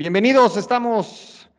Bienvenidos, 0.00 0.56
estamos 0.56 1.50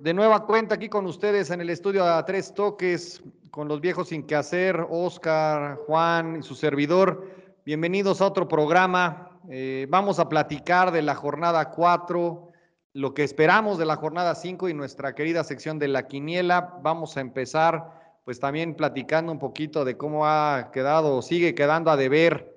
de 0.00 0.12
nueva 0.12 0.44
cuenta 0.44 0.74
aquí 0.74 0.90
con 0.90 1.06
ustedes 1.06 1.50
en 1.50 1.62
el 1.62 1.70
estudio 1.70 2.04
a 2.04 2.22
tres 2.26 2.52
toques, 2.52 3.22
con 3.50 3.68
los 3.68 3.80
viejos 3.80 4.08
sin 4.08 4.26
que 4.26 4.36
hacer, 4.36 4.86
Oscar, 4.90 5.76
Juan 5.86 6.40
y 6.40 6.42
su 6.42 6.54
servidor. 6.54 7.26
Bienvenidos 7.64 8.20
a 8.20 8.26
otro 8.26 8.46
programa. 8.48 9.30
Eh, 9.48 9.86
vamos 9.88 10.18
a 10.18 10.28
platicar 10.28 10.92
de 10.92 11.00
la 11.00 11.14
jornada 11.14 11.70
4, 11.70 12.52
lo 12.92 13.14
que 13.14 13.24
esperamos 13.24 13.78
de 13.78 13.86
la 13.86 13.96
jornada 13.96 14.34
5 14.34 14.68
y 14.68 14.74
nuestra 14.74 15.14
querida 15.14 15.42
sección 15.42 15.78
de 15.78 15.88
la 15.88 16.06
quiniela. 16.06 16.78
Vamos 16.82 17.16
a 17.16 17.22
empezar 17.22 18.18
pues 18.26 18.38
también 18.40 18.74
platicando 18.74 19.32
un 19.32 19.38
poquito 19.38 19.86
de 19.86 19.96
cómo 19.96 20.26
ha 20.26 20.68
quedado 20.70 21.16
o 21.16 21.22
sigue 21.22 21.54
quedando 21.54 21.90
a 21.90 21.96
deber 21.96 22.54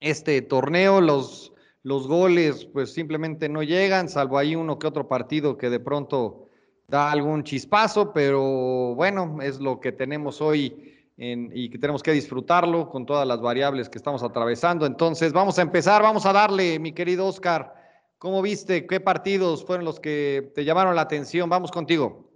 este 0.00 0.40
torneo, 0.40 1.02
los 1.02 1.52
los 1.86 2.08
goles 2.08 2.64
pues 2.64 2.92
simplemente 2.92 3.48
no 3.48 3.62
llegan, 3.62 4.08
salvo 4.08 4.38
ahí 4.38 4.56
uno 4.56 4.76
que 4.76 4.88
otro 4.88 5.06
partido 5.06 5.56
que 5.56 5.70
de 5.70 5.78
pronto 5.78 6.48
da 6.88 7.12
algún 7.12 7.44
chispazo, 7.44 8.12
pero 8.12 8.96
bueno, 8.96 9.40
es 9.40 9.60
lo 9.60 9.78
que 9.78 9.92
tenemos 9.92 10.40
hoy 10.40 10.96
y 11.16 11.70
que 11.70 11.78
tenemos 11.78 12.02
que 12.02 12.10
disfrutarlo 12.10 12.88
con 12.88 13.06
todas 13.06 13.24
las 13.24 13.40
variables 13.40 13.88
que 13.88 13.98
estamos 13.98 14.24
atravesando. 14.24 14.84
Entonces, 14.84 15.32
vamos 15.32 15.60
a 15.60 15.62
empezar, 15.62 16.02
vamos 16.02 16.26
a 16.26 16.32
darle, 16.32 16.80
mi 16.80 16.90
querido 16.90 17.24
Oscar, 17.24 17.72
¿cómo 18.18 18.42
viste? 18.42 18.84
¿Qué 18.88 18.98
partidos 18.98 19.64
fueron 19.64 19.84
los 19.84 20.00
que 20.00 20.50
te 20.56 20.64
llamaron 20.64 20.96
la 20.96 21.02
atención? 21.02 21.48
Vamos 21.48 21.70
contigo. 21.70 22.28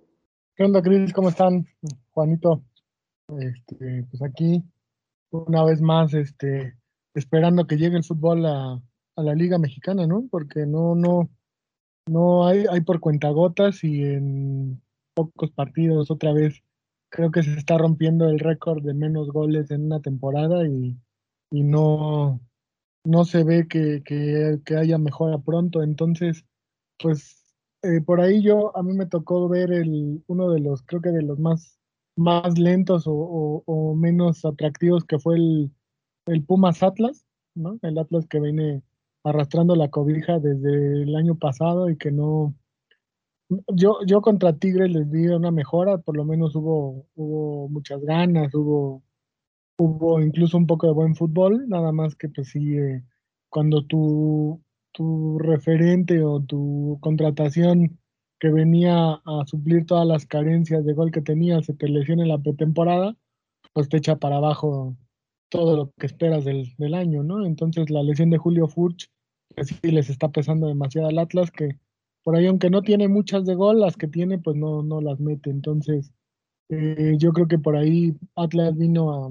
¿Qué 0.54 0.62
onda, 0.62 0.80
Cris? 0.80 1.12
¿Cómo 1.12 1.28
están? 1.28 1.66
Juanito, 2.12 2.62
este, 3.40 4.06
pues 4.08 4.22
aquí 4.22 4.62
una 5.30 5.64
vez 5.64 5.80
más, 5.80 6.14
este, 6.14 6.76
esperando 7.14 7.66
que 7.66 7.76
llegue 7.76 7.96
el 7.96 8.04
fútbol 8.04 8.46
a, 8.46 8.80
a 9.20 9.24
la 9.24 9.34
Liga 9.34 9.58
Mexicana, 9.58 10.06
¿no? 10.06 10.26
Porque 10.30 10.66
no, 10.66 10.94
no, 10.94 11.30
no 12.06 12.46
hay, 12.46 12.64
hay 12.70 12.80
por 12.80 13.00
cuentagotas 13.00 13.84
y 13.84 14.02
en 14.02 14.82
pocos 15.14 15.50
partidos 15.52 16.10
otra 16.10 16.32
vez 16.32 16.62
creo 17.10 17.30
que 17.30 17.42
se 17.42 17.54
está 17.54 17.76
rompiendo 17.76 18.28
el 18.28 18.38
récord 18.38 18.82
de 18.82 18.94
menos 18.94 19.30
goles 19.30 19.70
en 19.70 19.86
una 19.86 20.00
temporada 20.00 20.66
y, 20.66 20.96
y 21.50 21.62
no, 21.62 22.40
no 23.04 23.24
se 23.24 23.44
ve 23.44 23.66
que, 23.68 24.02
que, 24.04 24.60
que, 24.64 24.76
haya 24.76 24.98
mejora 24.98 25.38
pronto. 25.38 25.82
Entonces, 25.82 26.44
pues 26.98 27.44
eh, 27.82 28.00
por 28.00 28.20
ahí 28.20 28.42
yo, 28.42 28.76
a 28.76 28.82
mí 28.82 28.92
me 28.94 29.06
tocó 29.06 29.48
ver 29.48 29.72
el, 29.72 30.22
uno 30.28 30.50
de 30.50 30.60
los, 30.60 30.82
creo 30.82 31.02
que 31.02 31.10
de 31.10 31.22
los 31.22 31.38
más, 31.38 31.78
más 32.16 32.58
lentos 32.58 33.06
o, 33.06 33.12
o, 33.14 33.62
o 33.66 33.94
menos 33.96 34.44
atractivos 34.44 35.04
que 35.04 35.18
fue 35.18 35.36
el, 35.36 35.72
el 36.26 36.44
Pumas 36.44 36.82
Atlas, 36.82 37.26
¿no? 37.54 37.78
El 37.82 37.98
Atlas 37.98 38.26
que 38.28 38.40
viene 38.40 38.82
arrastrando 39.24 39.76
la 39.76 39.88
cobija 39.88 40.38
desde 40.38 41.02
el 41.02 41.14
año 41.16 41.36
pasado 41.36 41.90
y 41.90 41.96
que 41.96 42.10
no... 42.10 42.54
Yo, 43.74 43.98
yo 44.06 44.20
contra 44.22 44.56
Tigres 44.56 44.92
les 44.92 45.10
di 45.10 45.26
una 45.26 45.50
mejora, 45.50 45.98
por 45.98 46.16
lo 46.16 46.24
menos 46.24 46.54
hubo, 46.54 47.06
hubo 47.16 47.68
muchas 47.68 48.00
ganas, 48.02 48.54
hubo, 48.54 49.02
hubo 49.76 50.20
incluso 50.20 50.56
un 50.56 50.66
poco 50.66 50.86
de 50.86 50.92
buen 50.92 51.16
fútbol, 51.16 51.68
nada 51.68 51.90
más 51.90 52.14
que 52.14 52.28
pues 52.28 52.50
sí, 52.50 52.76
eh, 52.78 53.02
cuando 53.48 53.84
tu, 53.84 54.62
tu 54.92 55.38
referente 55.40 56.22
o 56.22 56.40
tu 56.40 56.98
contratación 57.00 57.98
que 58.38 58.50
venía 58.50 59.20
a 59.24 59.44
suplir 59.46 59.84
todas 59.84 60.06
las 60.06 60.26
carencias 60.26 60.84
de 60.84 60.94
gol 60.94 61.10
que 61.10 61.20
tenía 61.20 61.62
se 61.62 61.74
te 61.74 61.88
lesiona 61.88 62.22
en 62.22 62.28
la 62.28 62.38
pretemporada, 62.38 63.16
pues 63.72 63.88
te 63.88 63.98
echa 63.98 64.16
para 64.16 64.36
abajo 64.36 64.96
todo 65.50 65.76
lo 65.76 65.92
que 65.98 66.06
esperas 66.06 66.44
del, 66.44 66.74
del, 66.78 66.94
año, 66.94 67.22
¿no? 67.22 67.44
Entonces 67.44 67.90
la 67.90 68.02
lesión 68.02 68.30
de 68.30 68.38
Julio 68.38 68.68
Furch, 68.68 69.10
pues 69.54 69.68
sí 69.68 69.90
les 69.90 70.10
está 70.10 70.30
pesando 70.30 70.68
demasiado 70.68 71.08
al 71.08 71.18
Atlas, 71.18 71.50
que 71.50 71.78
por 72.22 72.36
ahí 72.36 72.46
aunque 72.46 72.70
no 72.70 72.82
tiene 72.82 73.08
muchas 73.08 73.44
de 73.46 73.54
gol, 73.54 73.80
las 73.80 73.96
que 73.96 74.08
tiene 74.08 74.38
pues 74.38 74.56
no, 74.56 74.82
no 74.82 75.00
las 75.00 75.20
mete. 75.20 75.50
Entonces 75.50 76.12
eh, 76.68 77.16
yo 77.18 77.32
creo 77.32 77.48
que 77.48 77.58
por 77.58 77.76
ahí 77.76 78.16
Atlas 78.36 78.76
vino 78.76 79.12
a, 79.12 79.30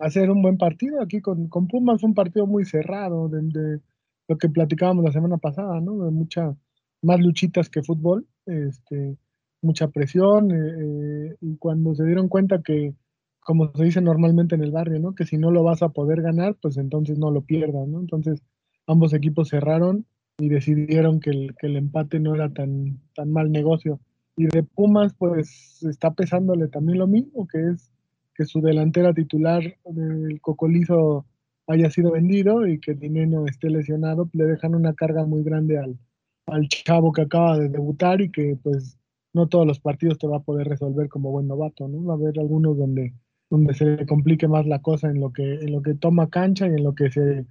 hacer 0.00 0.30
un 0.30 0.42
buen 0.42 0.58
partido 0.58 1.00
aquí 1.02 1.20
con, 1.20 1.48
con 1.48 1.68
Pumas, 1.68 2.00
fue 2.00 2.08
un 2.08 2.14
partido 2.14 2.46
muy 2.46 2.64
cerrado, 2.64 3.28
de, 3.28 3.42
de, 3.42 3.80
lo 4.28 4.38
que 4.38 4.48
platicábamos 4.48 5.04
la 5.04 5.12
semana 5.12 5.38
pasada, 5.38 5.80
¿no? 5.80 6.04
De 6.04 6.10
mucha 6.10 6.56
más 7.02 7.20
luchitas 7.20 7.68
que 7.68 7.82
fútbol, 7.82 8.26
este, 8.46 9.16
mucha 9.60 9.88
presión, 9.88 10.50
eh, 10.52 11.30
eh, 11.32 11.36
y 11.40 11.56
cuando 11.56 11.94
se 11.94 12.04
dieron 12.04 12.28
cuenta 12.28 12.62
que 12.62 12.94
como 13.40 13.72
se 13.74 13.84
dice 13.84 14.00
normalmente 14.00 14.54
en 14.54 14.62
el 14.62 14.70
barrio, 14.70 15.00
¿no? 15.00 15.14
Que 15.14 15.26
si 15.26 15.36
no 15.36 15.50
lo 15.50 15.64
vas 15.64 15.82
a 15.82 15.88
poder 15.90 16.22
ganar, 16.22 16.56
pues 16.62 16.76
entonces 16.76 17.18
no 17.18 17.30
lo 17.30 17.42
pierdas, 17.42 17.88
¿no? 17.88 18.00
Entonces 18.00 18.42
ambos 18.86 19.12
equipos 19.14 19.48
cerraron 19.48 20.06
y 20.38 20.48
decidieron 20.48 21.20
que 21.20 21.30
el, 21.30 21.54
que 21.58 21.66
el 21.66 21.76
empate 21.76 22.20
no 22.20 22.34
era 22.34 22.52
tan, 22.52 23.00
tan 23.14 23.30
mal 23.30 23.52
negocio. 23.52 24.00
Y 24.36 24.46
de 24.46 24.62
Pumas, 24.62 25.14
pues 25.14 25.82
está 25.82 26.12
pesándole 26.14 26.68
también 26.68 26.98
lo 26.98 27.06
mismo, 27.06 27.46
que 27.46 27.70
es 27.70 27.92
que 28.34 28.44
su 28.44 28.60
delantera 28.60 29.12
titular 29.12 29.62
del 29.84 30.40
Cocolizo 30.40 31.26
haya 31.66 31.90
sido 31.90 32.12
vendido 32.12 32.66
y 32.66 32.80
que 32.80 32.94
Dineno 32.94 33.46
esté 33.46 33.70
lesionado, 33.70 34.28
le 34.32 34.44
dejan 34.44 34.74
una 34.74 34.94
carga 34.94 35.26
muy 35.26 35.42
grande 35.42 35.78
al, 35.78 35.98
al 36.46 36.68
chavo 36.68 37.12
que 37.12 37.22
acaba 37.22 37.58
de 37.58 37.68
debutar 37.68 38.20
y 38.20 38.30
que 38.30 38.56
pues 38.62 38.98
no 39.34 39.48
todos 39.48 39.66
los 39.66 39.80
partidos 39.80 40.18
te 40.18 40.26
va 40.26 40.38
a 40.38 40.42
poder 40.42 40.66
resolver 40.68 41.08
como 41.08 41.30
buen 41.30 41.46
novato, 41.46 41.88
¿no? 41.88 42.04
Va 42.04 42.14
a 42.14 42.16
haber 42.16 42.38
algunos 42.38 42.76
donde 42.76 43.14
donde 43.52 43.74
se 43.74 43.84
le 43.84 44.06
complique 44.06 44.48
más 44.48 44.66
la 44.66 44.80
cosa 44.80 45.10
en 45.10 45.20
lo 45.20 45.30
que, 45.30 45.42
en 45.42 45.72
lo 45.72 45.82
que 45.82 45.92
toma 45.92 46.30
cancha 46.30 46.66
y 46.66 46.70
en 46.70 46.84
lo 46.84 46.94
que 46.94 47.10
se 47.10 47.44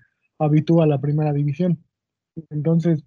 habitúa 0.46 0.84
a 0.84 0.88
la 0.88 1.00
primera 1.00 1.34
división. 1.34 1.84
Entonces, 2.50 3.04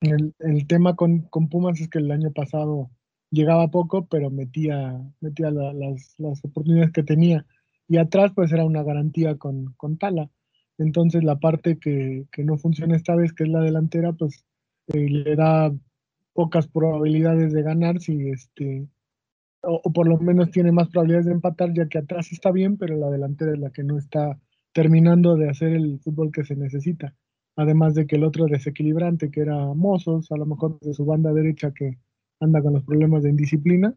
el, 0.00 0.66
tema 0.66 0.96
con, 0.96 1.28
Pumas 1.50 1.80
es 1.80 1.88
que 1.88 1.98
el 1.98 2.10
año 2.10 2.32
pasado 2.32 2.90
llegaba 3.30 3.70
poco, 3.70 4.06
pero 4.06 4.30
metía, 4.30 5.00
metía 5.20 5.50
la, 5.50 5.72
las, 5.72 6.14
oportunidades 6.42 6.92
que 6.92 7.02
tenía. 7.02 7.46
Y 7.88 7.98
atrás, 7.98 8.32
pues 8.34 8.52
era 8.52 8.64
una 8.64 8.82
garantía 8.82 9.36
con, 9.36 9.74
con 9.76 9.98
Tala. 9.98 10.30
Entonces, 10.78 11.22
la 11.24 11.38
parte 11.38 11.78
que, 11.78 12.26
que, 12.32 12.44
no 12.44 12.58
funciona 12.58 12.96
esta 12.96 13.14
vez, 13.14 13.32
que 13.32 13.44
es 13.44 13.50
la 13.50 13.60
delantera, 13.60 14.12
pues 14.12 14.44
eh, 14.88 15.08
le 15.08 15.36
da 15.36 15.72
pocas 16.32 16.66
probabilidades 16.66 17.52
de 17.52 17.62
ganar 17.62 18.00
si, 18.00 18.28
este, 18.30 18.88
o, 19.62 19.80
por 19.92 20.08
lo 20.08 20.18
menos 20.18 20.50
tiene 20.50 20.72
más 20.72 20.88
probabilidades 20.88 21.26
de 21.26 21.32
empatar, 21.32 21.72
ya 21.72 21.88
que 21.88 21.98
atrás 21.98 22.32
está 22.32 22.50
bien, 22.50 22.76
pero 22.76 22.96
la 22.96 23.10
delantera 23.10 23.52
es 23.52 23.58
la 23.58 23.70
que 23.70 23.84
no 23.84 23.98
está 23.98 24.38
terminando 24.74 25.36
de 25.36 25.48
hacer 25.48 25.72
el 25.72 26.00
fútbol 26.00 26.32
que 26.32 26.44
se 26.44 26.56
necesita. 26.56 27.14
Además 27.56 27.94
de 27.94 28.06
que 28.06 28.16
el 28.16 28.24
otro 28.24 28.46
desequilibrante, 28.46 29.30
que 29.30 29.40
era 29.40 29.72
Mozos, 29.72 30.30
a 30.32 30.36
lo 30.36 30.44
mejor 30.44 30.78
de 30.80 30.92
su 30.92 31.04
banda 31.06 31.32
derecha 31.32 31.72
que 31.72 31.98
anda 32.40 32.60
con 32.60 32.74
los 32.74 32.84
problemas 32.84 33.22
de 33.22 33.30
indisciplina, 33.30 33.94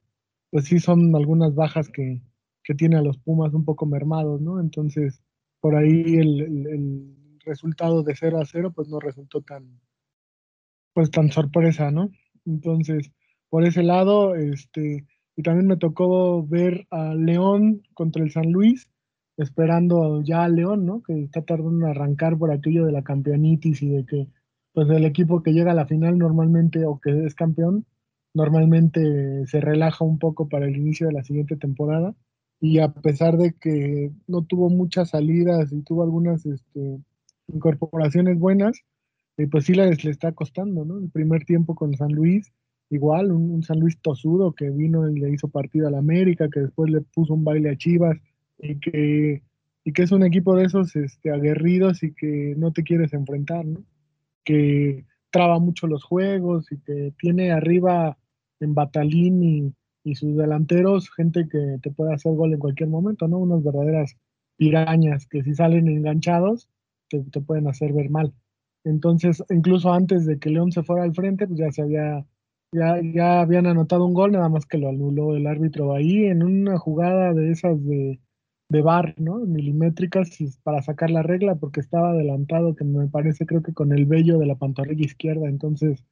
pues 0.52 0.66
sí 0.66 0.80
son 0.80 1.14
algunas 1.16 1.56
bajas 1.56 1.90
que, 1.90 2.22
que 2.64 2.76
tiene 2.76 2.96
a 2.96 3.02
los 3.02 3.18
Pumas 3.18 3.54
un 3.54 3.66
poco 3.66 3.88
mermados, 3.88 4.40
¿no? 4.40 4.60
Entonces, 4.60 5.22
por 5.60 5.76
ahí 5.76 6.16
el, 6.16 6.42
el, 6.68 7.14
resultado 7.44 8.04
de 8.04 8.14
0 8.14 8.42
a 8.42 8.46
0, 8.46 8.74
pues 8.76 8.90
no 8.90 9.00
resultó 9.00 9.42
tan, 9.42 9.80
pues 10.94 11.10
tan 11.10 11.32
sorpresa, 11.32 11.92
¿no? 11.92 12.12
Entonces, 12.46 13.10
por 13.50 13.66
ese 13.66 13.84
lado, 13.84 14.36
este, 14.36 15.08
y 15.38 15.44
también 15.44 15.66
me 15.66 15.78
tocó 15.78 16.46
ver 16.46 16.86
a 16.92 17.16
León 17.16 17.84
contra 17.94 18.22
el 18.22 18.32
San 18.32 18.52
Luis, 18.52 18.90
esperando 19.38 20.22
ya 20.24 20.44
a 20.44 20.50
León, 20.50 20.86
¿no? 20.86 21.02
Que 21.04 21.24
está 21.24 21.44
tardando 21.44 21.86
en 21.86 21.92
arrancar 21.92 22.38
por 22.38 22.52
aquello 22.52 22.86
de 22.86 22.92
la 22.92 23.04
campeonitis 23.04 23.82
y 23.84 23.90
de 23.90 24.06
que, 24.06 24.28
pues, 24.74 24.90
el 24.90 25.06
equipo 25.06 25.44
que 25.44 25.54
llega 25.54 25.72
a 25.72 25.76
la 25.76 25.88
final 25.88 26.18
normalmente, 26.18 26.86
o 26.86 27.00
que 27.00 27.26
es 27.26 27.36
campeón, 27.36 27.86
normalmente 28.34 29.46
se 29.48 29.62
relaja 29.62 30.06
un 30.06 30.20
poco 30.20 30.50
para 30.50 30.66
el 30.68 30.76
inicio 30.78 31.08
de 31.08 31.14
la 31.14 31.24
siguiente 31.24 31.56
temporada. 31.58 32.16
Y 32.60 32.80
a 32.80 32.92
pesar 32.94 33.38
de 33.38 33.54
que 33.54 34.12
no 34.28 34.44
tuvo 34.44 34.70
muchas 34.70 35.12
salidas 35.12 35.72
y 35.72 35.84
tuvo 35.84 36.04
algunas 36.04 36.46
este, 36.46 37.00
incorporaciones 37.48 38.40
buenas, 38.40 38.82
eh, 39.38 39.48
pues 39.48 39.66
sí 39.66 39.74
les 39.74 40.04
le 40.04 40.12
está 40.12 40.32
costando, 40.34 40.84
¿no? 40.86 40.98
El 40.98 41.10
primer 41.12 41.46
tiempo 41.46 41.76
con 41.76 41.96
San 41.96 42.12
Luis 42.12 42.52
igual 42.90 43.32
un, 43.32 43.64
San 43.64 43.80
Luis 43.80 44.00
tosudo 44.02 44.54
que 44.54 44.70
vino 44.70 45.10
y 45.10 45.20
le 45.20 45.32
hizo 45.32 45.50
partido 45.50 45.88
a 45.88 45.92
la 45.92 46.00
América, 46.00 46.50
que 46.50 46.62
después 46.62 46.90
le 46.92 47.02
puso 47.02 47.34
un 47.34 47.44
baile 47.44 47.70
a 47.70 47.78
Chivas 47.78 48.18
y 48.58 48.80
que, 48.80 49.44
y 49.84 49.94
que 49.94 50.04
es 50.04 50.12
un 50.12 50.24
equipo 50.24 50.56
de 50.56 50.66
esos 50.66 50.96
este, 50.96 51.32
aguerridos 51.32 52.04
y 52.04 52.14
que 52.14 52.56
no 52.58 52.72
te 52.72 52.84
quieres 52.84 53.14
enfrentar, 53.14 53.66
¿no? 53.66 53.84
Que 54.44 55.06
traba 55.32 55.60
mucho 55.60 55.88
los 55.88 56.04
juegos 56.04 56.72
y 56.72 56.80
que 56.80 57.14
tiene 57.20 57.52
arriba 57.52 58.18
en 58.60 58.74
Batalín 58.74 59.44
y, 59.44 59.74
y 60.04 60.16
sus 60.16 60.36
delanteros 60.36 61.10
gente 61.12 61.48
que 61.50 61.78
te 61.82 61.92
puede 61.92 62.14
hacer 62.14 62.34
gol 62.34 62.54
en 62.54 62.60
cualquier 62.60 62.90
momento, 62.90 63.28
¿no? 63.28 63.38
Unas 63.38 63.64
verdaderas 63.64 64.16
pirañas 64.58 65.28
que 65.28 65.44
si 65.44 65.54
salen 65.54 65.88
enganchados 65.88 66.70
te, 67.10 67.22
te 67.24 67.42
pueden 67.42 67.68
hacer 67.68 67.94
ver 67.94 68.10
mal. 68.10 68.34
Entonces, 68.84 69.44
incluso 69.50 69.94
antes 69.94 70.26
de 70.26 70.40
que 70.40 70.50
León 70.50 70.72
se 70.72 70.84
fuera 70.84 71.04
al 71.04 71.14
frente, 71.14 71.46
pues 71.46 71.60
ya 71.60 71.72
se 71.72 71.82
había 71.82 72.26
ya, 72.72 73.00
ya 73.02 73.42
habían 73.42 73.66
anotado 73.66 74.06
un 74.06 74.14
gol, 74.14 74.32
nada 74.34 74.50
más 74.50 74.66
que 74.66 74.78
lo 74.78 74.90
anuló 74.90 75.36
el 75.36 75.48
árbitro 75.48 75.94
ahí 75.94 76.26
en 76.26 76.44
una 76.44 76.78
jugada 76.78 77.34
de 77.34 77.52
esas 77.52 77.84
de, 77.86 78.20
de 78.70 78.82
bar, 78.82 79.16
¿no? 79.18 79.38
Milimétricas 79.40 80.30
para 80.64 80.82
sacar 80.82 81.10
la 81.10 81.24
regla 81.24 81.56
porque 81.56 81.80
estaba 81.80 82.12
adelantado, 82.12 82.76
que 82.76 82.84
me 82.84 83.08
parece 83.08 83.46
creo 83.46 83.64
que 83.64 83.74
con 83.74 83.92
el 83.94 84.06
vello 84.06 84.38
de 84.40 84.46
la 84.46 84.56
pantorrilla 84.56 85.06
izquierda, 85.06 85.48
entonces 85.48 86.04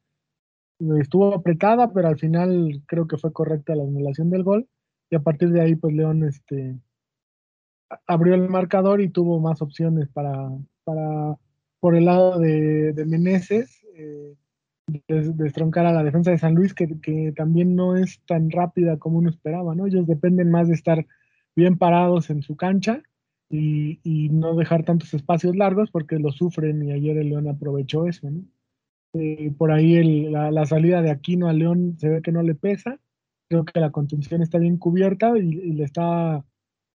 estuvo 1.00 1.34
apretada, 1.34 1.92
pero 1.94 2.08
al 2.08 2.18
final 2.18 2.82
creo 2.86 3.08
que 3.08 3.18
fue 3.18 3.34
correcta 3.34 3.76
la 3.76 3.84
anulación 3.84 4.30
del 4.30 4.44
gol. 4.44 4.68
Y 5.10 5.16
a 5.16 5.20
partir 5.20 5.50
de 5.52 5.62
ahí, 5.62 5.76
pues 5.76 5.94
León 5.94 6.24
este, 6.24 6.80
abrió 8.08 8.36
el 8.36 8.50
marcador 8.50 9.02
y 9.02 9.10
tuvo 9.10 9.40
más 9.40 9.62
opciones 9.62 10.08
para, 10.10 10.50
para 10.84 11.38
por 11.80 11.96
el 11.96 12.06
lado 12.06 12.40
de, 12.40 12.94
de 12.94 13.06
Meneses, 13.06 13.86
eh, 13.96 14.36
destroncar 15.08 15.86
a 15.86 15.94
la 15.94 16.04
defensa 16.04 16.32
de 16.32 16.38
San 16.38 16.56
Luis, 16.56 16.74
que, 16.74 17.00
que, 17.00 17.34
también 17.36 17.76
no 17.76 17.96
es 17.96 18.22
tan 18.26 18.50
rápida 18.50 18.98
como 18.98 19.20
uno 19.20 19.30
esperaba, 19.30 19.76
¿no? 19.76 19.86
Ellos 19.86 20.08
dependen 20.08 20.50
más 20.52 20.68
de 20.68 20.74
estar 20.74 21.06
bien 21.56 21.78
parados 21.78 22.30
en 22.30 22.42
su 22.42 22.56
cancha 22.56 23.02
y, 23.50 24.30
no 24.32 24.56
dejar 24.56 24.84
tantos 24.84 25.14
espacios 25.14 25.56
largos 25.56 25.92
porque 25.92 26.20
lo 26.20 26.32
sufren 26.32 26.84
y 26.84 26.92
ayer 26.92 27.18
el 27.18 27.30
León 27.30 27.48
aprovechó 27.48 28.08
eso, 28.08 28.30
¿no? 28.30 28.44
Eh, 29.14 29.54
por 29.58 29.72
ahí 29.72 30.30
la, 30.30 30.66
salida 30.66 31.02
de 31.02 31.10
Aquino 31.10 31.48
a 31.48 31.54
León 31.54 31.96
se 31.98 32.10
ve 32.10 32.22
que 32.22 32.34
no 32.34 32.44
le 32.44 32.54
pesa. 32.54 33.00
Creo 33.48 33.64
que 33.64 33.80
la 33.80 33.92
contención 33.92 34.42
está 34.42 34.58
bien 34.58 34.78
cubierta 34.78 35.38
y, 35.38 35.52
le 35.74 35.84
está. 35.84 36.44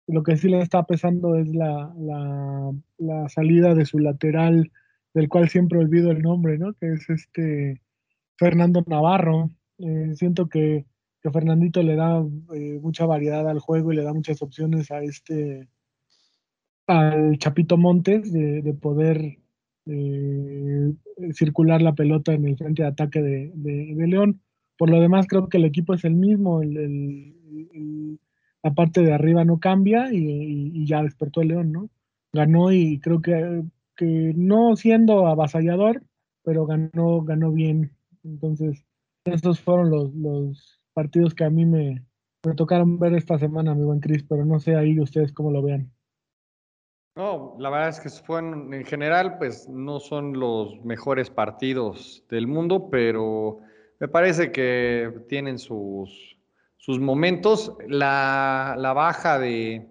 Lo 0.07 0.24
que 0.24 0.38
sí 0.38 0.50
le 0.50 0.62
está 0.62 0.83
pesando 0.83 1.36
es 1.36 1.50
la, 1.50 1.94
salida 3.30 3.75
de 3.75 3.86
su 3.86 4.00
lateral, 4.00 4.71
del 5.13 5.30
cual 5.30 5.50
siempre 5.50 5.80
olvido 5.80 6.12
el 6.12 6.24
nombre, 6.24 6.57
¿no? 6.57 6.74
Que 6.74 6.94
es 6.94 7.10
este 7.10 7.81
Fernando 8.38 8.83
Navarro. 8.88 9.51
Eh, 9.77 10.13
siento 10.15 10.50
que, 10.50 10.86
que, 11.22 11.31
Fernandito 11.31 11.84
le 11.84 11.96
da 11.96 12.24
eh, 12.54 12.80
mucha 12.81 13.06
variedad 13.06 13.48
al 13.48 13.60
juego 13.60 13.92
y 13.92 13.96
le 13.96 14.04
da 14.04 14.14
muchas 14.14 14.42
opciones 14.42 14.92
a 14.92 15.02
este 15.02 15.68
al 16.88 17.38
Chapito 17.38 17.78
Montes 17.78 18.31
de, 18.31 18.62
de 18.62 18.74
poder 18.74 19.38
eh, 19.90 20.94
circular 21.34 21.81
la 21.81 21.96
pelota 21.96 22.34
en 22.34 22.46
el 22.46 22.58
frente 22.58 22.84
de 22.84 22.90
ataque 22.90 23.22
de, 23.22 23.52
de, 23.56 24.08
León. 24.08 24.42
Por 24.78 24.90
lo 24.90 25.00
demás, 25.00 25.28
creo 25.28 25.50
que 25.50 25.58
el 25.58 25.66
equipo 25.66 25.94
es 25.94 26.04
el 26.04 26.16
mismo, 26.16 26.62
el, 26.62 28.20
la 28.63 28.74
parte 28.74 29.02
de 29.02 29.13
arriba 29.13 29.46
no 29.46 29.60
cambia 29.60 30.12
y, 30.12 30.86
ya 30.86 31.04
despertó 31.04 31.42
el 31.42 31.50
León, 31.50 31.72
¿no? 31.72 31.90
Ganó 32.34 32.72
y 32.72 33.00
creo 33.00 33.22
que, 33.22 33.63
que 33.96 34.34
no 34.36 34.75
siendo 34.75 35.28
avasallador, 35.28 36.04
pero 36.44 36.66
ganó, 36.66 37.22
ganó 37.22 37.52
bien. 37.52 37.92
Entonces, 38.24 38.86
esos 39.25 39.60
fueron 39.60 39.90
los 39.90 40.76
partidos 40.98 41.36
que 41.36 41.44
a 41.44 41.52
mí 41.52 41.64
me, 41.64 42.04
me 42.44 42.56
tocaron 42.56 42.98
ver 42.98 43.14
esta 43.14 43.38
semana, 43.38 43.76
mi 43.76 43.84
buen 43.84 44.00
Cris, 44.00 44.24
pero 44.24 44.44
no 44.46 44.60
sé 44.60 44.76
ahí 44.76 45.00
ustedes 45.00 45.32
cómo 45.32 45.52
lo 45.52 45.62
vean. 45.62 45.94
No, 47.16 47.56
la 47.60 47.70
verdad 47.70 47.90
es 47.90 48.00
que 48.00 48.10
fueron, 48.10 48.74
en 48.74 48.84
general, 48.84 49.38
pues 49.38 49.70
no 49.70 50.00
son 50.00 50.40
los 50.40 50.84
mejores 50.84 51.30
partidos 51.30 52.24
del 52.32 52.48
mundo, 52.48 52.90
pero 52.90 53.60
me 54.00 54.08
parece 54.08 54.52
que 54.52 55.14
tienen 55.30 55.60
sus, 55.60 56.36
sus 56.78 57.00
momentos. 57.00 57.78
La, 57.88 58.74
la 58.80 58.94
baja 58.94 59.38
de, 59.38 59.88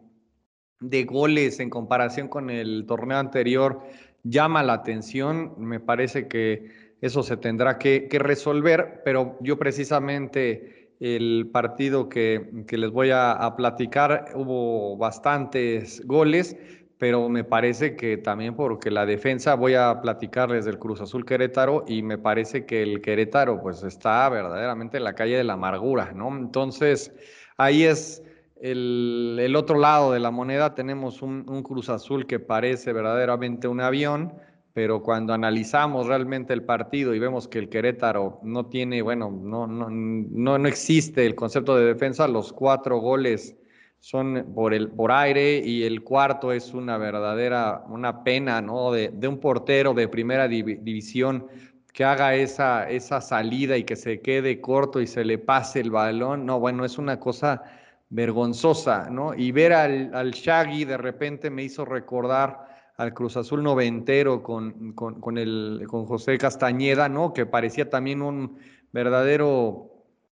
de, 0.80 1.04
goles 1.04 1.60
en 1.60 1.70
comparación 1.70 2.26
con 2.26 2.50
el 2.50 2.84
torneo 2.84 3.18
anterior 3.18 3.80
llama 4.24 4.64
la 4.64 4.72
atención. 4.72 5.54
Me 5.56 5.78
parece 5.78 6.26
que 6.26 6.96
eso 7.00 7.22
se 7.22 7.36
tendrá 7.36 7.78
que, 7.78 8.08
que 8.08 8.18
resolver, 8.18 9.02
pero 9.04 9.36
yo 9.40 9.56
precisamente 9.56 10.85
el 11.00 11.50
partido 11.52 12.08
que, 12.08 12.64
que 12.66 12.78
les 12.78 12.90
voy 12.90 13.10
a, 13.12 13.54
platicar 13.56 14.32
hubo 14.34 14.96
bastantes 14.96 16.04
goles 16.06 16.56
pero 16.98 17.28
me 17.28 17.44
parece 17.44 17.94
que 17.94 18.16
también 18.16 18.54
porque 18.54 18.90
la 18.90 19.04
defensa, 19.04 19.54
voy 19.54 19.74
a 19.74 20.00
platicarles 20.00 20.64
del 20.64 20.78
Cruz 20.78 21.00
Azul 21.00 21.26
Querétaro 21.26 21.84
y 21.86 22.02
me 22.02 22.16
parece 22.16 22.64
que 22.64 22.82
el 22.82 23.02
Querétaro 23.02 23.60
pues 23.60 23.82
está 23.82 24.28
verdaderamente 24.30 24.96
en 24.96 25.04
la 25.04 25.14
calle 25.14 25.36
de 25.36 25.44
la 25.44 25.54
amargura, 25.54 26.12
¿no? 26.14 26.34
Entonces, 26.34 27.12
ahí 27.58 27.84
es 27.84 28.22
el, 28.60 29.36
el 29.40 29.56
otro 29.56 29.78
lado 29.78 30.12
de 30.12 30.20
la 30.20 30.30
moneda, 30.30 30.74
tenemos 30.74 31.20
un, 31.20 31.44
un, 31.48 31.62
Cruz 31.62 31.90
Azul 31.90 32.26
que 32.26 32.40
parece 32.40 32.94
verdaderamente 32.94 33.68
un 33.68 33.82
avión, 33.82 34.32
pero 34.76 35.02
cuando 35.02 35.32
analizamos 35.32 36.06
realmente 36.06 36.52
el 36.52 36.62
partido 36.62 37.14
y 37.14 37.18
vemos 37.18 37.48
que 37.48 37.58
el 37.58 37.70
Querétaro 37.70 38.40
no 38.42 38.66
tiene, 38.66 39.00
bueno, 39.00 39.30
no, 39.30 39.66
no, 39.66 39.88
no, 39.88 40.58
no 40.58 40.68
existe 40.68 41.24
el 41.24 41.34
concepto 41.34 41.78
de 41.78 41.86
defensa, 41.86 42.28
los 42.28 42.52
cuatro 42.52 42.98
goles 42.98 43.56
son 44.00 44.52
por, 44.54 44.74
el, 44.74 44.90
por 44.90 45.12
aire 45.12 45.62
y 45.64 45.84
el 45.84 46.02
cuarto 46.02 46.52
es 46.52 46.74
una 46.74 46.98
verdadera, 46.98 47.84
una 47.88 48.22
pena, 48.22 48.60
¿no? 48.60 48.92
De, 48.92 49.08
de 49.08 49.26
un 49.26 49.40
portero 49.40 49.94
de 49.94 50.08
primera 50.08 50.46
div 50.46 50.82
división 50.82 51.46
que 51.94 52.04
haga 52.04 52.34
esa, 52.34 52.86
esa 52.90 53.22
salida 53.22 53.78
y 53.78 53.84
que 53.84 53.96
se 53.96 54.20
quede 54.20 54.60
corto 54.60 55.00
y 55.00 55.06
se 55.06 55.24
le 55.24 55.38
pase 55.38 55.80
el 55.80 55.90
balón. 55.90 56.44
No, 56.44 56.60
bueno, 56.60 56.84
es 56.84 56.98
una 56.98 57.18
cosa 57.18 57.62
vergonzosa, 58.10 59.08
¿no? 59.08 59.32
Y 59.32 59.52
ver 59.52 59.72
al, 59.72 60.14
al 60.14 60.32
Shaggy 60.32 60.84
de 60.84 60.98
repente 60.98 61.48
me 61.48 61.62
hizo 61.62 61.86
recordar 61.86 62.75
al 62.96 63.12
Cruz 63.12 63.36
Azul 63.36 63.62
noventero 63.62 64.42
con, 64.42 64.92
con, 64.92 65.20
con, 65.20 65.38
el, 65.38 65.84
con 65.86 66.06
José 66.06 66.38
Castañeda, 66.38 67.08
¿no? 67.08 67.32
Que 67.32 67.44
parecía 67.46 67.90
también 67.90 68.22
un 68.22 68.58
verdadero 68.92 69.92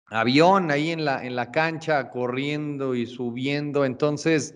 avión 0.07 0.71
ahí 0.71 0.91
en 0.91 1.05
la, 1.05 1.25
en 1.25 1.37
la 1.37 1.51
cancha, 1.51 2.11
corriendo 2.11 2.95
y 2.95 3.07
subiendo. 3.07 3.85
Entonces, 3.85 4.55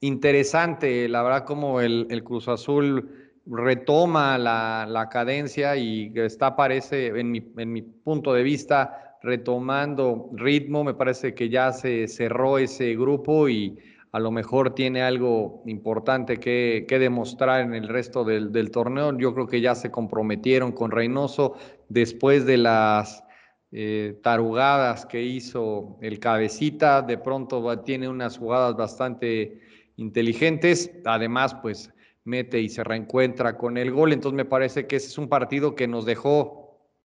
interesante, 0.00 1.08
la 1.08 1.22
verdad, 1.22 1.44
como 1.44 1.80
el, 1.80 2.06
el 2.10 2.22
Cruz 2.22 2.46
Azul 2.48 3.32
retoma 3.46 4.38
la, 4.38 4.86
la, 4.88 5.08
cadencia 5.08 5.76
y 5.76 6.12
está, 6.14 6.54
parece, 6.54 7.08
en 7.08 7.32
mi, 7.32 7.52
en 7.56 7.72
mi 7.72 7.82
punto 7.82 8.32
de 8.32 8.44
vista, 8.44 9.16
retomando 9.22 10.30
ritmo. 10.34 10.84
Me 10.84 10.94
parece 10.94 11.34
que 11.34 11.48
ya 11.48 11.72
se 11.72 12.06
cerró 12.06 12.58
ese 12.58 12.94
grupo 12.94 13.48
y 13.48 13.76
a 14.12 14.18
lo 14.18 14.30
mejor 14.30 14.74
tiene 14.74 15.02
algo 15.02 15.62
importante 15.66 16.38
que, 16.38 16.84
que 16.88 16.98
demostrar 16.98 17.60
en 17.60 17.74
el 17.74 17.88
resto 17.88 18.24
del, 18.24 18.70
torneo. 18.70 19.16
Yo 19.16 19.34
creo 19.34 19.46
que 19.46 19.60
ya 19.60 19.74
se 19.74 19.90
comprometieron 19.90 20.72
con 20.72 20.90
Reynoso 20.90 21.54
después 21.88 22.44
de 22.44 22.56
las 22.56 23.22
eh, 23.70 24.18
tarugadas 24.22 25.06
que 25.06 25.22
hizo 25.22 25.96
el 26.00 26.18
cabecita, 26.18 27.02
de 27.02 27.18
pronto 27.18 27.80
tiene 27.82 28.08
unas 28.08 28.38
jugadas 28.38 28.76
bastante 28.76 29.60
inteligentes, 29.96 30.90
además 31.04 31.54
pues 31.62 31.92
mete 32.24 32.60
y 32.60 32.68
se 32.68 32.82
reencuentra 32.82 33.56
con 33.56 33.76
el 33.76 33.92
gol, 33.92 34.12
entonces 34.12 34.36
me 34.36 34.44
parece 34.44 34.86
que 34.86 34.96
ese 34.96 35.08
es 35.08 35.18
un 35.18 35.28
partido 35.28 35.74
que 35.74 35.86
nos 35.86 36.04
dejó 36.04 36.60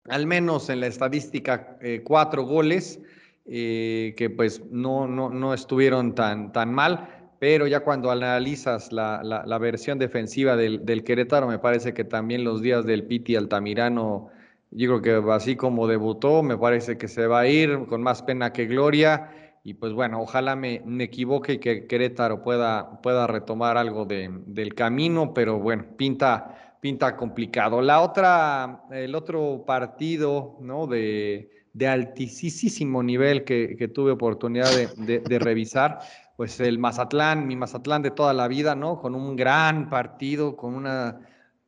al 0.08 0.26
menos 0.26 0.68
en 0.68 0.80
la 0.80 0.88
estadística 0.88 1.78
eh, 1.80 2.02
cuatro 2.04 2.44
goles, 2.44 3.00
eh, 3.46 4.14
que 4.16 4.30
pues 4.30 4.62
no, 4.70 5.06
no, 5.06 5.30
no 5.30 5.54
estuvieron 5.54 6.14
tan, 6.14 6.52
tan 6.52 6.72
mal, 6.72 7.08
pero 7.38 7.66
ya 7.66 7.80
cuando 7.80 8.10
analizas 8.10 8.92
la, 8.92 9.20
la, 9.24 9.44
la 9.44 9.58
versión 9.58 9.98
defensiva 9.98 10.56
del, 10.56 10.84
del, 10.86 11.02
Querétaro, 11.02 11.48
me 11.48 11.58
parece 11.58 11.92
que 11.92 12.04
también 12.04 12.44
los 12.44 12.62
días 12.62 12.84
del 12.86 13.04
Piti 13.04 13.34
Altamirano 13.34 14.30
yo 14.74 15.00
creo 15.00 15.24
que 15.24 15.32
así 15.32 15.56
como 15.56 15.86
debutó, 15.86 16.42
me 16.42 16.56
parece 16.56 16.96
que 16.96 17.08
se 17.08 17.26
va 17.26 17.40
a 17.40 17.46
ir 17.46 17.86
con 17.86 18.02
más 18.02 18.22
pena 18.22 18.52
que 18.52 18.66
gloria. 18.66 19.30
Y 19.64 19.74
pues 19.74 19.92
bueno, 19.92 20.20
ojalá 20.22 20.56
me, 20.56 20.82
me 20.86 21.04
equivoque 21.04 21.54
y 21.54 21.58
que 21.58 21.86
Querétaro 21.86 22.42
pueda, 22.42 23.00
pueda 23.02 23.26
retomar 23.26 23.76
algo 23.76 24.06
de, 24.06 24.30
del 24.46 24.74
camino, 24.74 25.34
pero 25.34 25.58
bueno, 25.58 25.84
pinta, 25.96 26.76
pinta 26.80 27.16
complicado. 27.16 27.80
La 27.82 28.00
otra, 28.00 28.84
el 28.90 29.14
otro 29.14 29.64
partido, 29.66 30.56
¿no? 30.60 30.86
De, 30.86 31.61
de 31.72 31.88
altísimo 31.88 33.02
nivel 33.02 33.44
que, 33.44 33.76
que 33.78 33.88
tuve 33.88 34.10
oportunidad 34.12 34.70
de, 34.96 35.20
de, 35.20 35.38
revisar, 35.38 36.00
pues 36.36 36.60
el 36.60 36.78
Mazatlán, 36.78 37.46
mi 37.46 37.56
Mazatlán 37.56 38.02
de 38.02 38.10
toda 38.10 38.34
la 38.34 38.48
vida, 38.48 38.74
¿no? 38.74 39.00
Con 39.00 39.14
un 39.14 39.36
gran 39.36 39.88
partido, 39.88 40.56
con 40.56 40.74
una 40.74 41.20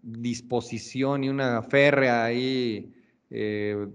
disposición 0.03 1.25
y 1.25 1.31
una 1.31 1.63
férrea 1.63 2.25
ahí 2.25 2.93
eh, 3.31 3.89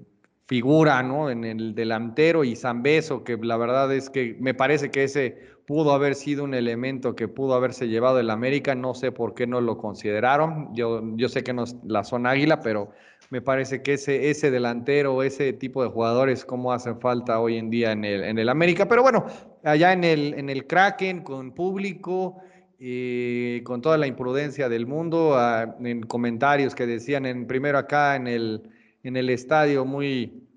figura 0.48 1.04
¿no? 1.04 1.30
en 1.30 1.44
el 1.44 1.76
delantero 1.76 2.44
y 2.44 2.56
Zambeso, 2.56 3.24
que 3.24 3.38
la 3.38 3.56
verdad 3.56 3.94
es 3.94 4.10
que 4.10 4.36
me 4.40 4.56
parece 4.56 4.90
que 4.90 5.04
ese 5.04 5.38
pudo 5.68 5.94
haber 5.94 6.16
sido 6.16 6.44
un 6.44 6.56
elemento 6.56 7.16
que 7.16 7.28
pudo 7.28 7.54
haberse 7.54 7.88
llevado 7.88 8.20
el 8.20 8.32
América, 8.32 8.74
no 8.74 8.96
sé 8.96 9.12
por 9.12 9.36
qué 9.36 9.46
no 9.46 9.62
lo 9.62 9.78
consideraron, 9.78 10.74
yo, 10.74 11.04
yo 11.16 11.30
sé 11.30 11.44
que 11.44 11.54
no 11.54 11.66
es 11.66 11.76
la 11.84 12.04
zona 12.04 12.32
águila, 12.32 12.62
pero 12.62 12.90
me 13.30 13.42
parece 13.42 13.82
que 13.82 13.94
ese, 13.94 14.30
ese 14.30 14.52
delantero, 14.52 15.22
ese 15.24 15.54
tipo 15.54 15.84
de 15.84 15.90
jugadores, 15.90 16.46
como 16.46 16.74
hacen 16.74 17.00
falta 17.00 17.40
hoy 17.40 17.58
en 17.58 17.70
día 17.70 17.92
en 17.92 18.04
el, 18.04 18.24
en 18.24 18.40
el 18.40 18.50
América, 18.50 18.88
pero 18.88 19.04
bueno, 19.04 19.26
allá 19.64 19.94
en 19.94 20.04
el, 20.04 20.34
en 20.34 20.50
el 20.50 20.66
Kraken, 20.66 21.22
con 21.24 21.54
público, 21.54 22.42
y 22.80 23.62
con 23.64 23.82
toda 23.82 23.98
la 23.98 24.08
imprudencia 24.08 24.70
del 24.70 24.88
mundo, 24.88 25.36
uh, 25.36 25.86
en 25.86 26.02
comentarios 26.04 26.74
que 26.74 26.88
decían 26.88 27.26
en 27.26 27.46
primero 27.46 27.78
acá 27.78 28.16
en 28.16 28.28
el, 28.28 28.70
en 29.04 29.18
el 29.18 29.30
estadio 29.30 29.84
muy, 29.84 30.48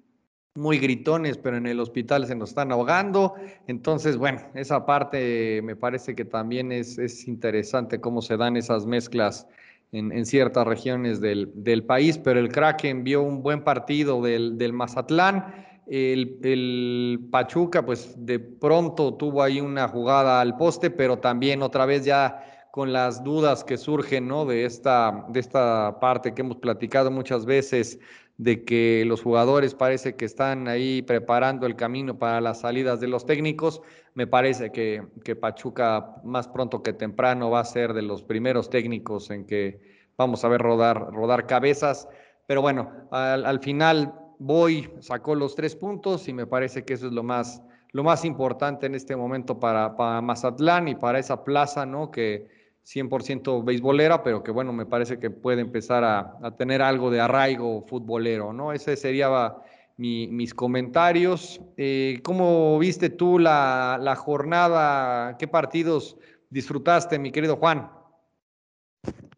muy 0.55 0.79
gritones, 0.79 1.37
pero 1.37 1.57
en 1.57 1.67
el 1.67 1.81
hospital 1.81 2.27
se 2.27 2.37
nos 2.37 2.51
están 2.51 2.71
ahogando. 2.71 3.35
Entonces, 3.67 4.17
bueno, 4.17 4.41
esa 4.55 4.87
parte 4.87 5.61
me 5.63 5.75
parece 5.75 6.15
que 6.15 6.25
también 6.25 6.71
es, 6.71 6.97
es 6.97 7.27
interesante 7.27 8.01
cómo 8.01 8.23
se 8.23 8.37
dan 8.37 8.57
esas 8.57 8.87
mezclas 8.87 9.49
en, 9.93 10.27
ciertas 10.27 10.67
regiones 10.67 11.21
del, 11.21 11.85
país, 11.87 12.19
pero 12.19 12.41
el 12.41 12.49
Kraken 12.49 13.05
vio 13.05 13.23
un 13.23 13.43
buen 13.43 13.63
partido 13.63 14.23
del, 14.23 14.57
del 14.57 14.73
Mazatlán. 14.73 15.55
El, 15.87 16.39
el, 16.43 17.29
Pachuca, 17.31 17.85
pues 17.85 18.15
de 18.17 18.39
pronto 18.39 19.15
tuvo 19.15 19.43
ahí 19.43 19.61
una 19.61 19.89
jugada 19.89 20.41
al 20.41 20.57
poste, 20.57 20.91
pero 20.91 21.19
también 21.19 21.63
otra 21.63 21.85
vez 21.85 22.05
ya 22.05 22.69
con 22.71 22.93
las 22.95 23.23
dudas 23.23 23.65
que 23.65 23.77
surgen 23.77 24.27
¿no? 24.27 24.47
de, 24.47 24.65
esta, 24.65 25.27
de 25.29 25.41
esta 25.41 25.99
parte 26.01 26.33
que 26.33 26.41
hemos 26.41 26.57
platicado 26.57 27.11
muchas 27.11 27.45
veces, 27.45 27.99
de 28.39 28.65
que 28.65 29.05
los 29.07 29.21
jugadores 29.21 29.75
parece 29.75 30.17
que 30.17 30.25
están 30.25 30.69
ahí 30.69 31.03
preparando 31.03 31.67
el 31.67 31.77
camino 31.77 32.19
para 32.19 32.41
las 32.41 32.61
salidas 32.61 32.99
de 32.99 33.09
los 33.09 33.27
técnicos. 33.27 33.83
Me 34.15 34.27
parece 34.27 34.71
que, 34.71 35.03
que 35.25 35.37
Pachuca 35.37 36.17
más 36.25 36.49
pronto 36.49 36.83
que 36.83 36.93
temprano 36.93 37.51
va 37.51 37.61
a 37.61 37.65
ser 37.65 37.95
de 37.95 38.03
los 38.03 38.23
primeros 38.23 38.69
técnicos 38.69 39.31
en 39.31 39.47
que 39.47 39.81
vamos 40.17 40.45
a 40.45 40.49
ver 40.49 40.61
rodar, 40.61 41.13
rodar 41.13 41.47
cabezas. 41.47 42.09
Pero 42.47 42.61
bueno, 42.61 42.91
al, 43.11 43.47
al 43.47 43.61
final 43.61 44.15
Boy 44.39 44.91
sacó 45.01 45.35
los 45.35 45.55
tres 45.55 45.77
puntos 45.77 46.29
y 46.29 46.33
me 46.33 46.47
parece 46.47 46.85
que 46.85 46.95
eso 46.95 47.07
es 47.07 47.13
lo 47.13 47.23
más, 47.23 47.63
lo 47.93 48.05
más 48.05 48.25
importante 48.25 48.87
en 48.87 48.95
este 48.95 49.17
momento 49.17 49.59
para, 49.59 49.97
para 49.97 50.21
Mazatlán 50.21 50.89
y 50.89 50.95
para 50.95 51.19
esa 51.19 51.45
plaza, 51.45 51.87
¿no? 51.87 52.11
Que, 52.11 52.63
100% 52.85 53.65
beisbolera, 53.65 54.23
pero 54.23 54.43
que 54.43 54.51
bueno, 54.51 54.73
me 54.73 54.87
parece 54.87 55.19
que 55.19 55.31
puede 55.31 55.61
empezar 55.61 56.05
a, 56.05 56.57
tener 56.57 56.83
algo 56.83 57.11
de 57.11 57.21
arraigo 57.21 57.83
futbolero, 57.87 58.53
¿no? 58.53 58.73
Ese 58.73 58.97
sería 58.97 59.55
mis 59.97 60.55
comentarios. 60.55 61.61
Eh, 61.77 62.21
¿Cómo 62.23 62.79
viste 62.79 63.11
tú 63.11 63.39
la, 63.39 64.15
jornada? 64.17 65.37
¿Qué 65.39 65.49
partidos 65.49 66.17
disfrutaste, 66.51 67.19
mi 67.19 67.33
querido 67.33 67.57
Juan? 67.57 67.91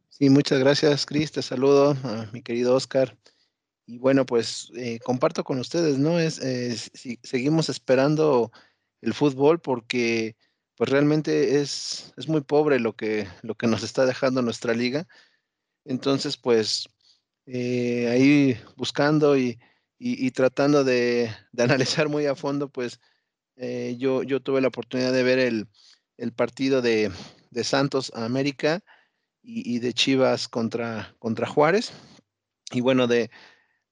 Sí, 0.09 0.31
muchas 0.31 0.61
gracias, 0.61 1.07
Cris. 1.07 1.33
Te 1.33 1.43
saludo, 1.43 1.97
mi 2.33 2.43
querido 2.43 2.75
Oscar. 2.75 3.17
Y 3.87 3.99
bueno, 3.99 4.25
pues 4.25 4.71
eh, 4.77 4.99
comparto 5.01 5.45
con 5.45 5.59
ustedes, 5.59 5.99
¿no? 5.99 6.19
Es, 6.19 6.41
si, 6.95 7.19
seguimos 7.23 7.69
esperando 7.69 8.51
el 9.03 9.13
fútbol 9.13 9.61
porque 9.61 10.37
pues 10.77 10.91
realmente 10.91 11.61
es, 11.61 12.13
es 12.17 12.29
muy 12.29 12.41
pobre 12.41 12.81
lo 12.81 12.95
que, 12.95 13.29
lo 13.43 13.55
que 13.55 13.67
nos 13.67 13.83
está 13.83 14.07
dejando 14.07 14.43
nuestra 14.43 14.75
liga. 14.75 15.07
Entonces, 15.85 16.37
pues 16.37 16.89
eh, 17.47 18.09
ahí 18.09 18.59
buscando 18.77 19.37
y, 19.37 19.59
tratando 20.33 20.85
de, 20.85 21.31
analizar 21.59 22.09
muy 22.09 22.27
a 22.27 22.35
fondo, 22.35 22.69
pues 22.69 23.01
eh, 23.57 23.97
yo, 23.99 24.23
yo 24.23 24.41
tuve 24.41 24.61
la 24.61 24.69
oportunidad 24.69 25.13
de 25.13 25.23
ver 25.23 25.39
el, 25.39 25.67
partido 26.33 26.83
de, 26.83 27.11
Santos 27.63 28.13
a 28.15 28.25
América 28.25 28.83
y, 29.43 29.79
de 29.79 29.93
Chivas 29.93 30.49
contra, 30.49 31.15
contra 31.19 31.47
Juárez. 31.47 31.93
Y 32.73 32.81
bueno, 32.81 33.07
de, 33.07 33.31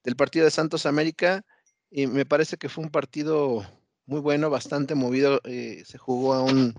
del 0.03 0.17
partido 0.17 0.45
de 0.45 0.51
Santos 0.51 0.87
América, 0.87 1.45
y 1.91 2.07
me 2.07 2.25
parece 2.25 2.57
que 2.57 2.69
fue 2.69 2.85
un 2.85 2.91
partido 2.91 3.65
muy 4.07 4.21
bueno, 4.21 4.51
bastante 4.51 4.95
movido, 4.95 5.41
eh, 5.45 5.83
se 5.87 5.99
jugó 5.99 6.35
a 6.35 6.43
un, 6.43 6.75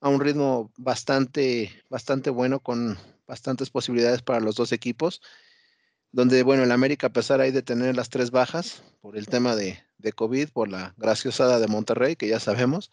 a 0.00 0.08
un 0.08 0.20
ritmo 0.20 0.72
bastante, 0.76 1.70
bastante 1.88 2.30
bueno, 2.30 2.60
con 2.60 2.98
bastantes 3.26 3.70
posibilidades 3.70 4.22
para 4.22 4.40
los 4.40 4.56
dos 4.56 4.72
equipos, 4.72 5.20
donde, 6.12 6.42
bueno, 6.42 6.62
el 6.62 6.72
América, 6.72 7.08
a 7.08 7.12
pesar 7.12 7.40
de 7.40 7.62
tener 7.62 7.96
las 7.96 8.08
tres 8.08 8.30
bajas 8.30 8.82
por 9.00 9.16
el 9.16 9.26
tema 9.26 9.54
de, 9.56 9.78
de 9.98 10.12
COVID, 10.12 10.50
por 10.50 10.68
la 10.68 10.94
graciosada 10.96 11.60
de 11.60 11.68
Monterrey, 11.68 12.16
que 12.16 12.28
ya 12.28 12.40
sabemos, 12.40 12.90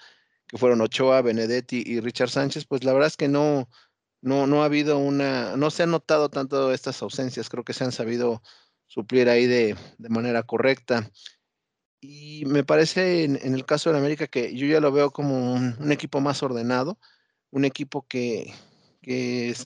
que 0.48 0.58
fueron 0.58 0.82
Ochoa, 0.82 1.22
Benedetti 1.22 1.84
y 1.86 2.00
Richard 2.00 2.30
Sánchez, 2.30 2.66
pues 2.66 2.84
la 2.84 2.94
verdad 2.94 3.08
es 3.08 3.18
que 3.18 3.28
no, 3.28 3.70
no, 4.22 4.48
no 4.48 4.62
ha 4.62 4.66
habido 4.66 4.98
una, 4.98 5.56
no 5.58 5.70
se 5.72 5.84
han 5.84 5.92
notado 5.92 6.30
tanto 6.30 6.72
estas 6.74 7.02
ausencias, 7.02 7.50
creo 7.50 7.64
que 7.64 7.74
se 7.74 7.84
han 7.84 7.92
sabido 7.92 8.42
suplir 8.88 9.30
ahí 9.30 9.48
de, 9.48 9.76
de 9.98 10.10
manera 10.10 10.44
correcta. 10.44 11.10
Y 12.06 12.44
me 12.46 12.66
parece 12.66 13.24
en, 13.24 13.38
el 13.38 13.66
caso 13.66 13.90
de 13.92 13.98
América 13.98 14.28
que 14.28 14.54
yo 14.56 14.68
ya 14.68 14.82
lo 14.82 14.92
veo 14.92 15.12
como 15.12 15.54
un, 15.54 15.92
equipo 15.92 16.20
más 16.20 16.44
ordenado, 16.44 17.00
un 17.50 17.64
equipo 17.64 18.06
que, 18.08 18.54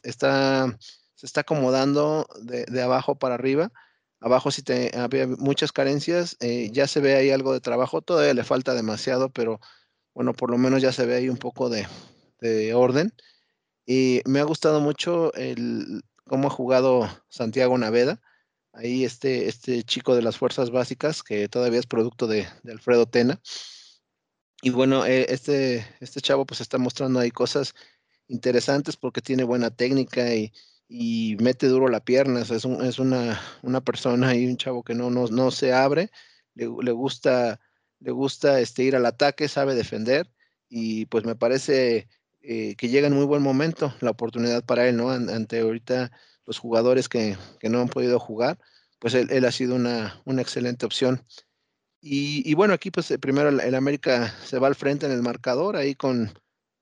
está, 0.03 0.77
se 1.17 1.25
está 1.25 1.41
acomodando 1.41 2.27
de, 2.41 2.81
abajo 2.81 3.15
para 3.15 3.33
arriba. 3.33 3.71
Abajo 4.19 4.51
sí 4.51 4.61
te, 4.61 4.95
había 4.97 5.27
muchas 5.27 5.71
carencias, 5.71 6.37
eh, 6.39 6.69
ya 6.71 6.87
se 6.87 7.01
ve 7.01 7.15
ahí 7.15 7.31
algo 7.31 7.53
de 7.53 7.59
trabajo, 7.59 8.01
todavía 8.01 8.33
le 8.35 8.43
falta 8.43 8.75
demasiado, 8.75 9.29
pero 9.29 9.59
bueno, 10.13 10.33
por 10.33 10.51
lo 10.51 10.57
menos 10.57 10.81
ya 10.81 10.91
se 10.91 11.05
ve 11.05 11.15
ahí 11.15 11.29
un 11.29 11.37
poco 11.37 11.69
de, 11.69 11.87
de 12.39 12.73
orden. 12.75 13.13
Y 13.85 14.21
me 14.25 14.39
ha 14.39 14.43
gustado 14.43 14.79
mucho 14.79 15.33
el, 15.33 16.03
cómo 16.25 16.47
ha 16.47 16.51
jugado 16.51 17.09
Santiago 17.29 17.77
Naveda 17.77 18.21
ahí 18.73 19.05
este, 19.05 19.47
este 19.47 19.83
chico 19.83 20.15
de 20.15 20.21
las 20.21 20.37
fuerzas 20.37 20.69
básicas, 20.69 21.23
que 21.23 21.49
todavía 21.49 21.79
es 21.79 21.87
producto 21.87 22.27
de, 22.27 22.47
Alfredo 22.69 23.07
Tena. 23.07 23.41
Y 24.61 24.69
bueno, 24.69 25.05
eh, 25.05 25.25
este, 25.29 25.87
este 25.99 26.21
chavo 26.21 26.45
pues 26.45 26.61
está 26.61 26.77
mostrando 26.77 27.19
ahí 27.19 27.31
cosas 27.31 27.73
interesantes 28.27 28.97
porque 28.97 29.21
tiene 29.21 29.43
buena 29.43 29.71
técnica 29.71 30.33
y, 30.35 30.53
mete 30.89 31.67
duro 31.67 31.89
la 31.89 31.99
pierna. 31.99 32.41
es, 32.41 32.51
es 32.51 32.99
una, 32.99 33.41
una, 33.61 33.81
persona 33.81 34.35
y 34.35 34.45
un 34.45 34.57
chavo 34.57 34.83
que 34.83 34.95
no, 34.95 35.09
no, 35.09 35.27
no 35.27 35.51
se 35.51 35.73
abre, 35.73 36.11
le, 36.55 36.65
gusta, 36.91 37.59
le 37.99 38.11
gusta 38.11 38.59
este, 38.59 38.83
ir 38.83 38.95
al 38.95 39.05
ataque, 39.05 39.47
sabe 39.47 39.75
defender 39.75 40.29
y 40.69 41.05
pues 41.05 41.25
me 41.25 41.35
parece 41.35 42.07
eh, 42.41 42.75
que 42.75 42.89
llega 42.89 43.07
en 43.07 43.13
muy 43.13 43.25
buen 43.25 43.41
momento 43.41 43.93
la 44.01 44.11
oportunidad 44.11 44.63
para 44.63 44.87
él, 44.87 44.97
¿no? 44.97 45.11
Ante 45.11 45.59
ahorita 45.59 46.11
los 46.45 46.59
jugadores 46.59 47.09
que, 47.09 47.37
no 47.63 47.81
han 47.81 47.89
podido 47.89 48.19
jugar, 48.19 48.57
pues 48.99 49.13
él, 49.13 49.45
ha 49.45 49.51
sido 49.51 49.75
una, 49.75 50.21
excelente 50.39 50.85
opción. 50.85 51.23
Y, 51.99 52.53
bueno, 52.53 52.73
aquí 52.73 52.89
pues 52.89 53.13
primero 53.19 53.49
el, 53.49 53.75
América 53.75 54.33
se 54.45 54.59
va 54.59 54.67
al 54.67 54.75
frente 54.75 55.05
en 55.05 55.11
el 55.11 55.21
marcador, 55.21 55.75
ahí 55.75 55.93
con 55.93 56.31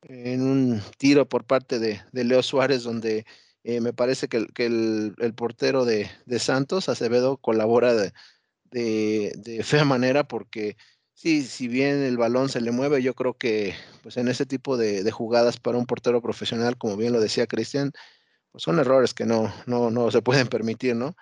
en 0.03 0.43
un 0.43 0.81
tiro 1.00 1.27
por 1.27 1.45
parte 1.45 1.79
de, 1.79 2.00
Leo 2.12 2.43
Suárez, 2.43 2.83
donde 2.83 3.25
eh, 3.67 3.81
me 3.81 3.93
parece 3.93 4.27
que, 4.27 4.38
el, 4.57 5.34
portero 5.36 5.86
de, 5.86 6.07
Santos, 6.38 6.88
Acevedo, 6.88 7.38
colabora 7.38 7.95
de, 7.95 8.13
de, 8.72 9.63
fea 9.63 9.84
manera 9.86 10.27
porque 10.27 10.77
sí, 11.15 11.41
si 11.41 11.67
bien 11.67 12.03
el 12.03 12.15
balón 12.15 12.50
se 12.50 12.62
le 12.62 12.69
mueve, 12.69 13.01
yo 13.01 13.15
creo 13.15 13.34
que 13.34 13.74
pues 14.03 14.17
en 14.17 14.27
ese 14.27 14.45
tipo 14.45 14.77
de, 14.77 15.10
jugadas 15.10 15.57
para 15.60 15.79
un 15.79 15.88
portero 15.88 16.22
profesional, 16.22 16.77
como 16.77 16.95
bien 16.95 17.12
lo 17.12 17.19
decía 17.19 17.48
Cristian, 17.48 17.91
pues, 18.51 18.63
son 18.63 18.77
errores 18.77 19.15
que 19.15 19.25
no, 19.25 19.51
no, 19.65 20.12
se 20.12 20.22
pueden 20.22 20.48
permitir, 20.48 20.95
¿no? 20.95 21.15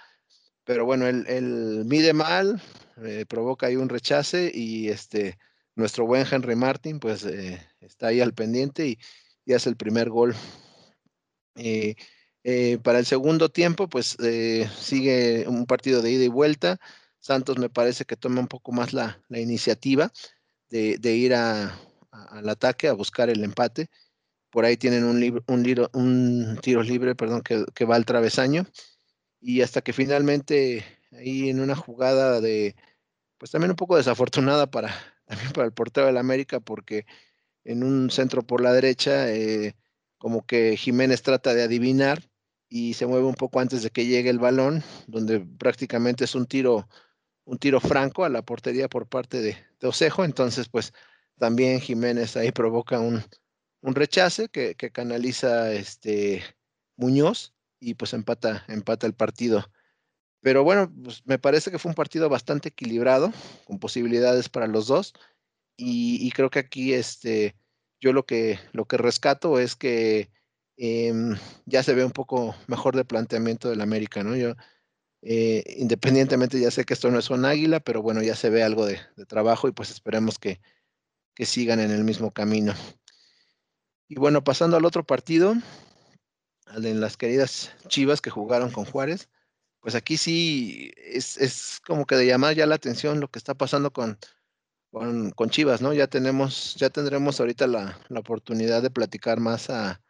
Pero 0.65 0.85
bueno, 0.85 1.07
él, 1.07 1.83
mide 1.85 2.11
mal, 2.11 2.61
eh, 3.05 3.25
provoca 3.25 3.67
ahí 3.67 3.77
un 3.77 3.87
rechace 3.87 4.51
y 4.53 4.89
este, 4.89 5.37
nuestro 5.75 6.05
buen 6.05 6.27
Henry 6.29 6.57
Martin 6.57 6.99
pues 6.99 7.23
eh, 7.23 7.65
está 7.79 8.07
ahí 8.07 8.19
al 8.19 8.33
pendiente 8.33 8.85
y, 8.87 9.53
hace 9.53 9.69
el 9.69 9.77
primer 9.77 10.09
gol. 10.09 10.35
Eh, 11.55 11.95
para 12.83 12.99
el 12.99 13.05
segundo 13.05 13.49
tiempo, 13.49 13.87
pues 13.87 14.17
sigue 14.77 15.45
un 15.47 15.65
partido 15.65 16.01
de 16.01 16.11
ida 16.11 16.23
y 16.25 16.29
vuelta. 16.29 16.79
Santos 17.19 17.57
me 17.57 17.69
parece 17.69 18.05
que 18.05 18.17
toma 18.17 18.41
un 18.41 18.47
poco 18.47 18.71
más 18.71 18.93
la, 18.93 19.21
iniciativa 19.29 20.11
de, 20.69 21.15
ir 21.15 21.33
al 21.33 22.49
ataque, 22.49 22.87
a 22.87 22.93
buscar 22.93 23.29
el 23.29 23.43
empate 23.43 23.89
por 24.53 24.65
ahí 24.65 24.77
tienen 24.77 25.03
un, 25.03 26.59
tiro 26.61 26.83
libre 26.83 27.15
perdón, 27.15 27.41
que, 27.41 27.85
va 27.85 27.95
al 27.95 28.05
travesaño. 28.05 28.67
Y 29.41 29.61
hasta 29.61 29.81
que 29.81 29.93
finalmente, 29.93 30.85
ahí 31.11 31.49
en 31.49 31.59
una 31.59 31.75
jugada 31.75 32.39
de, 32.39 32.75
pues 33.39 33.49
también 33.49 33.71
un 33.71 33.75
poco 33.75 33.97
desafortunada 33.97 34.69
para 34.69 34.93
el 35.57 35.73
portero 35.73 36.05
del 36.05 36.17
América, 36.17 36.59
porque 36.59 37.07
en 37.63 37.83
un 37.83 38.11
centro 38.11 38.43
por 38.43 38.61
la 38.61 38.73
derecha, 38.73 39.31
eh, 39.31 39.75
como 40.19 40.45
que 40.45 40.77
Jiménez 40.77 41.23
trata 41.23 41.55
de 41.55 41.63
adivinar 41.63 42.21
y 42.75 42.95
se 42.95 43.05
mueve 43.05 43.27
un 43.27 43.35
poco 43.35 43.59
antes 43.59 43.83
de 43.83 43.91
que 43.91 44.07
llegue 44.07 44.31
el 44.31 44.39
balón, 44.39 44.83
donde 45.05 45.39
prácticamente 45.41 46.23
es 46.23 46.33
un 46.33 46.47
tiro, 46.47 46.89
un 47.45 47.59
tiro 47.59 47.79
franco 47.79 48.25
a 48.25 48.29
la 48.29 48.41
portería 48.41 48.89
por 48.89 49.07
parte 49.07 49.41
de, 49.41 49.55
Osejo. 49.83 50.25
Entonces, 50.25 50.69
pues 50.69 50.91
también 51.37 51.79
Jiménez 51.79 52.35
ahí 52.35 52.51
provoca 52.51 52.99
un, 52.99 53.21
un 53.81 53.93
rechace 53.93 54.49
que, 54.49 54.75
canaliza 54.91 55.71
este 55.71 56.41
Muñoz 56.95 57.53
y 57.79 57.93
pues 57.93 58.11
empata, 58.13 58.65
empata 58.67 59.05
el 59.05 59.13
partido. 59.13 59.63
Pero 60.41 60.63
bueno, 60.63 60.91
pues 61.03 61.21
me 61.27 61.37
parece 61.37 61.69
que 61.69 61.77
fue 61.77 61.91
un 61.91 61.95
partido 61.95 62.27
bastante 62.27 62.69
equilibrado, 62.69 63.31
con 63.65 63.77
posibilidades 63.77 64.49
para 64.49 64.65
los 64.65 64.87
dos. 64.87 65.13
Y, 65.77 66.31
creo 66.31 66.49
que 66.49 66.57
aquí 66.57 66.93
este, 66.95 67.55
yo 67.99 68.13
lo 68.13 68.25
que, 68.25 68.57
lo 68.71 68.85
que 68.85 68.97
rescato 68.97 69.59
es 69.59 69.75
que 69.75 70.31
em, 70.77 71.37
ya 71.65 71.83
se 71.83 71.93
ve 71.93 72.05
un 72.05 72.11
poco 72.11 72.55
mejor 72.67 72.95
de 72.95 73.05
planteamiento 73.05 73.69
del 73.69 73.81
América, 73.81 74.23
¿no? 74.23 74.35
Yo, 74.35 74.55
eh, 75.21 75.63
independientemente, 75.77 76.59
ya 76.59 76.71
sé 76.71 76.83
que 76.83 76.93
esto 76.93 77.09
no 77.09 77.19
es 77.19 77.29
un 77.29 77.45
águila, 77.45 77.79
pero 77.79 78.01
bueno, 78.01 78.21
ya 78.21 78.35
se 78.35 78.49
ve 78.49 78.63
algo 78.63 78.85
de, 78.85 78.99
trabajo 79.27 79.67
y 79.67 79.71
pues 79.71 79.89
esperemos 79.91 80.37
que, 80.39 80.59
que 81.35 81.45
sigan 81.45 81.79
en 81.79 81.91
el 81.91 82.03
mismo 82.03 82.31
camino. 82.31 82.73
Y 84.09 84.15
bueno, 84.15 84.43
pasando 84.43 84.77
al 84.77 84.85
otro 84.85 85.05
partido, 85.05 85.55
en 86.75 87.01
las 87.01 87.17
queridas 87.17 87.71
Chivas 87.87 88.21
que 88.21 88.29
jugaron 88.29 88.71
con 88.71 88.85
Juárez, 88.85 89.29
pues 89.79 89.95
aquí 89.95 90.17
sí 90.17 90.91
es, 90.97 91.37
es, 91.37 91.79
como 91.85 92.05
que 92.05 92.15
de 92.15 92.25
llamar 92.27 92.55
ya 92.55 92.65
la 92.65 92.75
atención 92.75 93.19
lo 93.19 93.29
que 93.29 93.39
está 93.39 93.53
pasando 93.53 93.91
con, 93.93 94.17
con, 94.91 95.31
con 95.31 95.49
Chivas, 95.49 95.81
¿no? 95.81 95.93
Ya 95.93 96.07
tenemos, 96.07 96.75
ya 96.75 96.89
tendremos 96.89 97.39
ahorita 97.39 97.67
la, 97.67 97.99
la 98.09 98.19
oportunidad 98.19 98.81
de 98.81 98.91
platicar 98.91 99.39
más 99.39 99.69
a, 99.69 100.01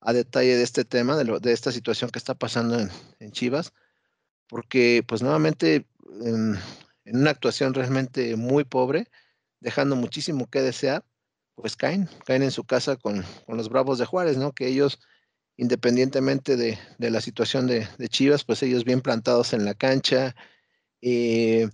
a, 0.00 0.12
detalle 0.12 0.56
de 0.56 0.62
este 0.62 0.84
tema, 0.84 1.16
de, 1.16 1.38
de 1.40 1.52
esta 1.52 1.72
situación 1.72 2.10
que 2.10 2.18
está 2.18 2.34
pasando 2.34 2.78
en, 2.78 2.90
en 3.18 3.32
Chivas, 3.32 3.72
porque 4.48 5.04
pues 5.06 5.22
nuevamente 5.22 5.86
en, 6.22 6.58
en, 7.04 7.16
una 7.16 7.30
actuación 7.30 7.74
realmente 7.74 8.36
muy 8.36 8.64
pobre, 8.64 9.08
dejando 9.60 9.96
muchísimo 9.96 10.48
que 10.48 10.62
desear, 10.62 11.04
pues 11.54 11.76
caen, 11.76 12.08
caen 12.24 12.42
en 12.42 12.50
su 12.50 12.64
casa 12.64 12.96
con, 12.96 13.24
con 13.46 13.56
los 13.56 13.68
Bravos 13.68 13.98
de 13.98 14.06
Juárez, 14.06 14.36
¿no? 14.36 14.52
Que 14.52 14.68
ellos, 14.68 15.00
independientemente 15.56 16.56
de, 16.56 16.78
de 16.98 17.10
la 17.10 17.20
situación 17.20 17.66
de, 17.66 17.88
de, 17.98 18.08
Chivas, 18.08 18.44
pues 18.44 18.62
ellos 18.62 18.84
bien 18.84 19.00
plantados 19.00 19.52
en 19.52 19.64
la 19.64 19.74
cancha, 19.74 20.36
eh, 21.02 21.68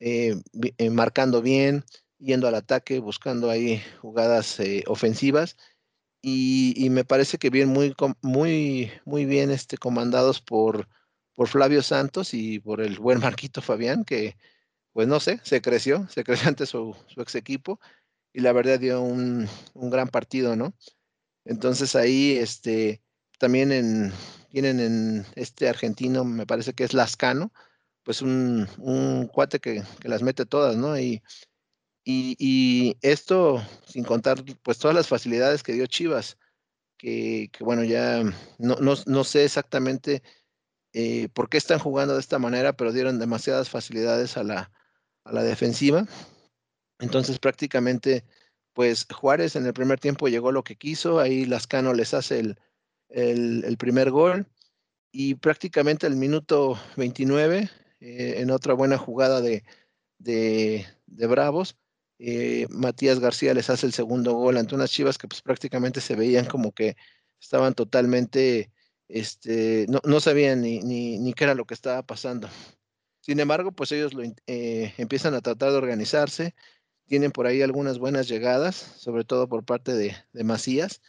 eh, 0.00 0.36
eh, 0.78 0.90
marcando 0.90 1.42
bien, 1.42 1.84
yendo 2.18 2.46
al 2.48 2.54
ataque, 2.54 3.00
buscando 3.00 3.50
ahí 3.50 3.82
jugadas 4.00 4.60
eh, 4.60 4.84
ofensivas. 4.86 5.56
Y, 6.20 6.74
y, 6.76 6.90
me 6.90 7.04
parece 7.04 7.38
que 7.38 7.50
bien, 7.50 7.68
muy, 7.68 7.94
muy, 8.22 8.90
muy 9.04 9.24
bien 9.24 9.50
este, 9.50 9.78
comandados 9.78 10.40
por, 10.40 10.88
por 11.34 11.46
Flavio 11.48 11.82
Santos 11.82 12.34
y 12.34 12.58
por 12.58 12.80
el 12.80 12.98
buen 12.98 13.20
Marquito 13.20 13.62
Fabián, 13.62 14.04
que 14.04 14.36
pues 14.92 15.06
no 15.06 15.20
sé, 15.20 15.40
se 15.44 15.62
creció, 15.62 16.08
se 16.08 16.24
creció 16.24 16.48
ante 16.48 16.66
su, 16.66 16.96
su 17.06 17.20
ex 17.20 17.36
equipo 17.36 17.78
y 18.32 18.40
la 18.40 18.52
verdad 18.52 18.80
dio 18.80 19.00
un, 19.00 19.48
un, 19.74 19.90
gran 19.90 20.08
partido, 20.08 20.56
¿no? 20.56 20.74
Entonces 21.44 21.94
ahí 21.94 22.36
este, 22.36 23.00
también 23.38 23.70
en, 23.70 24.12
tienen 24.50 24.80
en 24.80 25.26
este 25.36 25.68
argentino, 25.68 26.24
me 26.24 26.46
parece 26.46 26.72
que 26.72 26.84
es 26.84 26.94
Lascano, 26.94 27.52
pues 28.02 28.22
un, 28.22 28.66
un 28.78 29.28
cuate 29.28 29.60
que, 29.60 29.84
que, 30.00 30.08
las 30.08 30.22
mete 30.22 30.46
todas, 30.46 30.76
¿no? 30.76 30.98
Y, 30.98 31.22
y, 32.10 32.96
esto 33.02 33.62
sin 33.86 34.02
contar 34.02 34.42
pues 34.62 34.78
todas 34.78 34.94
las 34.96 35.08
facilidades 35.08 35.62
que 35.62 35.74
dio 35.74 35.86
Chivas, 35.86 36.38
que, 36.96 37.50
bueno, 37.60 37.84
ya 37.84 38.22
no, 38.58 38.76
no, 38.76 38.94
no 39.06 39.24
sé 39.24 39.44
exactamente 39.44 40.22
eh, 40.94 41.28
por 41.34 41.50
qué 41.50 41.58
están 41.58 41.78
jugando 41.78 42.14
de 42.14 42.20
esta 42.20 42.38
manera, 42.38 42.72
pero 42.72 42.92
dieron 42.92 43.18
demasiadas 43.18 43.68
facilidades 43.68 44.38
a 44.38 44.42
la, 44.42 44.72
a 45.24 45.32
la 45.32 45.42
defensiva. 45.42 46.06
Entonces 46.98 47.38
prácticamente, 47.38 48.24
pues 48.72 49.06
Juárez 49.12 49.54
en 49.56 49.66
el 49.66 49.74
primer 49.74 50.00
tiempo 50.00 50.28
llegó 50.28 50.50
lo 50.50 50.64
que 50.64 50.76
quiso, 50.76 51.20
ahí 51.20 51.44
Lascano 51.44 51.92
les 51.92 52.14
hace 52.14 52.40
el, 52.40 52.58
el, 53.10 53.64
el 53.64 53.76
primer 53.76 54.10
gol 54.10 54.46
y 55.12 55.34
prácticamente 55.34 56.06
el 56.06 56.16
minuto 56.16 56.78
29, 56.96 57.70
eh, 58.00 58.34
en 58.38 58.50
otra 58.50 58.72
buena 58.72 58.96
jugada 58.96 59.42
de, 59.42 59.64
de, 60.18 60.86
de 61.06 61.26
Bravos, 61.26 61.76
eh, 62.18 62.66
Matías 62.70 63.20
García 63.20 63.54
les 63.54 63.70
hace 63.70 63.86
el 63.86 63.92
segundo 63.92 64.34
gol 64.34 64.56
ante 64.56 64.74
unas 64.74 64.90
chivas 64.90 65.18
que 65.18 65.28
pues 65.28 65.42
prácticamente 65.42 66.00
se 66.00 66.16
veían 66.16 66.46
como 66.46 66.72
que 66.72 66.96
estaban 67.40 67.74
totalmente, 67.74 68.72
este, 69.08 69.86
no, 69.88 70.00
no 70.04 70.20
sabían 70.20 70.62
ni, 70.62 70.80
ni, 70.80 71.18
ni, 71.18 71.32
qué 71.34 71.44
era 71.44 71.54
lo 71.54 71.66
que 71.66 71.74
estaba 71.74 72.02
pasando. 72.02 72.48
Sin 73.20 73.40
embargo, 73.40 73.72
pues 73.72 73.92
ellos 73.92 74.14
lo, 74.14 74.22
eh, 74.46 74.94
empiezan 74.98 75.34
a 75.34 75.40
tratar 75.40 75.70
de 75.70 75.78
organizarse, 75.78 76.54
tienen 77.06 77.30
por 77.32 77.46
ahí 77.46 77.62
algunas 77.62 77.98
buenas 77.98 78.28
llegadas, 78.28 78.76
sobre 78.76 79.24
todo 79.24 79.48
por 79.48 79.64
parte 79.64 79.94
de, 79.94 80.16
de 80.32 80.44
Macías. 80.44 81.00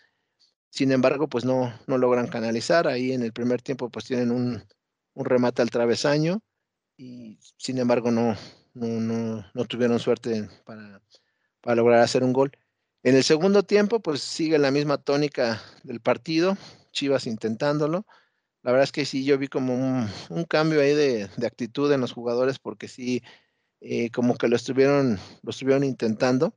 Sin 0.70 0.92
embargo, 0.92 1.28
pues 1.28 1.46
no, 1.46 1.74
no 1.88 1.98
logran 1.98 2.28
canalizar. 2.28 2.88
Ahí 2.88 3.12
en 3.12 3.24
el 3.24 3.34
primer 3.34 3.62
tiempo, 3.62 3.90
pues 3.90 4.06
tienen 4.06 4.32
un, 4.32 4.64
un 5.14 5.26
remate 5.26 5.62
al 5.62 5.70
travesaño 5.70 6.42
y 6.98 7.40
sin 7.58 7.78
embargo 7.78 8.12
no, 8.12 8.36
no, 8.74 9.66
tuvieron 9.66 10.00
suerte 10.00 10.50
para, 10.66 11.76
lograr 11.76 12.02
hacer 12.02 12.24
un 12.24 12.34
gol. 12.34 12.52
En 13.04 13.16
el 13.16 13.24
segundo 13.24 13.64
tiempo, 13.64 14.00
pues 14.02 14.22
sigue 14.22 14.58
la 14.58 14.72
misma 14.72 14.98
tónica 14.98 15.62
del 15.84 16.02
partido, 16.02 16.58
Chivas 16.92 17.28
intentándolo. 17.28 18.06
La 18.62 18.72
verdad 18.72 18.84
es 18.84 18.92
que 18.92 19.06
sí, 19.06 19.24
yo 19.24 19.38
vi 19.38 19.48
como 19.48 19.74
un, 19.74 20.44
cambio 20.46 20.82
ahí 20.82 20.94
de, 20.94 21.30
actitud 21.46 21.92
en 21.94 22.02
los 22.02 22.12
jugadores 22.12 22.60
porque 22.60 22.88
sí, 22.88 23.24
eh, 23.80 24.12
como 24.12 24.38
que 24.38 24.50
lo 24.50 24.56
estuvieron, 24.56 25.18
lo 25.44 25.50
estuvieron 25.50 25.84
intentando. 25.84 26.54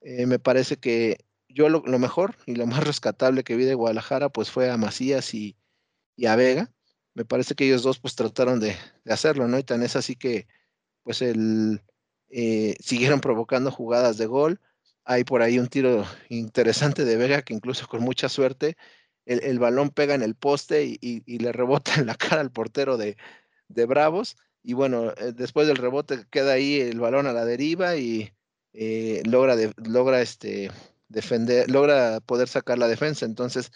Eh, 0.00 0.26
me 0.26 0.38
parece 0.38 0.78
que 0.78 1.18
yo 1.48 1.68
lo, 1.68 1.82
mejor 1.98 2.36
y 2.46 2.54
lo 2.54 2.66
más 2.66 2.84
rescatable 2.84 3.44
que 3.44 3.56
vi 3.56 3.64
de 3.64 3.74
Guadalajara 3.74 4.28
pues 4.28 4.50
fue 4.50 4.70
a 4.70 4.76
Macías 4.76 5.34
y, 5.34 5.56
y 6.16 6.26
a 6.26 6.36
Vega. 6.36 6.70
Me 7.14 7.24
parece 7.24 7.54
que 7.54 7.66
ellos 7.66 7.82
dos 7.82 7.98
pues 7.98 8.14
trataron 8.14 8.60
de, 8.60 8.76
de, 9.04 9.12
hacerlo, 9.12 9.48
¿no? 9.48 9.58
Y 9.58 9.62
tan 9.64 9.82
es 9.82 9.96
así 9.96 10.16
que 10.16 10.46
pues 11.06 11.22
el, 11.22 11.80
eh, 12.30 12.74
siguieron 12.80 13.20
provocando 13.20 13.70
jugadas 13.70 14.18
de 14.18 14.26
gol. 14.26 14.60
Hay 15.04 15.22
por 15.22 15.40
ahí 15.40 15.60
un 15.60 15.68
tiro 15.68 16.04
interesante 16.28 17.04
de 17.04 17.16
Vega 17.16 17.42
que 17.42 17.54
incluso 17.54 17.86
con 17.86 18.02
mucha 18.02 18.28
suerte 18.28 18.76
el, 19.24 19.40
el 19.44 19.60
balón 19.60 19.90
pega 19.90 20.14
en 20.14 20.22
el 20.22 20.34
poste 20.34 20.84
y, 20.84 20.98
y, 21.00 21.38
le 21.38 21.52
rebota 21.52 21.94
en 21.94 22.06
la 22.06 22.16
cara 22.16 22.40
al 22.40 22.50
portero 22.50 22.96
de, 22.96 23.16
de 23.68 23.86
Bravos 23.86 24.36
y 24.64 24.72
bueno, 24.72 25.12
eh, 25.16 25.32
después 25.32 25.68
del 25.68 25.76
rebote 25.76 26.26
queda 26.28 26.54
ahí 26.54 26.80
el 26.80 26.98
balón 26.98 27.28
a 27.28 27.32
la 27.32 27.44
deriva 27.44 27.96
y 27.96 28.32
eh, 28.72 29.22
logra, 29.24 29.54
logra 29.76 30.20
este, 30.20 30.72
defender, 31.08 31.70
logra 31.70 32.18
poder 32.20 32.48
sacar 32.48 32.76
la 32.78 32.88
defensa. 32.88 33.26
Entonces, 33.26 33.70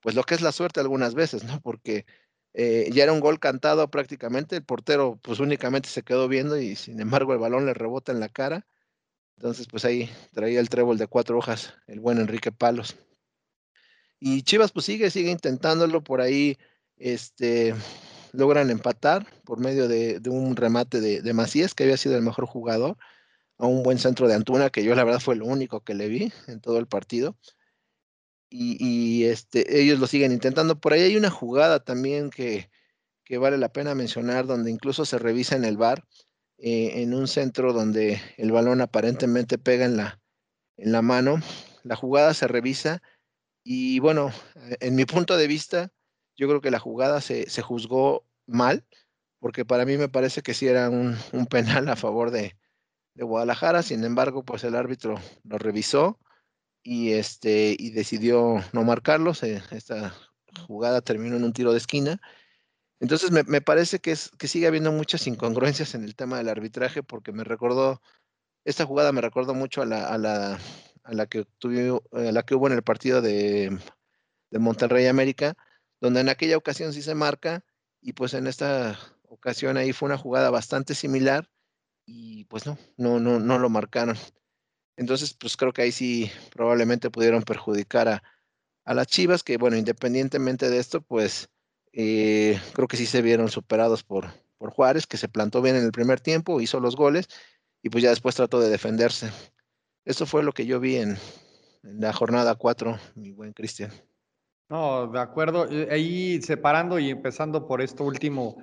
pues 0.00 0.14
lo 0.14 0.22
que 0.22 0.36
es 0.36 0.42
la 0.42 0.52
suerte 0.52 0.78
algunas 0.78 1.14
veces, 1.14 1.42
¿no? 1.42 1.60
Porque 1.60 2.06
eh, 2.58 2.88
ya 2.90 3.02
era 3.02 3.12
un 3.12 3.20
gol 3.20 3.38
cantado 3.38 3.90
prácticamente, 3.90 4.56
el 4.56 4.64
portero 4.64 5.18
pues 5.20 5.40
únicamente 5.40 5.90
se 5.90 6.02
quedó 6.02 6.26
viendo 6.26 6.58
y 6.58 6.74
sin 6.74 7.00
embargo 7.00 7.34
el 7.34 7.38
balón 7.38 7.66
le 7.66 7.74
rebota 7.74 8.12
en 8.12 8.20
la 8.20 8.30
cara. 8.30 8.66
Entonces, 9.36 9.66
pues 9.70 9.84
ahí 9.84 10.10
traía 10.32 10.60
el 10.60 10.70
trébol 10.70 10.96
de 10.96 11.06
cuatro 11.06 11.36
hojas 11.36 11.74
el 11.86 12.00
buen 12.00 12.18
Enrique 12.18 12.52
Palos. 12.52 12.96
Y 14.18 14.40
Chivas 14.42 14.72
pues 14.72 14.86
sigue, 14.86 15.10
sigue 15.10 15.30
intentándolo 15.30 16.02
por 16.02 16.22
ahí, 16.22 16.56
este, 16.96 17.74
logran 18.32 18.70
empatar 18.70 19.26
por 19.44 19.60
medio 19.60 19.86
de, 19.86 20.20
de 20.20 20.30
un 20.30 20.56
remate 20.56 21.02
de, 21.02 21.20
de, 21.20 21.32
Macías, 21.34 21.74
que 21.74 21.84
había 21.84 21.98
sido 21.98 22.16
el 22.16 22.22
mejor 22.22 22.46
jugador, 22.46 22.96
a 23.58 23.66
un 23.66 23.82
buen 23.82 23.98
centro 23.98 24.28
de 24.28 24.34
Antuna, 24.34 24.70
que 24.70 24.82
yo 24.82 24.94
la 24.94 25.04
verdad 25.04 25.20
fue 25.20 25.36
lo 25.36 25.44
único 25.44 25.82
que 25.82 25.94
le 25.94 26.08
vi 26.08 26.32
en 26.46 26.62
todo 26.62 26.78
el 26.78 26.86
partido. 26.86 27.36
Y, 28.58 29.24
este, 29.24 29.80
ellos 29.80 29.98
lo 29.98 30.06
siguen 30.06 30.32
intentando. 30.32 30.80
Por 30.80 30.92
ahí 30.92 31.02
hay 31.02 31.16
una 31.16 31.30
jugada 31.30 31.84
también 31.84 32.30
que, 32.30 32.70
que 33.24 33.38
vale 33.38 33.58
la 33.58 33.72
pena 33.72 33.94
mencionar, 33.94 34.46
donde 34.46 34.70
incluso 34.70 35.04
se 35.04 35.18
revisa 35.18 35.56
en 35.56 35.64
el 35.64 35.76
bar, 35.76 36.04
eh, 36.58 37.02
en 37.02 37.12
un 37.12 37.28
centro 37.28 37.72
donde 37.72 38.20
el 38.38 38.52
balón 38.52 38.80
aparentemente 38.80 39.58
pega 39.58 39.84
en 39.84 39.96
la, 39.98 40.20
en 40.76 40.92
la 40.92 41.02
mano. 41.02 41.40
La 41.82 41.96
jugada 41.96 42.32
se 42.34 42.48
revisa 42.48 43.02
y 43.68 43.98
bueno, 43.98 44.30
en 44.78 44.94
mi 44.94 45.06
punto 45.06 45.36
de 45.36 45.48
vista, 45.48 45.92
yo 46.36 46.46
creo 46.46 46.60
que 46.60 46.70
la 46.70 46.78
jugada 46.78 47.20
se, 47.20 47.50
se 47.50 47.62
juzgó 47.62 48.24
mal, 48.46 48.86
porque 49.40 49.64
para 49.64 49.84
mí 49.84 49.96
me 49.96 50.08
parece 50.08 50.40
que 50.42 50.54
sí 50.54 50.68
era 50.68 50.88
un, 50.88 51.16
un 51.32 51.46
penal 51.46 51.88
a 51.88 51.96
favor 51.96 52.30
de, 52.30 52.56
de, 53.14 53.24
Guadalajara, 53.24 53.82
sin 53.82 54.04
embargo, 54.04 54.44
pues 54.44 54.62
el 54.62 54.76
árbitro 54.76 55.16
lo 55.42 55.58
revisó 55.58 56.20
y, 56.86 57.14
este, 57.14 57.74
y 57.76 57.90
decidió 57.90 58.62
no 58.72 58.84
marcarlo, 58.84 59.34
se, 59.34 59.60
esta 59.72 60.14
jugada 60.68 61.00
terminó 61.00 61.34
en 61.34 61.42
un 61.42 61.52
tiro 61.52 61.72
de 61.72 61.78
esquina. 61.78 62.20
Entonces 63.00 63.32
me, 63.32 63.42
me 63.42 63.60
parece 63.60 63.98
que, 63.98 64.12
es, 64.12 64.30
que 64.38 64.46
sigue 64.46 64.68
habiendo 64.68 64.92
muchas 64.92 65.26
incongruencias 65.26 65.96
en 65.96 66.04
el 66.04 66.14
tema 66.14 66.38
del 66.38 66.48
arbitraje, 66.48 67.02
porque 67.02 67.32
me 67.32 67.42
recordó, 67.42 68.00
esta 68.64 68.86
jugada 68.86 69.10
me 69.10 69.20
recordó 69.20 69.52
mucho 69.52 69.82
a 69.82 69.86
la, 69.86 70.06
a 70.06 70.16
la, 70.16 70.60
a 71.02 71.12
la, 71.12 71.26
que, 71.26 71.44
tuvo, 71.58 72.04
a 72.12 72.20
la 72.20 72.44
que 72.44 72.54
hubo 72.54 72.68
en 72.68 72.74
el 72.74 72.84
partido 72.84 73.20
de, 73.20 73.76
de 74.52 74.58
Monterrey 74.60 75.06
América, 75.06 75.56
donde 76.00 76.20
en 76.20 76.28
aquella 76.28 76.56
ocasión 76.56 76.92
sí 76.92 77.02
se 77.02 77.16
marca 77.16 77.64
y 78.00 78.12
pues 78.12 78.32
en 78.34 78.46
esta 78.46 78.96
ocasión 79.24 79.76
ahí 79.76 79.92
fue 79.92 80.06
una 80.06 80.18
jugada 80.18 80.50
bastante 80.50 80.94
similar 80.94 81.50
y 82.04 82.44
pues 82.44 82.64
no, 82.64 82.78
no, 82.96 83.18
no, 83.18 83.40
no 83.40 83.58
lo 83.58 83.68
marcaron. 83.70 84.16
Entonces, 84.96 85.34
pues 85.34 85.56
creo 85.56 85.72
que 85.72 85.82
ahí 85.82 85.92
sí 85.92 86.30
probablemente 86.54 87.10
pudieron 87.10 87.42
perjudicar 87.42 88.08
a, 88.08 88.22
a 88.84 88.94
las 88.94 89.06
Chivas, 89.06 89.42
que 89.42 89.58
bueno, 89.58 89.76
independientemente 89.76 90.70
de 90.70 90.78
esto, 90.78 91.00
pues 91.00 91.50
eh, 91.92 92.60
creo 92.72 92.88
que 92.88 92.96
sí 92.96 93.06
se 93.06 93.22
vieron 93.22 93.48
superados 93.50 94.02
por, 94.02 94.26
por 94.58 94.70
Juárez, 94.70 95.06
que 95.06 95.16
se 95.16 95.28
plantó 95.28 95.60
bien 95.62 95.76
en 95.76 95.84
el 95.84 95.92
primer 95.92 96.20
tiempo, 96.20 96.60
hizo 96.60 96.80
los 96.80 96.96
goles 96.96 97.28
y 97.82 97.90
pues 97.90 98.02
ya 98.02 98.10
después 98.10 98.34
trató 98.34 98.60
de 98.60 98.70
defenderse. 98.70 99.30
Eso 100.04 100.24
fue 100.24 100.42
lo 100.42 100.52
que 100.52 100.66
yo 100.66 100.80
vi 100.80 100.96
en, 100.96 101.18
en 101.82 102.00
la 102.00 102.12
jornada 102.12 102.54
4, 102.54 102.98
mi 103.14 103.32
buen 103.32 103.52
Cristian. 103.52 103.90
No, 104.68 105.06
de 105.08 105.20
acuerdo. 105.20 105.68
Ahí 105.90 106.40
separando 106.42 106.98
y 106.98 107.10
empezando 107.10 107.66
por 107.66 107.80
esto 107.80 108.04
último, 108.04 108.56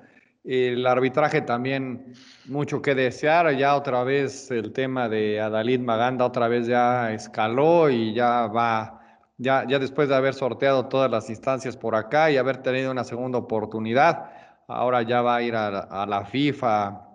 el 0.43 0.85
arbitraje 0.85 1.41
también 1.41 2.13
mucho 2.45 2.81
que 2.81 2.95
desear. 2.95 3.55
Ya 3.55 3.75
otra 3.75 4.03
vez 4.03 4.51
el 4.51 4.73
tema 4.73 5.09
de 5.09 5.39
Adalid 5.39 5.79
Maganda 5.79 6.25
otra 6.25 6.47
vez 6.47 6.67
ya 6.67 7.13
escaló 7.13 7.89
y 7.89 8.13
ya 8.13 8.47
va 8.47 8.99
ya, 9.37 9.65
ya 9.67 9.79
después 9.79 10.09
de 10.09 10.15
haber 10.15 10.33
sorteado 10.33 10.87
todas 10.87 11.09
las 11.09 11.29
instancias 11.29 11.75
por 11.75 11.95
acá 11.95 12.29
y 12.31 12.37
haber 12.37 12.57
tenido 12.57 12.91
una 12.91 13.03
segunda 13.03 13.39
oportunidad, 13.39 14.29
ahora 14.67 15.01
ya 15.01 15.21
va 15.21 15.37
a 15.37 15.41
ir 15.41 15.55
a, 15.55 16.05
la 16.05 16.25
FIFA 16.25 17.09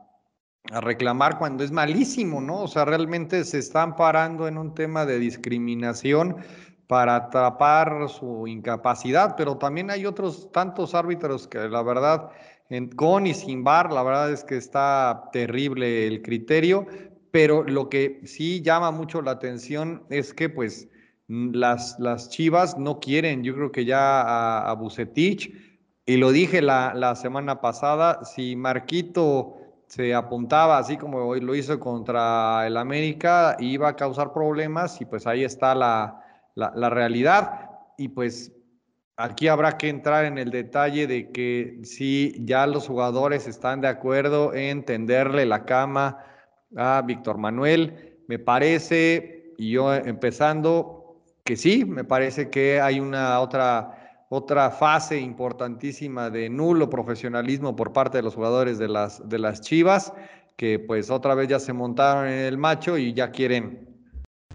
a 0.71 0.81
reclamar 0.81 1.39
cuando 1.39 1.65
es 1.65 1.71
malísimo, 1.71 2.41
¿no? 2.41 2.63
O 2.63 2.69
sea, 2.69 2.85
realmente 2.85 3.45
se 3.45 3.59
están 3.59 3.97
parando 3.97 4.49
en 4.49 4.59
un 4.59 4.75
tema 4.75 5.07
de 5.07 5.19
discriminación 5.19 6.37
para 6.87 7.31
tapar 7.31 8.09
su 8.09 8.47
incapacidad, 8.47 9.35
pero 9.37 9.57
también 9.57 9.91
hay 9.91 10.05
otros 10.05 10.51
tantos 10.53 10.95
árbitros 10.95 11.47
que 11.47 11.59
la 11.69 11.83
verdad, 11.83 12.31
con 12.97 13.27
y 13.27 13.35
sin 13.35 13.65
bar, 13.65 13.93
la 13.93 14.03
verdad 14.03 14.31
es 14.31 14.45
que 14.45 14.57
está 14.57 15.31
terrible 15.33 16.07
el 16.07 16.23
criterio, 16.23 16.87
pero 17.31 17.63
lo 17.63 17.89
que 17.89 18.21
sí 18.25 18.61
llama 18.63 18.91
mucho 18.91 19.23
la 19.23 19.33
atención 19.33 20.05
es 20.11 20.35
que 20.35 20.49
pues 20.49 20.89
las, 21.29 21.99
las 21.99 22.31
Chivas 22.31 22.79
no 22.79 23.01
quieren, 23.01 23.43
yo 23.43 23.55
creo 23.55 23.73
que 23.73 23.85
ya 23.85 24.21
a, 24.21 24.71
a 24.71 24.75
Bucetich, 24.75 25.53
y 26.07 26.17
lo 26.17 26.33
dije 26.33 26.63
la, 26.63 26.95
la, 26.95 27.15
semana 27.15 27.61
pasada, 27.61 28.25
si 28.25 28.57
Marquito 28.57 29.57
se 29.89 30.15
apuntaba 30.15 30.79
así 30.79 30.97
como 30.97 31.19
hoy 31.19 31.41
lo 31.41 31.55
hizo 31.55 31.79
contra 31.79 32.67
el 32.67 32.79
América, 32.79 33.57
iba 33.61 33.89
a 33.89 33.97
causar 33.97 34.33
problemas 34.33 35.01
y 35.03 35.05
pues 35.05 35.27
ahí 35.27 35.45
está 35.45 35.75
la, 35.75 36.25
la, 36.55 36.73
la 36.75 36.89
realidad. 36.89 37.71
Y 37.99 38.09
pues 38.09 38.53
aquí 39.19 39.49
habrá 39.49 39.77
que 39.77 39.89
entrar 39.89 40.25
en 40.25 40.39
el 40.39 40.51
detalle 40.51 41.09
de 41.09 41.31
que 41.33 41.81
si 41.83 42.37
ya 42.45 42.67
los 42.67 42.87
jugadores 42.87 43.49
están 43.49 43.81
de 43.81 43.89
acuerdo 43.89 44.55
en 44.55 44.85
tenderle 44.85 45.45
la 45.45 45.65
cama 45.65 46.25
a 46.77 47.03
Víctor 47.05 47.37
Manuel, 47.37 48.17
me 48.29 48.39
parece, 48.39 49.55
y 49.59 49.73
yo 49.73 49.93
empezando, 49.93 51.21
que 51.45 51.57
sí, 51.57 51.85
me 51.85 52.05
parece 52.05 52.49
que 52.49 52.81
hay 52.81 53.01
una 53.01 53.41
otra, 53.41 54.27
otra 54.29 54.71
fase 54.71 55.19
importantísima 55.19 56.31
de 56.31 56.49
nulo 56.49 56.89
profesionalismo 56.89 57.75
por 57.75 57.93
parte 57.93 58.19
de 58.19 58.23
los 58.23 58.37
jugadores 58.37 58.79
de 58.79 58.87
las, 58.87 59.29
de 59.29 59.41
las 59.41 59.61
Chivas, 59.63 60.13
que 60.57 60.79
pues 60.79 61.11
otra 61.11 61.35
vez 61.35 61.49
ya 61.49 61.59
se 61.59 61.73
montaron 61.73 62.29
en 62.29 62.39
el 62.47 62.57
macho 62.57 62.97
y 62.97 63.15
ya 63.15 63.33
quieren 63.33 63.89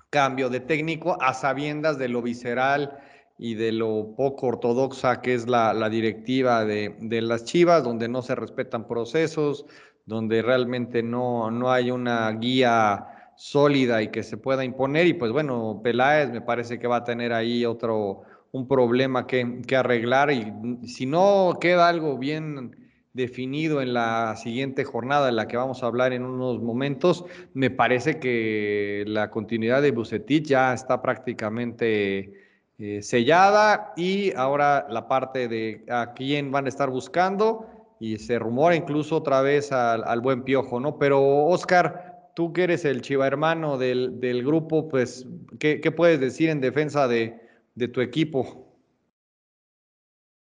cambio 0.09 0.49
de 0.49 0.61
técnico 0.61 1.17
a 1.21 1.33
sabiendas 1.33 1.97
de 1.97 2.07
lo 2.07 2.21
visceral 2.21 2.99
y 3.37 3.55
de 3.55 3.71
lo 3.71 4.13
poco 4.15 4.47
ortodoxa 4.47 5.21
que 5.21 5.33
es 5.33 5.47
la, 5.47 5.73
la 5.73 5.89
directiva 5.89 6.65
de, 6.65 6.95
de, 6.99 7.21
las 7.21 7.45
Chivas, 7.45 7.83
donde 7.83 8.07
no 8.07 8.21
se 8.21 8.35
respetan 8.35 8.87
procesos, 8.87 9.65
donde 10.05 10.41
realmente 10.41 11.03
no, 11.03 11.49
no 11.49 11.71
hay 11.71 11.91
una 11.91 12.31
guía 12.31 13.07
sólida 13.35 14.01
y 14.01 14.09
que 14.09 14.23
se 14.23 14.37
pueda 14.37 14.63
imponer. 14.63 15.07
Y 15.07 15.13
pues 15.13 15.31
bueno, 15.31 15.81
Peláez 15.83 16.31
me 16.31 16.41
parece 16.41 16.79
que 16.79 16.87
va 16.87 16.97
a 16.97 17.03
tener 17.03 17.33
ahí 17.33 17.65
otro, 17.65 18.21
un 18.51 18.67
problema 18.67 19.25
que, 19.27 19.61
que 19.67 19.75
arreglar. 19.75 20.31
Y 20.31 20.87
si 20.87 21.05
no 21.05 21.57
queda 21.59 21.89
algo 21.89 22.17
bien 22.17 22.77
definido 23.13 23.81
en 23.81 23.93
la 23.93 24.35
siguiente 24.35 24.83
jornada 24.83 25.29
en 25.29 25.35
la 25.35 25.47
que 25.47 25.57
vamos 25.57 25.83
a 25.83 25.85
hablar 25.85 26.13
en 26.13 26.23
unos 26.23 26.61
momentos, 26.61 27.25
me 27.53 27.69
parece 27.69 28.19
que 28.19 29.03
la 29.07 29.29
continuidad 29.29 29.81
de 29.81 29.91
Bucetich 29.91 30.47
ya 30.47 30.73
está 30.73 31.01
prácticamente 31.01 32.42
eh, 32.79 33.01
sellada 33.01 33.93
y 33.95 34.33
ahora 34.35 34.87
la 34.89 35.07
parte 35.07 35.47
de 35.47 35.85
a 35.89 36.13
quién 36.13 36.51
van 36.51 36.65
a 36.65 36.69
estar 36.69 36.89
buscando 36.89 37.67
y 37.99 38.17
se 38.17 38.39
rumora 38.39 38.75
incluso 38.75 39.17
otra 39.17 39.41
vez 39.41 39.71
al, 39.71 40.03
al 40.03 40.21
buen 40.21 40.43
piojo, 40.43 40.79
¿no? 40.79 40.97
Pero 40.97 41.45
Oscar, 41.45 42.31
tú 42.35 42.51
que 42.51 42.63
eres 42.63 42.83
el 42.85 43.01
chiva 43.01 43.27
hermano 43.27 43.77
del, 43.77 44.19
del 44.19 44.43
grupo, 44.43 44.89
pues, 44.89 45.27
¿qué, 45.59 45.79
¿qué, 45.79 45.91
puedes 45.91 46.19
decir 46.19 46.49
en 46.49 46.61
defensa 46.61 47.07
de, 47.07 47.39
de, 47.75 47.87
tu 47.87 48.01
equipo? 48.01 48.75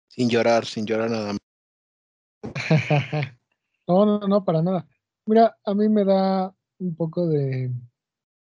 Sin 0.08 0.30
llorar, 0.30 0.66
sin 0.66 0.86
llorar 0.86 1.12
nada 1.12 1.34
más. 1.34 1.40
no, 3.88 4.06
no, 4.06 4.20
no, 4.28 4.44
para 4.44 4.62
nada. 4.62 4.88
Mira, 5.26 5.56
a 5.64 5.74
mí 5.74 5.88
me 5.88 6.04
da 6.04 6.54
un 6.80 6.96
poco 6.96 7.28
de, 7.28 7.72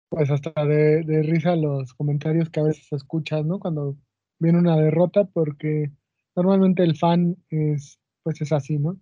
pues 0.08 0.30
hasta 0.30 0.64
de, 0.64 1.02
de 1.02 1.22
risa 1.22 1.56
los 1.56 1.94
comentarios 1.94 2.50
que 2.50 2.60
a 2.60 2.64
veces 2.64 2.92
escuchas, 2.92 3.44
¿no? 3.44 3.58
Cuando 3.60 3.96
viene 4.38 4.58
una 4.58 4.76
derrota, 4.76 5.24
porque 5.24 5.92
normalmente 6.36 6.82
el 6.82 6.96
fan 6.96 7.36
es, 7.50 8.00
pues 8.22 8.40
es 8.40 8.52
así, 8.52 8.78
¿no? 8.78 8.98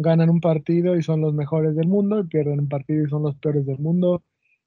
ganan 0.00 0.30
un 0.30 0.40
partido 0.40 0.96
y 0.96 1.02
son 1.02 1.20
los 1.20 1.34
mejores 1.34 1.76
del 1.76 1.86
mundo, 1.86 2.20
y 2.20 2.24
pierden 2.24 2.60
un 2.60 2.68
partido 2.68 3.04
y 3.04 3.10
son 3.10 3.22
los 3.22 3.36
peores 3.36 3.66
del 3.66 3.78
mundo. 3.78 4.24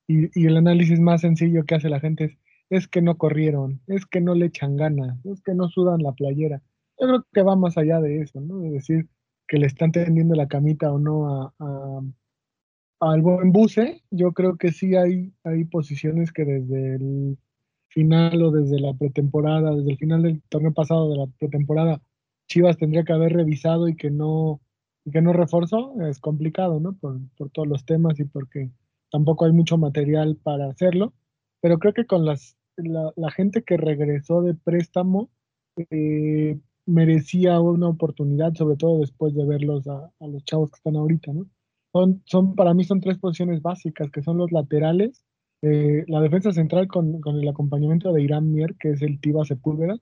Y, 0.08 0.28
y, 0.40 0.46
el 0.48 0.58
análisis 0.58 1.00
más 1.00 1.22
sencillo 1.22 1.66
que 1.66 1.76
hace 1.76 1.90
la 1.90 2.00
gente 2.00 2.26
es, 2.26 2.38
es 2.70 2.88
que 2.88 3.02
no 3.02 3.18
corrieron, 3.18 3.82
es 3.88 4.06
que 4.06 4.22
no 4.22 4.36
le 4.36 4.48
echan 4.48 4.76
ganas, 4.78 5.18
es 5.26 5.42
que 5.42 5.56
no 5.56 5.70
sudan 5.70 6.04
la 6.04 6.12
playera. 6.14 6.62
Yo 7.00 7.08
creo 7.08 7.26
que 7.34 7.42
va 7.42 7.56
más 7.56 7.78
allá 7.78 8.00
de 8.00 8.22
eso, 8.22 8.42
¿no? 8.42 8.60
De 8.60 8.70
decir 8.70 9.08
que 9.48 9.58
le 9.58 9.68
están 9.68 9.92
tendiendo 9.92 10.36
la 10.36 10.48
camita 10.48 10.92
o 10.92 11.00
no 11.00 11.30
a, 11.30 11.54
a 11.60 12.02
al 13.12 13.22
buen 13.22 13.52
buce, 13.52 14.04
yo 14.12 14.32
creo 14.34 14.58
que 14.58 14.72
sí 14.72 14.96
hay, 14.96 15.34
hay 15.44 15.66
posiciones 15.66 16.32
que 16.32 16.46
desde 16.46 16.96
el 16.96 17.38
final 17.90 18.42
o 18.42 18.52
desde 18.52 18.80
la 18.80 18.94
pretemporada, 18.94 19.76
desde 19.76 19.92
el 19.92 19.98
final 19.98 20.24
del 20.24 20.42
torneo 20.50 20.74
pasado 20.74 21.10
de 21.10 21.18
la 21.18 21.28
pretemporada, 21.28 22.02
Chivas 22.48 22.78
tendría 22.78 23.04
que 23.04 23.14
haber 23.14 23.34
revisado 23.34 23.88
y 23.88 23.96
que 23.96 24.10
no, 24.10 24.62
y 25.06 25.12
que 25.12 25.22
no 25.22 25.34
reforzó, 25.34 25.94
es 26.02 26.20
complicado, 26.20 26.80
¿no? 26.80 26.94
Por, 26.94 27.20
por, 27.38 27.50
todos 27.52 27.68
los 27.68 27.86
temas 27.86 28.20
y 28.20 28.26
porque 28.26 28.72
tampoco 29.12 29.46
hay 29.46 29.52
mucho 29.52 29.78
material 29.78 30.38
para 30.42 30.68
hacerlo, 30.70 31.14
pero 31.62 31.80
creo 31.80 31.94
que 31.94 32.06
con 32.06 32.26
las, 32.26 32.58
la, 32.78 33.12
la 33.16 33.32
gente 33.32 33.64
que 33.64 33.78
regresó 33.78 34.42
de 34.42 34.56
préstamo 34.56 35.30
eh, 35.90 36.60
merecía 36.86 37.60
una 37.60 37.88
oportunidad, 37.90 38.54
sobre 38.56 38.76
todo 38.76 39.00
después 39.00 39.34
de 39.34 39.46
verlos 39.46 39.88
a, 39.88 40.12
a, 40.20 40.28
los 40.28 40.44
chavos 40.46 40.72
que 40.72 40.78
están 40.78 40.96
ahorita, 40.96 41.34
¿no? 41.34 41.48
Son, 41.94 42.24
son, 42.26 42.56
para 42.56 42.74
mí 42.74 42.84
son 42.84 43.02
tres 43.02 43.20
posiciones 43.20 43.62
básicas, 43.62 44.10
que 44.12 44.24
son 44.24 44.38
los 44.38 44.52
laterales, 44.52 45.24
eh, 45.62 46.04
la 46.08 46.22
defensa 46.22 46.52
central 46.52 46.88
con, 46.88 47.22
con, 47.22 47.40
el 47.40 47.48
acompañamiento 47.48 48.12
de 48.12 48.24
Irán 48.24 48.52
Mier, 48.52 48.76
que 48.80 48.92
es 48.92 49.02
el 49.04 49.20
Tiba 49.22 49.46
Sepúlveda, 49.46 49.98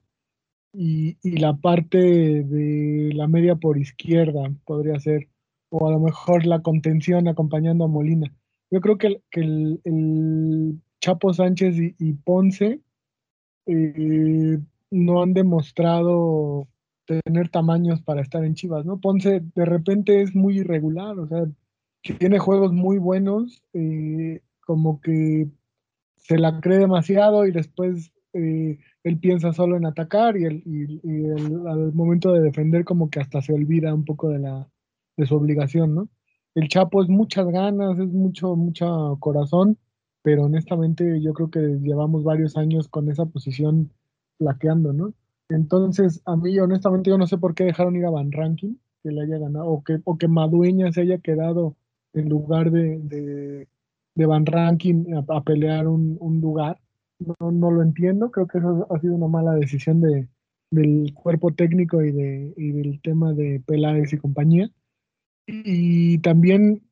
y, 0.72 1.18
y, 1.22 1.36
la 1.36 1.54
parte 1.54 1.98
de 1.98 3.10
la 3.14 3.28
media 3.28 3.56
por 3.56 3.76
izquierda 3.78 4.50
podría 4.64 4.98
ser, 4.98 5.28
o 5.68 5.86
a 5.86 5.92
lo 5.92 6.00
mejor 6.00 6.46
la 6.46 6.62
contención 6.62 7.28
acompañando 7.28 7.84
a 7.84 7.88
Molina. 7.88 8.34
Yo 8.70 8.80
creo 8.80 8.96
que, 8.96 9.08
el, 9.08 9.22
que 9.30 9.40
el, 9.40 9.80
el 9.84 10.80
Chapo 11.02 11.34
Sánchez 11.34 11.76
y, 11.98 12.12
Ponce 12.14 12.80
eh, 13.66 14.58
no 14.90 15.22
han 15.22 15.34
demostrado 15.34 16.68
tener 17.04 17.50
tamaños 17.50 18.00
para 18.00 18.22
estar 18.22 18.44
en 18.44 18.54
Chivas, 18.54 18.86
¿no? 18.86 18.98
Ponce 18.98 19.42
de 19.54 19.64
repente 19.66 20.22
es 20.22 20.34
muy 20.34 20.60
irregular, 20.60 21.18
o 21.18 21.26
sea, 21.26 21.44
tiene 22.02 22.38
juegos 22.38 22.72
muy 22.72 22.98
buenos, 22.98 23.62
eh, 23.72 24.40
como 24.60 25.00
que 25.00 25.48
se 26.16 26.38
la 26.38 26.60
cree 26.60 26.78
demasiado 26.78 27.46
y 27.46 27.52
después 27.52 28.12
eh, 28.32 28.78
él 29.04 29.18
piensa 29.18 29.52
solo 29.52 29.76
en 29.76 29.86
atacar 29.86 30.36
y, 30.36 30.44
el, 30.44 30.62
y, 30.64 31.24
el, 31.26 31.66
al 31.66 31.92
momento 31.92 32.32
de 32.32 32.40
defender 32.40 32.84
como 32.84 33.10
que 33.10 33.20
hasta 33.20 33.42
se 33.42 33.52
olvida 33.52 33.94
un 33.94 34.04
poco 34.04 34.28
de, 34.28 34.38
la, 34.38 34.68
de 35.16 35.26
su 35.26 35.34
obligación, 35.36 35.94
¿no? 35.94 36.08
El 36.54 36.68
Chapo 36.68 37.02
es 37.02 37.08
muchas 37.08 37.46
ganas, 37.46 37.98
es 37.98 38.08
mucho, 38.12 38.56
mucho 38.56 39.16
corazón, 39.20 39.78
pero 40.22 40.44
honestamente 40.44 41.20
yo 41.20 41.32
creo 41.32 41.50
que 41.50 41.60
llevamos 41.60 42.24
varios 42.24 42.56
años 42.56 42.88
con 42.88 43.10
esa 43.10 43.26
posición 43.26 43.90
flaqueando, 44.38 44.92
¿no? 44.92 45.14
Entonces, 45.48 46.22
a 46.24 46.36
mí 46.36 46.58
honestamente 46.58 47.10
yo 47.10 47.18
no 47.18 47.26
sé 47.26 47.38
por 47.38 47.54
qué 47.54 47.64
dejaron 47.64 47.96
ir 47.96 48.06
a 48.06 48.10
Van 48.10 48.32
Ranking, 48.32 48.74
que 49.02 49.10
le 49.10 49.22
haya 49.22 49.38
ganado, 49.38 49.66
o 49.66 49.82
que, 49.82 50.00
o 50.04 50.16
que 50.18 50.28
Madueña 50.28 50.92
se 50.92 51.02
haya 51.02 51.18
quedado 51.18 51.76
en 52.14 52.28
lugar 52.28 52.70
de, 52.70 52.98
de, 52.98 53.68
de 54.14 54.26
Van 54.26 54.46
Ranking 54.46 55.04
a, 55.28 55.42
pelear 55.42 55.88
un, 55.88 56.16
un 56.20 56.40
lugar 56.40 56.78
no, 57.18 57.52
no, 57.52 57.70
lo 57.70 57.82
entiendo, 57.82 58.30
creo 58.30 58.46
que 58.46 58.58
eso 58.58 58.86
ha 58.90 58.98
sido 59.00 59.14
una 59.14 59.28
mala 59.28 59.54
decisión 59.54 60.00
de, 60.00 60.28
del 60.70 61.12
cuerpo 61.14 61.52
técnico 61.52 62.02
y, 62.02 62.12
de, 62.12 62.54
y 62.56 62.72
del 62.72 63.00
tema 63.00 63.32
de 63.32 63.62
Peláez 63.64 64.12
y 64.12 64.18
compañía. 64.18 64.70
Y, 65.46 66.18
también 66.18 66.82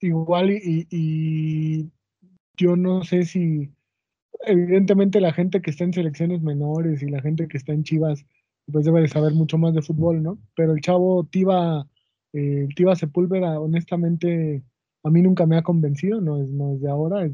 igual 0.00 0.50
y, 0.50 0.86
y, 0.90 1.90
yo 2.56 2.76
no 2.76 3.04
sé 3.04 3.24
si, 3.24 3.70
evidentemente 4.46 5.20
la 5.20 5.32
gente 5.32 5.60
que 5.60 5.70
está 5.70 5.84
en 5.84 5.92
selecciones 5.92 6.42
menores 6.42 7.02
y 7.02 7.06
la 7.08 7.22
gente 7.22 7.48
que 7.48 7.56
está 7.56 7.72
en 7.72 7.84
Chivas, 7.84 8.26
pues 8.70 8.84
debe 8.84 9.02
de 9.02 9.08
saber 9.08 9.32
mucho 9.34 9.58
más 9.58 9.74
de 9.74 9.82
fútbol, 9.82 10.22
¿no? 10.22 10.38
Pero 10.56 10.72
el 10.72 10.80
chavo 10.80 11.24
Tiva, 11.24 11.86
eh, 12.34 12.68
Tiva 12.76 12.96
Sepúlveda, 12.96 13.60
honestamente 13.60 14.62
a 15.04 15.10
mí 15.10 15.22
nunca 15.22 15.46
me 15.46 15.56
ha 15.56 15.62
convencido, 15.62 16.20
no 16.20 16.42
es, 16.42 16.50
no 16.50 16.74
es 16.74 16.80
de 16.80 16.90
ahora, 16.90 17.24
es 17.24 17.32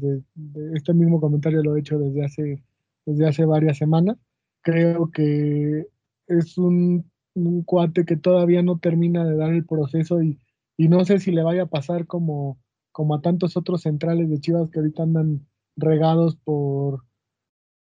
este 0.75 0.93
mismo 0.93 1.21
comentario 1.21 1.63
lo 1.63 1.75
he 1.75 1.79
hecho 1.79 1.97
desde 1.97 2.25
hace, 2.25 2.63
desde 3.05 3.27
hace 3.27 3.45
varias 3.45 3.77
semanas. 3.77 4.17
Creo 4.61 5.09
que 5.09 5.87
es 6.27 6.57
un, 6.57 7.09
un, 7.33 7.63
cuate 7.63 8.05
que 8.05 8.17
todavía 8.17 8.61
no 8.61 8.77
termina 8.79 9.25
de 9.25 9.37
dar 9.37 9.53
el 9.53 9.65
proceso 9.65 10.21
y, 10.21 10.37
y 10.77 10.89
no 10.89 11.05
sé 11.05 11.19
si 11.19 11.31
le 11.31 11.43
vaya 11.43 11.63
a 11.63 11.69
pasar 11.69 12.05
como, 12.07 12.59
como 12.91 13.15
a 13.15 13.21
tantos 13.21 13.55
otros 13.55 13.81
centrales 13.81 14.29
de 14.29 14.39
Chivas 14.39 14.69
que 14.69 14.79
ahorita 14.79 15.03
andan 15.03 15.47
regados 15.77 16.35
por, 16.35 17.05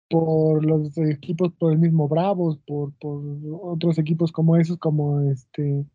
por 0.09 0.65
los 0.65 0.97
equipos, 0.97 1.51
por 1.59 1.73
el 1.73 1.79
mismo 1.79 2.07
Bravos, 2.07 2.57
por, 2.65 2.93
por 2.99 3.21
otros 3.61 3.97
equipos 3.97 4.31
como 4.31 4.55
esos, 4.55 4.77
como 4.77 5.21
este, 5.29 5.85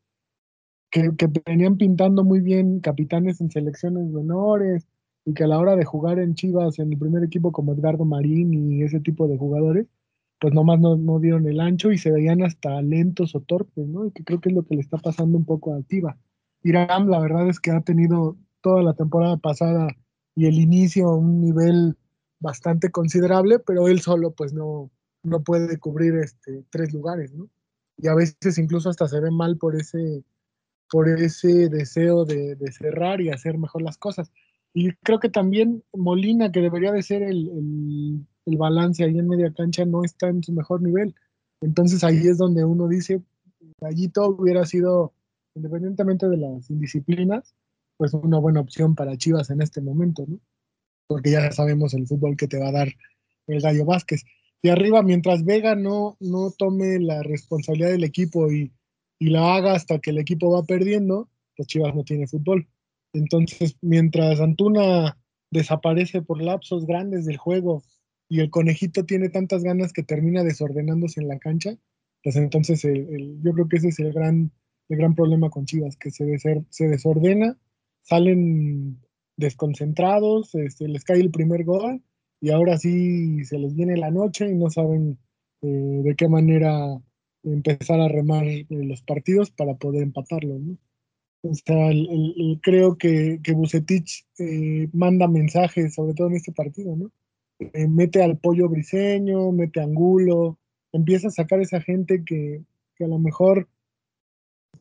que, 0.90 1.10
venían 1.46 1.76
pintando 1.76 2.24
muy 2.24 2.40
bien 2.40 2.80
capitanes 2.80 3.40
en 3.40 3.50
selecciones 3.50 4.06
menores 4.08 4.86
y 5.24 5.34
que 5.34 5.44
a 5.44 5.46
la 5.48 5.58
hora 5.58 5.76
de 5.76 5.84
jugar 5.84 6.18
en 6.18 6.34
Chivas, 6.34 6.78
en 6.78 6.92
el 6.92 6.98
primer 6.98 7.24
equipo 7.24 7.52
como 7.52 7.74
Edgardo 7.74 8.04
Marín 8.04 8.54
y 8.54 8.82
ese 8.82 9.00
tipo 9.00 9.28
de 9.28 9.36
jugadores, 9.36 9.86
pues 10.40 10.54
nomás 10.54 10.80
no, 10.80 10.96
no 10.96 11.18
dieron 11.18 11.46
el 11.46 11.60
ancho 11.60 11.92
y 11.92 11.98
se 11.98 12.10
veían 12.10 12.42
hasta 12.42 12.80
lentos 12.82 13.34
o 13.34 13.40
torpes, 13.40 13.86
¿no? 13.88 14.06
Y 14.06 14.12
que 14.12 14.24
creo 14.24 14.40
que 14.40 14.50
es 14.50 14.54
lo 14.54 14.64
que 14.64 14.76
le 14.76 14.80
está 14.80 14.98
pasando 14.98 15.36
un 15.36 15.44
poco 15.44 15.74
a 15.74 15.82
Tiva. 15.82 16.16
Irán, 16.62 17.10
la 17.10 17.20
verdad 17.20 17.48
es 17.48 17.60
que 17.60 17.70
ha 17.70 17.80
tenido 17.80 18.36
toda 18.60 18.82
la 18.82 18.94
temporada 18.94 19.36
pasada 19.36 19.88
y 20.34 20.46
el 20.46 20.58
inicio 20.58 21.10
un 21.14 21.40
nivel 21.40 21.96
bastante 22.40 22.90
considerable, 22.90 23.58
pero 23.58 23.88
él 23.88 24.00
solo 24.00 24.32
pues 24.32 24.54
no, 24.54 24.90
no 25.22 25.42
puede 25.42 25.78
cubrir 25.78 26.14
este, 26.16 26.64
tres 26.70 26.92
lugares, 26.92 27.34
¿no? 27.34 27.48
Y 27.96 28.06
a 28.06 28.14
veces 28.14 28.58
incluso 28.58 28.90
hasta 28.90 29.08
se 29.08 29.20
ve 29.20 29.30
mal 29.30 29.58
por 29.58 29.74
ese, 29.74 30.22
por 30.90 31.08
ese 31.08 31.68
deseo 31.68 32.24
de, 32.24 32.56
cerrar 32.72 33.20
y 33.20 33.30
hacer 33.30 33.58
mejor 33.58 33.82
las 33.82 33.98
cosas. 33.98 34.30
Y 34.74 34.92
creo 35.02 35.18
que 35.18 35.28
también 35.28 35.82
Molina, 35.92 36.52
que 36.52 36.60
debería 36.60 36.92
de 36.92 37.02
ser 37.02 37.22
el, 37.22 38.26
balance 38.46 39.04
ahí 39.04 39.18
en 39.18 39.28
media 39.28 39.52
cancha, 39.52 39.84
no 39.84 40.04
está 40.04 40.28
en 40.28 40.42
su 40.42 40.52
mejor 40.52 40.82
nivel. 40.82 41.14
Entonces 41.60 42.02
ahí 42.02 42.26
es 42.26 42.38
donde 42.38 42.64
uno 42.64 42.88
dice, 42.88 43.22
Gallito 43.80 44.28
hubiera 44.28 44.64
sido, 44.64 45.12
independientemente 45.54 46.28
de 46.28 46.38
las 46.38 46.70
indisciplinas, 46.70 47.54
pues 47.98 48.14
una 48.14 48.38
buena 48.38 48.60
opción 48.60 48.94
para 48.94 49.16
Chivas 49.16 49.50
en 49.50 49.60
este 49.60 49.80
momento, 49.82 50.24
¿no? 50.26 50.40
Porque 51.06 51.30
ya 51.30 51.50
sabemos 51.52 51.94
el 51.94 52.06
fútbol 52.06 52.36
que 52.36 52.48
te 52.48 52.58
va 52.58 52.68
a 52.68 52.72
dar 52.72 52.88
el 53.46 53.60
Gallo 53.60 53.84
Vázquez. 53.84 54.24
Y 54.62 54.70
arriba, 54.70 55.02
mientras 55.02 55.44
Vega 55.44 55.74
no, 55.74 56.16
no 56.20 56.50
tome 56.56 56.98
la 57.00 57.22
responsabilidad 57.22 57.90
del 57.90 58.04
equipo 58.04 58.50
y, 58.50 58.72
y 59.18 59.30
la 59.30 59.56
haga 59.56 59.74
hasta 59.74 59.98
que 59.98 60.10
el 60.10 60.18
equipo 60.18 60.50
va 60.52 60.64
perdiendo, 60.64 61.28
pues 61.56 61.68
Chivas 61.68 61.94
no 61.94 62.04
tiene 62.04 62.26
fútbol. 62.26 62.68
Entonces, 63.12 63.76
mientras 63.80 64.40
Antuna 64.40 65.18
desaparece 65.50 66.22
por 66.22 66.42
lapsos 66.42 66.86
grandes 66.86 67.24
del 67.24 67.36
juego 67.36 67.82
y 68.28 68.40
el 68.40 68.50
conejito 68.50 69.04
tiene 69.04 69.28
tantas 69.30 69.64
ganas 69.64 69.92
que 69.92 70.02
termina 70.02 70.44
desordenándose 70.44 71.20
en 71.20 71.28
la 71.28 71.38
cancha, 71.38 71.76
pues 72.22 72.36
entonces 72.36 72.82
yo 72.82 73.52
creo 73.52 73.68
que 73.68 73.78
ese 73.78 73.88
es 73.88 73.98
el 74.00 74.12
gran, 74.12 74.52
el 74.88 74.98
gran 74.98 75.14
problema 75.14 75.50
con 75.50 75.64
Chivas, 75.64 75.96
que 75.96 76.10
se, 76.10 76.38
se 76.68 76.88
desordena, 76.88 77.56
salen 78.02 79.00
desconcentrados, 79.36 80.54
este, 80.54 80.88
les 80.88 81.04
cae 81.04 81.20
el 81.20 81.30
primer 81.30 81.64
gol 81.64 82.02
y 82.40 82.50
ahora 82.50 82.76
sí 82.76 83.44
se 83.44 83.58
les 83.58 83.74
viene 83.74 83.96
la 83.96 84.10
noche 84.10 84.48
y 84.48 84.54
no 84.54 84.68
saben 84.68 85.18
eh, 85.62 86.00
de 86.04 86.14
qué 86.16 86.28
manera 86.28 87.00
empezar 87.52 88.00
a 88.00 88.08
remar 88.08 88.44
los 88.68 89.02
partidos 89.02 89.50
para 89.50 89.74
poder 89.74 90.02
empatarlo, 90.02 90.58
¿no? 90.58 90.78
O 91.42 91.54
sea, 91.54 91.90
creo 92.62 92.98
que, 92.98 93.40
que 93.42 93.52
Bucetich 93.52 94.26
eh, 94.38 94.88
manda 94.92 95.28
mensajes, 95.28 95.94
sobre 95.94 96.14
todo 96.14 96.28
en 96.28 96.34
este 96.34 96.52
partido, 96.52 96.96
¿no? 96.96 97.12
Eh, 97.60 97.86
mete 97.86 98.22
al 98.22 98.38
pollo 98.38 98.68
briseño, 98.68 99.52
mete 99.52 99.80
a 99.80 99.84
Angulo, 99.84 100.58
empieza 100.92 101.28
a 101.28 101.32
sacar 101.32 101.60
esa 101.60 101.80
gente 101.80 102.24
que, 102.24 102.62
que, 102.96 103.04
a 103.04 103.08
lo 103.08 103.18
mejor 103.18 103.68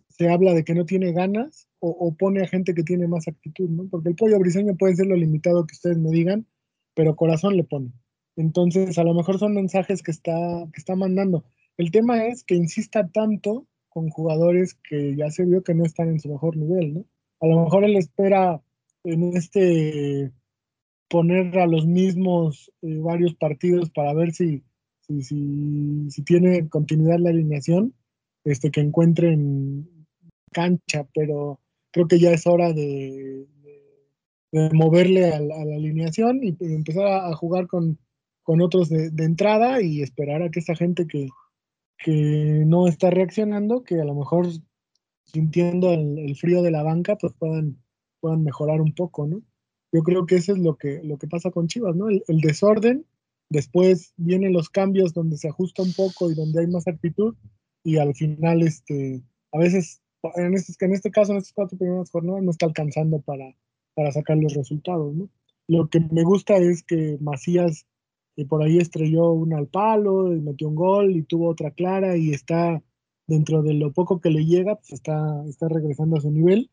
se 0.10 0.30
habla 0.30 0.54
de 0.54 0.64
que 0.64 0.74
no 0.74 0.86
tiene 0.86 1.12
ganas 1.12 1.68
o, 1.80 1.90
o, 1.90 2.16
pone 2.16 2.42
a 2.42 2.48
gente 2.48 2.74
que 2.74 2.84
tiene 2.84 3.08
más 3.08 3.28
actitud, 3.28 3.70
¿no? 3.70 3.88
Porque 3.90 4.10
el 4.10 4.16
pollo 4.16 4.40
briseño 4.40 4.76
puede 4.78 4.96
ser 4.96 5.06
lo 5.06 5.16
limitado 5.16 5.66
que 5.68 5.74
ustedes 5.74 5.98
me 5.98 6.10
digan, 6.10 6.48
pero 6.96 7.16
corazón 7.16 7.56
le 7.56 7.64
pone. 7.64 7.92
Entonces, 8.36 8.98
a 8.98 9.04
lo 9.04 9.14
mejor 9.14 9.40
son 9.40 9.54
mensajes 9.54 10.02
que 10.02 10.12
está, 10.12 10.34
que 10.74 10.80
está 10.80 10.96
mandando. 10.96 11.44
El 11.78 11.92
tema 11.92 12.26
es 12.26 12.44
que 12.44 12.56
insista 12.56 13.08
tanto 13.08 13.68
con 13.90 14.10
jugadores 14.10 14.76
que 14.88 15.16
ya 15.16 15.30
se 15.30 15.46
vio 15.46 15.64
que 15.64 15.76
no 15.76 15.86
están 15.86 16.10
en 16.10 16.20
su 16.20 16.30
mejor 16.30 16.58
nivel, 16.58 16.94
¿no? 16.94 17.06
A 17.40 17.48
lo 17.48 17.64
mejor 17.64 17.84
él 17.84 17.96
espera 17.96 18.62
en 19.04 19.36
este 19.36 20.32
poner 21.08 21.58
a 21.60 21.68
los 21.68 21.86
mismos 21.86 22.72
eh, 22.82 22.98
varios 22.98 23.36
partidos 23.36 23.90
para 23.92 24.14
ver 24.14 24.34
si, 24.34 24.64
si, 25.08 26.24
tiene 26.26 26.68
continuidad 26.68 27.20
la 27.20 27.30
alineación, 27.30 27.94
este, 28.44 28.72
que 28.72 28.82
encuentren 28.82 29.88
cancha, 30.52 31.08
pero 31.14 31.60
creo 31.92 32.08
que 32.08 32.20
ya 32.20 32.32
es 32.32 32.46
hora 32.48 32.74
de, 32.74 33.46
de, 34.52 34.70
moverle 34.74 35.26
a, 35.32 35.40
la 35.40 35.56
alineación 35.56 36.44
y, 36.44 36.58
empezar 36.60 37.08
a, 37.08 37.34
jugar 37.36 37.68
con, 37.68 38.00
con 38.44 38.62
otros 38.62 38.90
de, 38.90 39.12
de, 39.12 39.24
entrada 39.24 39.82
y 39.82 40.02
esperar 40.02 40.42
a 40.42 40.50
que 40.50 40.60
esta 40.60 40.76
gente 40.76 41.08
que, 41.08 41.30
que 41.98 42.64
no 42.66 42.88
está 42.88 43.10
reaccionando, 43.10 43.84
que 43.84 44.00
a 44.00 44.06
lo 44.06 44.16
mejor 44.16 44.48
sintiendo 45.26 45.92
el, 45.92 46.20
el, 46.20 46.36
frío 46.36 46.62
de 46.62 46.72
la 46.72 46.84
banca, 46.84 47.18
pues 47.18 47.34
puedan, 47.34 47.78
puedan 48.20 48.44
mejorar 48.44 48.82
un 48.82 48.94
poco, 48.94 49.28
¿no? 49.28 49.42
Yo 49.92 50.02
creo 50.04 50.26
que 50.26 50.36
eso 50.36 50.54
es 50.54 50.60
lo 50.60 50.76
que, 50.76 51.02
lo 51.04 51.18
que 51.18 51.28
pasa 51.28 51.52
con 51.52 51.68
Chivas, 51.68 51.96
¿no? 51.96 52.10
El, 52.10 52.24
el, 52.28 52.40
desorden, 52.40 53.06
después 53.50 54.14
vienen 54.18 54.54
los 54.54 54.70
cambios 54.70 55.14
donde 55.14 55.38
se 55.38 55.50
ajusta 55.50 55.84
un 55.84 55.94
poco 55.94 56.32
y 56.32 56.36
donde 56.36 56.62
hay 56.62 56.68
más 56.68 56.88
actitud, 56.88 57.36
y 57.84 57.98
al 57.98 58.14
final, 58.16 58.62
este, 58.64 59.22
a 59.52 59.60
veces, 59.60 60.02
en 60.36 60.54
este, 60.54 60.86
en 60.86 60.94
este 60.94 61.12
caso, 61.12 61.32
en 61.32 61.38
estas 61.38 61.54
cuatro 61.54 61.78
primeras 61.78 62.12
jornadas, 62.12 62.44
no 62.44 62.52
está 62.52 62.66
alcanzando 62.66 63.20
para, 63.22 63.56
para 63.96 64.12
sacar 64.12 64.38
los 64.38 64.54
resultados, 64.54 65.16
¿no? 65.16 65.30
Lo 65.68 65.90
que 65.90 66.00
me 66.00 66.24
gusta 66.24 66.58
es 66.58 66.84
que 66.84 67.18
Macías 67.20 67.86
y 68.38 68.46
por 68.46 68.64
ahí 68.64 68.78
estrelló 68.78 69.32
una 69.32 69.58
al 69.58 69.68
palo, 69.68 70.34
y 70.34 70.40
metió 70.40 70.70
un 70.70 70.76
gol 70.76 71.16
y 71.18 71.24
tuvo 71.24 71.50
otra 71.50 71.72
clara 71.72 72.16
y 72.18 72.30
está 72.32 72.82
dentro 73.26 73.64
de 73.64 73.74
lo 73.74 73.92
poco 73.92 74.22
que 74.22 74.30
le 74.30 74.46
llega, 74.46 74.76
pues 74.76 74.94
está, 74.94 75.44
está 75.48 75.68
regresando 75.68 76.18
a 76.18 76.22
su 76.22 76.32
nivel. 76.32 76.70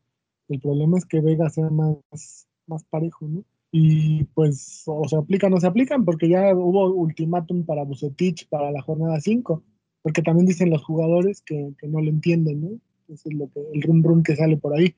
El 0.47 0.59
problema 0.61 0.99
es 0.99 1.05
que 1.05 1.21
Vega 1.21 1.49
sea 1.49 1.71
más, 1.71 2.47
más 2.67 2.83
parejo, 2.85 3.27
¿no? 3.27 3.43
Y 3.71 4.25
pues 4.35 4.83
o 4.85 5.07
se 5.07 5.17
aplican 5.17 5.53
o 5.53 5.59
se 5.59 5.65
aplican, 5.65 6.05
porque 6.05 6.29
ya 6.29 6.55
hubo 6.55 6.93
ultimátum 6.93 7.65
para 7.65 7.83
Bucetich 7.83 8.47
para 8.47 8.71
la 8.71 8.83
jornada 8.83 9.19
5, 9.19 9.63
porque 10.03 10.21
también 10.21 10.45
dicen 10.45 10.69
los 10.69 10.83
jugadores 10.83 11.41
que, 11.41 11.73
que, 11.79 11.87
no 11.87 11.99
le 11.99 12.11
entienden, 12.11 12.61
¿no? 12.61 12.79
Es 13.09 13.23
lo 13.25 13.49
que, 13.49 13.59
el 13.73 13.81
run 13.81 14.03
run 14.03 14.23
que 14.23 14.35
sale 14.35 14.57
por 14.57 14.75
ahí. 14.75 14.95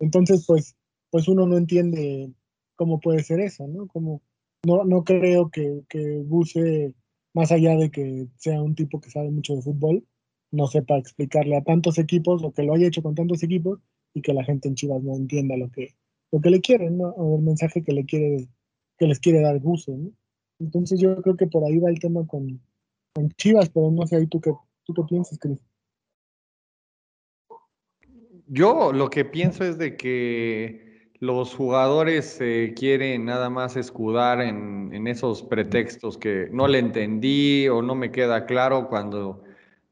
Entonces, 0.00 0.44
pues, 0.46 0.76
pues 1.10 1.28
uno 1.28 1.46
no 1.46 1.56
entiende 1.56 2.32
cómo 2.74 2.98
puede 2.98 3.22
ser 3.22 3.38
eso, 3.40 3.68
¿no? 3.68 3.86
Como, 3.86 4.20
no, 4.66 4.84
no 4.84 5.04
creo 5.04 5.50
que, 5.50 5.82
que 5.88 6.22
Buse, 6.24 6.94
más 7.34 7.52
allá 7.52 7.76
de 7.76 7.90
que 7.90 8.26
sea 8.36 8.60
un 8.62 8.74
tipo 8.74 9.00
que 9.00 9.10
sabe 9.10 9.30
mucho 9.30 9.54
de 9.54 9.62
fútbol, 9.62 10.04
no 10.50 10.66
sepa 10.66 10.98
explicarle 10.98 11.56
a 11.56 11.62
tantos 11.62 11.98
equipos 11.98 12.42
lo 12.42 12.52
que 12.52 12.62
lo 12.62 12.74
haya 12.74 12.86
hecho 12.86 13.02
con 13.02 13.14
tantos 13.14 13.42
equipos 13.42 13.80
y 14.14 14.22
que 14.22 14.32
la 14.32 14.44
gente 14.44 14.68
en 14.68 14.74
Chivas 14.74 15.02
no 15.02 15.14
entienda 15.14 15.56
lo 15.56 15.70
que, 15.70 15.94
lo 16.32 16.40
que 16.40 16.50
le 16.50 16.60
quieren, 16.60 16.98
¿no? 16.98 17.08
o 17.08 17.36
el 17.36 17.44
mensaje 17.44 17.82
que 17.82 17.92
le 17.92 18.04
quiere, 18.04 18.48
que 18.98 19.06
les 19.06 19.20
quiere 19.20 19.40
dar 19.40 19.60
Buse, 19.60 19.92
¿no? 19.92 20.10
Entonces 20.60 21.00
yo 21.00 21.20
creo 21.22 21.36
que 21.36 21.46
por 21.46 21.64
ahí 21.64 21.78
va 21.78 21.90
el 21.90 22.00
tema 22.00 22.26
con, 22.26 22.60
Chivas, 23.36 23.68
pero 23.70 23.90
no 23.90 24.06
sé 24.06 24.16
ahí 24.16 24.26
tú 24.26 24.40
qué, 24.40 24.52
tú 24.84 24.94
qué 24.94 25.02
piensas, 25.08 25.38
Cris. 25.38 25.58
Yo 28.46 28.92
lo 28.92 29.10
que 29.10 29.24
pienso 29.24 29.64
es 29.64 29.76
de 29.76 29.96
que 29.96 30.87
los 31.20 31.54
jugadores 31.54 32.26
se 32.26 32.74
quieren 32.74 33.24
nada 33.24 33.50
más 33.50 33.76
escudar 33.76 34.40
en, 34.40 35.06
esos 35.06 35.42
pretextos 35.42 36.18
que 36.18 36.48
no 36.52 36.68
le 36.68 36.78
entendí 36.78 37.68
o 37.68 37.82
no 37.82 37.94
me 37.94 38.10
queda 38.10 38.46
claro 38.46 38.88
cuando 38.88 39.42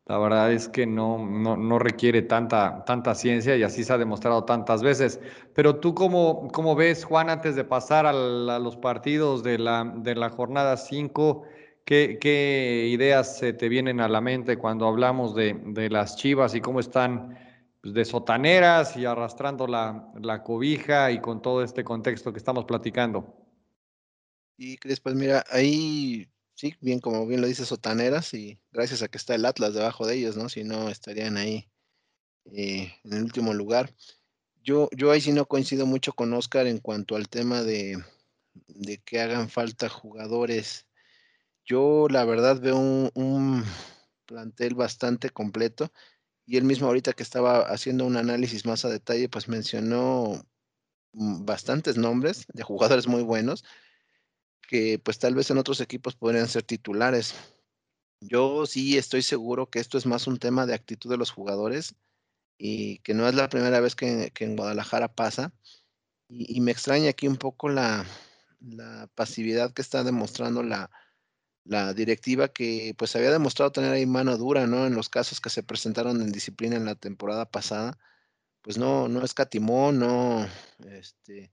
la 0.07 0.19
verdad 0.19 0.53
es 0.53 0.69
que 0.69 0.87
no, 0.87 1.19
no, 1.19 1.57
no 1.57 1.79
requiere 1.79 2.23
tanta, 2.23 2.85
tanta 2.85 3.15
ciencia 3.15 3.57
y 3.57 3.63
así 3.63 3.83
se 3.83 3.93
ha 3.93 3.99
demostrado 3.99 4.45
tantas 4.45 4.83
veces. 4.83 5.21
Pero 5.55 5.77
tú 5.77 5.95
cómo, 5.95 6.49
cómo 6.53 6.77
ves, 6.77 7.05
Juan, 7.05 7.29
antes 7.31 7.57
de 7.57 7.65
pasar 7.65 8.07
a 8.07 8.13
los 8.13 8.77
partidos 8.77 9.43
de 9.43 9.59
la, 9.59 9.91
de 9.97 10.15
la 10.15 10.31
jornada 10.31 10.77
5, 10.77 11.45
¿qué, 11.85 12.19
¿qué, 12.21 12.89
ideas 12.89 13.39
se 13.39 13.53
te 13.53 13.69
vienen 13.69 14.01
a 14.01 14.09
la 14.09 14.21
mente 14.21 14.59
cuando 14.59 14.87
hablamos 14.87 15.35
de, 15.35 15.59
de 15.65 15.91
las 15.91 16.17
Chivas 16.17 16.55
y 16.55 16.61
cómo 16.61 16.79
están? 16.79 17.46
Pues, 17.87 17.95
de 17.95 18.05
sotaneras 18.05 18.97
y 18.97 19.05
arrastrando 19.05 19.69
la, 19.69 20.13
la, 20.21 20.43
cobija 20.43 21.13
y 21.13 21.21
con 21.21 21.41
todo 21.41 21.63
este 21.63 21.85
contexto 21.85 22.33
que 22.33 22.39
estamos 22.39 22.65
platicando. 22.65 23.33
Y 24.57 24.77
Cris, 24.79 24.99
pues 24.99 25.15
mira, 25.15 25.45
ahí 25.51 26.29
sí, 26.57 26.75
bien 26.81 26.99
como 26.99 27.29
bien 27.29 27.41
lo 27.41 27.47
dice 27.47 27.65
sotaneras 27.65 28.35
y 28.35 28.59
gracias 28.73 29.03
a 29.03 29.09
que 29.09 29.19
está 29.19 29.37
el 29.37 29.47
Atlas 29.47 29.75
debajo 29.75 30.05
de 30.05 30.17
ellos, 30.17 30.37
¿no? 30.37 30.49
Si 30.49 30.65
no, 30.65 30.89
estarían 30.89 31.37
ahí 31.37 31.69
eh, 32.47 32.93
en 33.05 33.13
el 33.13 33.23
último 33.23 33.55
lugar. 33.55 33.95
Yo, 34.65 34.89
yo 34.91 35.13
ahí 35.13 35.21
sí 35.21 35.31
no 35.31 35.47
coincido 35.47 35.87
mucho 35.87 36.13
con 36.13 36.33
Oscar 36.33 36.67
en 36.67 36.79
cuanto 36.79 37.15
al 37.15 37.29
tema 37.29 37.63
de, 37.63 38.03
de 38.67 38.99
que 38.99 39.21
hagan 39.21 39.49
falta 39.49 39.89
jugadores. 39.89 40.89
Yo 41.65 42.09
la 42.11 42.25
verdad 42.25 42.61
veo 42.61 42.79
un, 42.79 43.13
un 43.15 43.65
plantel 44.25 44.75
bastante 44.75 45.31
completo 45.31 45.93
y 46.47 46.57
él 46.57 46.65
mismo 46.65 46.87
ahorita 46.87 47.13
que 47.13 47.25
estaba 47.25 47.63
haciendo 47.63 48.07
un 48.07 48.17
análisis 48.17 48.65
más 48.65 48.85
a 48.85 48.89
detalle, 48.89 49.29
pues 49.29 49.49
mencionó 49.49 50.47
mm, 51.13 51.45
bastantes 51.45 51.97
nombres 51.97 52.47
de 52.53 52.63
jugadores 52.63 53.09
muy 53.09 53.23
buenos, 53.23 53.65
que 54.69 55.01
pues 55.01 55.19
tal 55.19 55.35
vez 55.35 55.51
en 55.51 55.59
otros 55.59 55.81
equipos 55.81 56.15
podrían 56.15 56.49
ser 56.49 56.63
titulares. 56.63 57.35
Yo 58.21 58.65
sí 58.67 58.97
estoy 58.97 59.23
seguro 59.23 59.69
que 59.71 59.81
esto 59.81 59.99
es 59.99 60.07
más 60.07 60.27
un 60.29 60.39
tema 60.39 60.67
de 60.67 60.75
actitud 60.75 61.11
de 61.11 61.17
los 61.17 61.31
jugadores 61.33 61.97
y 62.59 62.99
que 63.01 63.13
no 63.13 63.29
es 63.29 63.35
la 63.35 63.49
primera 63.49 63.81
vez 63.81 63.95
que, 63.95 64.33
en 64.39 64.57
Guadalajara 64.57 65.15
pasa. 65.15 65.53
Y, 66.29 66.61
me 66.61 66.73
extraña 66.73 67.11
aquí 67.11 67.29
un 67.29 67.37
poco 67.37 67.69
la, 67.69 68.07
pasividad 69.15 69.73
que 69.73 69.83
está 69.83 70.05
demostrando 70.05 70.63
la, 70.63 70.91
directiva 71.95 72.49
que 72.49 72.95
pues 72.97 73.17
había 73.17 73.31
demostrado 73.33 73.73
tener 73.73 73.93
ahí 73.93 74.07
mano 74.07 74.37
dura, 74.37 74.67
¿no? 74.67 74.87
En 74.87 74.95
los 74.95 75.09
casos 75.09 75.41
que 75.41 75.51
se 75.51 75.63
presentaron 75.63 76.21
en 76.23 76.33
disciplina 76.33 76.77
en 76.77 76.85
la 76.85 76.95
temporada 76.95 77.51
pasada, 77.51 77.99
pues 78.63 78.79
no, 78.79 79.09
no 79.09 79.25
escatimó, 79.25 79.93
no, 79.93 80.47
este, 80.91 81.53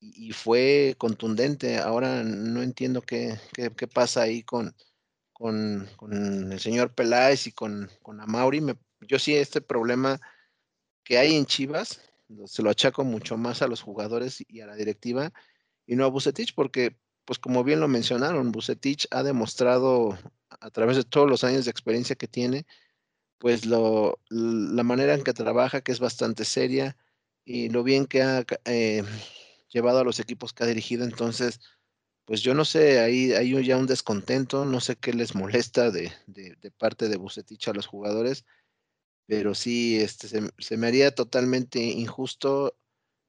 y, 0.00 0.32
fue 0.32 0.96
contundente. 0.98 1.78
Ahora 1.78 2.22
no 2.24 2.62
entiendo 2.62 3.02
qué, 3.02 3.38
qué, 3.54 3.70
pasa 3.88 4.22
ahí 4.22 4.42
con, 4.42 4.74
con, 5.32 5.88
el 6.52 6.60
señor 6.60 6.94
Peláez 6.94 7.46
y 7.46 7.52
con, 7.52 7.90
con 8.02 8.20
Amauri. 8.20 8.62
yo 9.00 9.18
sí 9.18 9.34
este 9.36 9.60
problema 9.60 10.20
que 11.04 11.18
hay 11.18 11.36
en 11.36 11.46
Chivas, 11.46 12.00
se 12.46 12.62
lo 12.62 12.70
achaco 12.70 13.04
mucho 13.04 13.36
más 13.36 13.62
a 13.62 13.68
los 13.68 13.82
jugadores 13.82 14.44
y 14.48 14.60
a 14.60 14.66
la 14.66 14.76
directiva 14.76 15.32
y 15.86 15.96
no 15.96 16.04
a 16.04 16.08
Bucetich, 16.08 16.54
porque, 16.54 16.96
pues 17.24 17.38
como 17.38 17.64
bien 17.64 17.80
lo 17.80 17.88
mencionaron, 17.88 18.52
Bucetich 18.52 19.06
ha 19.10 19.22
demostrado 19.22 20.18
a 20.60 20.70
través 20.70 20.96
de 20.96 21.04
todos 21.04 21.28
los 21.28 21.44
años 21.44 21.64
de 21.64 21.70
experiencia 21.70 22.16
que 22.16 22.28
tiene, 22.28 22.66
pues 23.38 23.66
lo, 23.66 24.20
la 24.30 24.82
manera 24.82 25.14
en 25.14 25.24
que 25.24 25.32
trabaja, 25.32 25.80
que 25.80 25.92
es 25.92 26.00
bastante 26.00 26.44
seria, 26.44 26.96
y 27.44 27.68
lo 27.70 27.82
bien 27.82 28.06
que 28.06 28.22
ha 28.22 28.44
eh, 28.64 29.02
llevado 29.68 30.00
a 30.00 30.04
los 30.04 30.20
equipos 30.20 30.52
que 30.52 30.64
ha 30.64 30.66
dirigido. 30.66 31.04
Entonces, 31.04 31.60
pues 32.24 32.42
yo 32.42 32.54
no 32.54 32.64
sé, 32.64 33.00
ahí 33.00 33.32
hay 33.32 33.64
ya 33.64 33.76
un 33.76 33.86
descontento, 33.86 34.64
no 34.64 34.80
sé 34.80 34.96
qué 34.96 35.12
les 35.12 35.34
molesta 35.34 35.90
de, 35.90 36.12
de, 36.26 36.56
de 36.60 36.70
parte 36.70 37.08
de 37.08 37.16
Bucetich 37.16 37.68
a 37.68 37.72
los 37.72 37.86
jugadores 37.86 38.44
pero 39.26 39.54
sí 39.54 39.98
este, 40.00 40.28
se, 40.28 40.76
me 40.76 40.86
haría 40.86 41.14
totalmente 41.14 41.80
injusto 41.80 42.76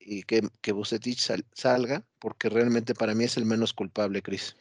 y 0.05 0.23
que, 0.23 0.41
que 0.61 0.71
Bucetich 0.71 1.19
salga, 1.53 2.03
porque 2.19 2.49
realmente 2.49 2.93
para 2.93 3.15
mí 3.15 3.23
es 3.23 3.37
el 3.37 3.45
menos 3.45 3.73
culpable, 3.73 4.21
Cris. 4.21 4.55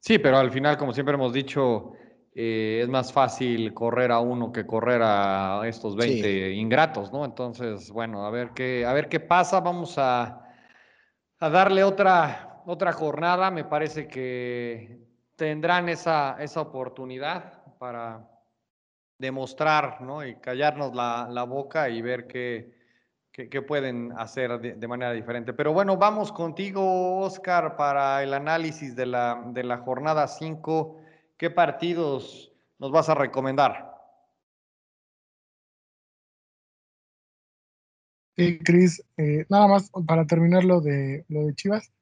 Sí, 0.00 0.18
pero 0.18 0.36
al 0.36 0.50
final, 0.50 0.76
como 0.76 0.92
siempre 0.92 1.14
hemos 1.14 1.32
dicho, 1.32 1.92
eh, 2.34 2.80
es 2.82 2.88
más 2.88 3.12
fácil 3.12 3.72
correr 3.72 4.10
a 4.12 4.20
uno 4.20 4.52
que 4.52 4.66
correr 4.66 5.00
a 5.02 5.62
estos 5.66 5.96
20 5.96 6.52
ingratos, 6.52 7.12
¿no? 7.12 7.24
Entonces, 7.24 7.90
bueno, 7.90 8.26
a 8.26 8.30
ver 8.30 8.50
qué, 8.54 8.84
a 8.84 8.92
ver 8.92 9.08
qué 9.08 9.20
pasa. 9.20 9.60
Vamos 9.60 9.96
a, 9.96 10.44
a 11.38 11.48
darle 11.48 11.84
otra, 11.84 12.62
otra 12.66 12.92
jornada. 12.92 13.50
Me 13.50 13.64
parece 13.64 14.06
que 14.08 14.98
tendrán 15.36 15.88
esa, 15.88 16.36
esa 16.38 16.60
oportunidad 16.60 17.62
para, 17.78 18.28
demostrar, 19.18 20.00
¿no? 20.00 20.26
Y 20.26 20.36
callarnos 20.36 20.94
la, 20.94 21.44
boca 21.44 21.88
y 21.88 22.02
ver 22.02 22.26
qué, 22.26 22.72
qué, 23.32 23.62
pueden 23.62 24.12
hacer 24.16 24.60
de, 24.60 24.88
manera 24.88 25.12
diferente. 25.12 25.52
Pero 25.52 25.72
bueno, 25.72 25.96
vamos 25.96 26.32
contigo, 26.32 27.20
Oscar, 27.20 27.76
para 27.76 28.22
el 28.22 28.34
análisis 28.34 28.96
de 28.96 29.06
la, 29.06 29.42
de 29.46 29.64
la 29.64 29.78
jornada 29.78 30.26
5. 30.26 31.00
¿Qué 31.36 31.50
partidos 31.50 32.52
nos 32.78 32.90
vas 32.90 33.08
a 33.08 33.14
recomendar? 33.14 33.94
Sí, 38.36 38.58
Cris, 38.58 39.00
eh, 39.16 39.46
nada 39.48 39.68
más 39.68 39.90
para 40.06 40.26
terminar 40.26 40.64
lo 40.64 40.80
de, 40.80 41.24
lo 41.28 41.46
de 41.46 41.54
Chivas. 41.54 41.92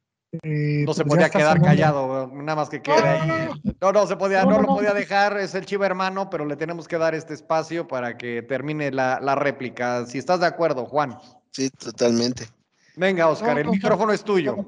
Eh, 0.41 0.83
no 0.85 0.95
se 0.95 1.03
pues 1.03 1.15
podía 1.15 1.29
quedar 1.29 1.61
callado, 1.61 2.31
nada 2.33 2.55
más 2.55 2.69
que 2.69 2.81
quede 2.81 3.07
ahí. 3.07 3.49
No, 3.79 3.91
no 3.91 4.07
se 4.07 4.17
podía, 4.17 4.43
no, 4.43 4.61
lo 4.61 4.67
podía 4.67 4.93
dejar, 4.93 5.37
es 5.37 5.53
el 5.53 5.65
chivo 5.65 5.85
hermano, 5.85 6.31
pero 6.31 6.45
le 6.45 6.55
tenemos 6.55 6.87
que 6.87 6.97
dar 6.97 7.13
este 7.13 7.35
espacio 7.35 7.87
para 7.87 8.17
que 8.17 8.41
termine 8.41 8.91
la, 8.91 9.35
réplica. 9.35 10.07
Si 10.07 10.17
estás 10.17 10.39
de 10.39 10.47
acuerdo, 10.47 10.85
Juan. 10.85 11.19
Sí, 11.51 11.69
totalmente. 11.69 12.47
Venga, 12.95 13.27
Oscar, 13.29 13.59
el 13.59 13.69
micrófono 13.69 14.11
es 14.11 14.23
tuyo. 14.23 14.65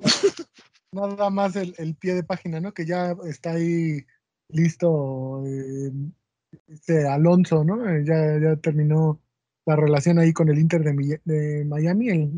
Nada 0.91 1.31
más 1.31 1.55
el, 1.55 1.95
pie 1.95 2.13
de 2.13 2.23
página, 2.23 2.59
¿no? 2.59 2.71
Que 2.71 2.85
ya 2.85 3.15
está 3.27 3.51
ahí 3.51 4.05
listo 4.49 5.43
eh, 5.47 5.91
este 6.67 7.07
Alonso, 7.07 7.63
¿no? 7.63 7.89
Eh, 7.89 8.03
ya, 8.05 8.37
ya 8.39 8.55
terminó 8.57 9.19
la 9.65 9.75
relación 9.75 10.19
ahí 10.19 10.31
con 10.31 10.47
el 10.49 10.59
Inter 10.59 10.83
de, 10.83 11.65
Miami. 11.65 12.31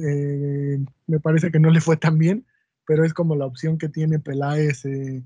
me 1.08 1.20
parece 1.20 1.52
que 1.52 1.60
no 1.60 1.70
le 1.72 1.82
fue 1.82 1.98
tan 1.98 2.18
bien 2.18 2.46
pero 2.88 3.04
es 3.04 3.14
como 3.14 3.36
la 3.36 3.46
opción 3.46 3.78
que 3.78 3.90
tiene 3.90 4.18
Peláez 4.18 4.86
eh, 4.86 5.24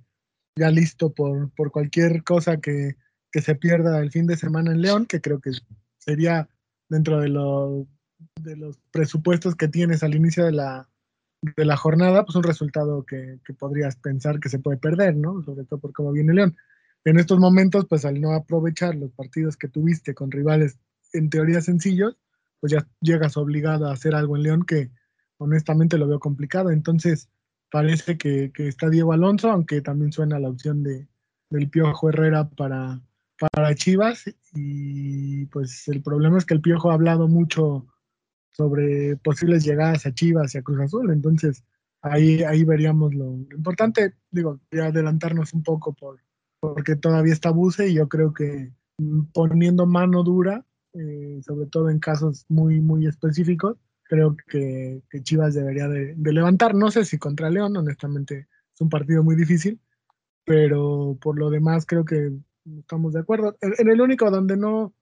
ya 0.57 0.71
listo 0.71 1.13
por, 1.13 1.51
por 1.51 1.71
cualquier 1.71 2.23
cosa 2.23 2.57
que, 2.57 2.97
se 3.33 3.55
pierda 3.55 3.99
el 3.99 4.11
fin 4.11 4.27
de 4.27 4.35
semana 4.35 4.71
en 4.71 4.81
León, 4.81 5.05
que 5.05 5.21
creo 5.21 5.39
que 5.39 5.51
sería 5.97 6.49
dentro 6.89 7.21
de, 7.21 7.29
de 8.41 8.57
los 8.57 8.77
presupuestos 8.91 9.55
que 9.55 9.69
tienes 9.69 10.03
al 10.03 10.15
inicio 10.15 10.43
de 10.43 10.51
la, 10.51 10.89
de 11.41 11.63
la 11.65 11.77
jornada, 11.77 12.25
pues 12.25 12.35
un 12.35 12.43
resultado 12.43 13.05
que, 13.05 13.39
podrías 13.57 13.95
pensar 13.95 14.41
que 14.41 14.49
se 14.49 14.59
puede 14.59 14.77
perder, 14.77 15.15
¿no? 15.15 15.41
Sobre 15.43 15.63
todo 15.63 15.79
por 15.79 15.93
cómo 15.93 16.11
viene 16.11 16.33
León. 16.33 16.57
En 17.05 17.17
estos 17.17 17.39
momentos, 17.39 17.85
pues 17.87 18.03
al 18.03 18.19
no 18.19 18.33
aprovechar 18.33 18.95
los 18.95 19.11
partidos 19.11 19.55
que 19.55 19.69
tuviste 19.69 20.13
con 20.13 20.29
rivales 20.29 20.77
en 21.13 21.29
teoría 21.29 21.61
sencillos, 21.61 22.17
pues 22.59 22.73
ya 22.73 22.87
llegas 22.99 23.37
obligado 23.37 23.87
a 23.87 23.93
hacer 23.93 24.13
algo 24.13 24.35
en 24.35 24.43
León 24.43 24.65
que 24.65 24.91
honestamente 25.37 25.97
lo 25.97 26.07
veo 26.07 26.19
complicado. 26.19 26.69
Entonces, 26.69 27.29
parece 27.71 28.17
que, 28.17 28.51
está 28.55 28.89
Diego 28.89 29.13
Alonso, 29.13 29.49
aunque 29.49 29.81
también 29.81 30.11
suena 30.11 30.39
la 30.39 30.49
opción 30.49 30.83
de, 30.83 31.07
del 31.49 31.69
Piojo 31.69 32.09
Herrera 32.09 32.49
para, 32.49 33.01
para 33.39 33.73
Chivas. 33.73 34.25
Y 34.53 35.45
pues 35.47 35.87
el 35.87 36.03
problema 36.03 36.37
es 36.37 36.45
que 36.45 36.53
el 36.53 36.61
Piojo 36.61 36.91
ha 36.91 36.95
hablado 36.95 37.27
mucho 37.27 37.87
sobre 38.51 39.15
posibles 39.17 39.63
llegadas 39.63 40.05
a 40.05 40.13
Chivas 40.13 40.53
y 40.53 40.57
a 40.57 40.61
Cruz 40.61 40.81
Azul. 40.81 41.09
Entonces 41.11 41.63
ahí, 42.01 42.43
ahí 42.43 42.63
veríamos 42.63 43.15
lo, 43.15 43.37
importante. 43.55 44.15
Digo, 44.29 44.59
voy 44.71 44.81
a 44.81 44.87
adelantarnos 44.87 45.53
un 45.53 45.63
poco 45.63 45.93
por, 45.93 46.19
porque 46.59 46.95
todavía 46.95 47.33
está 47.33 47.51
Buse 47.51 47.89
y 47.89 47.95
yo 47.95 48.09
creo 48.09 48.33
que 48.33 48.73
poniendo 49.33 49.85
mano 49.85 50.23
dura, 50.23 50.65
eh, 50.93 51.41
sobre 51.43 51.67
todo 51.67 51.89
en 51.89 51.99
casos 51.99 52.45
muy, 52.49 52.81
muy 52.81 53.07
específicos, 53.07 53.77
creo 54.11 54.35
que, 54.49 55.01
Chivas 55.23 55.53
debería 55.53 55.87
de, 55.87 56.15
levantar. 56.17 56.75
No 56.75 56.91
sé 56.91 57.05
si 57.05 57.17
contra 57.17 57.49
León, 57.49 57.77
honestamente 57.77 58.49
es 58.73 58.81
un 58.81 58.89
partido 58.89 59.23
muy 59.23 59.37
difícil, 59.37 59.79
pero 60.43 61.17
por 61.21 61.39
lo 61.39 61.49
demás 61.49 61.85
creo 61.85 62.03
que 62.03 62.33
estamos 62.77 63.13
de 63.13 63.21
acuerdo. 63.21 63.57
En, 63.61 63.87
el 63.87 64.01
único 64.01 64.29
donde 64.29 64.57
no, 64.57 64.93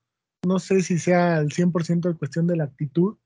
no 0.46 0.60
sé 0.60 0.82
si 0.84 1.00
sea 1.00 1.38
al 1.38 1.50
100% 1.50 2.08
de 2.08 2.18
cuestión 2.18 2.46
de 2.46 2.58
la 2.58 2.66
actitud, 2.66 3.18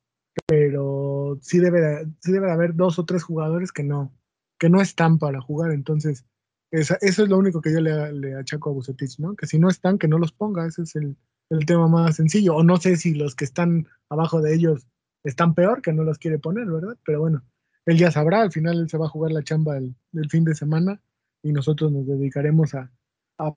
pero 0.47 1.37
sí 1.41 1.59
debe, 1.59 2.07
sí 2.21 2.31
debe 2.31 2.49
haber 2.49 2.75
dos 2.75 2.97
o 2.97 3.03
tres 3.03 3.23
jugadores 3.23 3.73
que 3.73 3.83
no, 3.83 4.17
que 4.57 4.69
no 4.69 4.81
están 4.81 5.19
para 5.19 5.41
jugar. 5.41 5.73
Entonces, 5.73 6.25
eso 6.71 6.95
es 7.01 7.19
lo 7.27 7.37
único 7.37 7.59
que 7.59 7.73
yo 7.73 7.81
le, 7.81 8.13
le 8.13 8.35
achaco 8.35 8.69
a 8.69 8.73
Bucetich, 8.73 9.19
¿no? 9.19 9.35
Que 9.35 9.47
si 9.47 9.59
no 9.59 9.67
están, 9.67 9.97
que 9.97 10.07
no 10.07 10.17
los 10.17 10.31
ponga. 10.31 10.65
Ese 10.65 10.83
es 10.83 10.95
el, 10.95 11.17
el 11.49 11.65
tema 11.65 11.89
más 11.89 12.15
sencillo. 12.15 12.55
O 12.55 12.63
no 12.63 12.77
sé 12.77 12.95
si 12.95 13.13
los 13.13 13.35
que 13.35 13.43
están 13.43 13.85
abajo 14.07 14.41
de 14.41 14.55
ellos 14.55 14.87
están 15.23 15.55
peor 15.55 15.81
que 15.81 15.93
no 15.93 16.03
los 16.03 16.17
quiere 16.17 16.39
poner, 16.39 16.65
¿verdad? 16.65 16.97
Pero 17.05 17.21
bueno, 17.21 17.43
él 17.85 17.97
ya 17.97 18.11
sabrá, 18.11 18.41
al 18.41 18.51
final 18.51 18.79
él 18.79 18.89
se 18.89 18.97
va 18.97 19.05
a 19.05 19.09
jugar 19.09 19.31
la 19.31 19.43
chamba 19.43 19.75
del, 19.75 19.95
fin 20.29 20.43
de 20.43 20.55
semana 20.55 21.01
y 21.41 21.51
nosotros 21.51 21.91
nos 21.91 22.05
dedicaremos 22.07 22.73
a, 22.75 22.91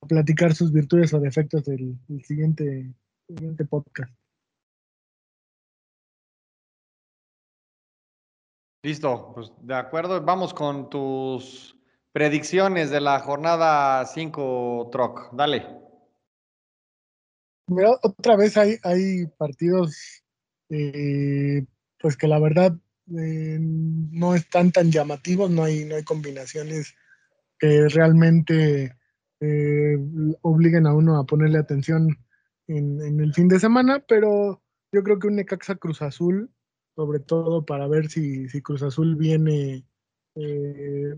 platicar 0.09 0.53
sus 0.53 0.73
virtudes 0.73 1.15
o 1.15 1.21
defectos 1.21 1.65
del, 1.65 1.97
siguiente, 2.25 2.93
siguiente 3.29 3.65
podcast. 3.65 4.13
Listo, 8.83 9.33
pues 9.35 9.53
de 9.61 9.75
acuerdo, 9.75 10.21
vamos 10.25 10.55
con 10.55 10.89
tus 10.91 11.77
predicciones 12.11 12.91
de 12.91 13.01
la 13.01 13.21
jornada 13.21 14.05
5 14.07 14.89
Troc. 14.91 15.33
Dale. 15.33 15.67
otra 18.03 18.37
vez 18.37 18.57
hay, 18.57 18.77
hay 18.83 19.27
partidos 19.39 20.25
eh, 20.69 21.65
pues 21.99 22.17
que 22.17 22.29
la 22.29 22.39
verdad 22.39 22.77
eh, 23.17 23.59
no 23.61 24.35
están 24.35 24.73
tan 24.73 24.91
llamativos, 24.91 25.51
no 25.51 25.65
hay, 25.65 25.85
no 25.85 25.97
hay 25.97 26.05
combinaciones 26.05 26.95
que 27.59 27.89
realmente 27.89 28.97
eh, 29.41 29.97
obliguen 30.43 30.87
a 30.87 30.95
uno 30.95 31.19
a 31.19 31.25
ponerle 31.25 31.59
atención 31.59 32.09
en, 32.69 33.21
el 33.21 33.33
fin 33.33 33.49
de 33.49 33.61
semana, 33.61 34.05
pero 34.07 34.63
yo 34.93 35.03
creo 35.03 35.19
que 35.19 35.29
un 35.29 35.37
Necaxa 35.37 35.77
Cruz 35.77 36.03
Azul, 36.03 36.51
sobre 36.97 37.21
todo 37.21 37.65
para 37.65 37.87
ver 37.87 38.09
si, 38.09 38.49
si 38.49 38.61
Cruz 38.61 38.83
Azul 38.83 39.17
viene 39.17 39.85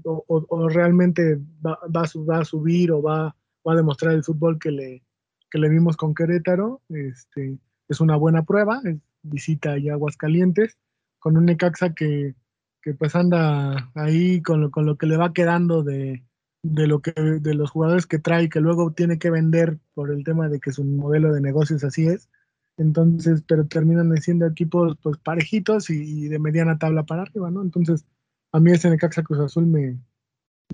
o, 0.04 0.68
realmente 0.68 1.38
va, 1.64 1.78
va, 1.94 2.38
a 2.38 2.44
subir 2.44 2.92
o 2.92 3.02
va, 3.02 3.34
va 3.66 3.72
a 3.72 3.76
demostrar 3.76 4.14
el 4.14 4.22
fútbol 4.22 4.58
que 4.58 4.70
le, 4.70 5.02
que 5.50 5.58
le 5.58 5.68
vimos 5.68 5.96
con 5.96 6.14
Querétaro, 6.14 6.82
este, 6.88 7.58
es 7.88 8.00
una 8.00 8.16
buena 8.16 8.44
prueba, 8.44 8.80
visita 9.22 9.78
y 9.78 9.88
Aguascalientes, 9.88 10.78
con 11.18 11.36
un 11.36 11.46
Necaxa 11.46 11.94
que, 11.94 12.34
que 12.82 12.94
pues 12.94 13.14
anda 13.14 13.90
ahí 13.94 14.42
con 14.42 14.60
lo, 14.60 14.70
con 14.70 14.86
lo 14.86 14.96
que 14.96 15.06
le 15.06 15.16
va 15.16 15.32
quedando 15.32 15.82
de, 15.82 16.24
de 16.62 16.86
lo 16.86 17.00
que 17.00 17.12
de 17.12 17.54
los 17.54 17.70
jugadores 17.70 18.06
que 18.06 18.18
trae 18.18 18.48
que 18.48 18.60
luego 18.60 18.92
tiene 18.92 19.18
que 19.18 19.30
vender 19.30 19.78
por 19.94 20.10
el 20.10 20.24
tema 20.24 20.48
de 20.48 20.60
que 20.60 20.72
su 20.72 20.84
modelo 20.84 21.32
de 21.32 21.40
negocios 21.40 21.84
así 21.84 22.06
es. 22.06 22.28
Entonces 22.76 23.42
pero 23.46 23.66
terminan 23.66 24.16
siendo 24.18 24.46
equipos 24.46 24.96
pues 25.02 25.18
parejitos 25.18 25.90
y, 25.90 26.28
de 26.28 26.38
mediana 26.38 26.78
tabla 26.78 27.04
para 27.04 27.22
arriba 27.22 27.50
no 27.50 27.62
entonces 27.62 28.06
a 28.52 28.60
mí 28.60 28.70
ese 28.72 28.90
Necaxa 28.90 29.22
Cruz 29.22 29.40
Azul 29.40 29.66
me, 29.66 29.98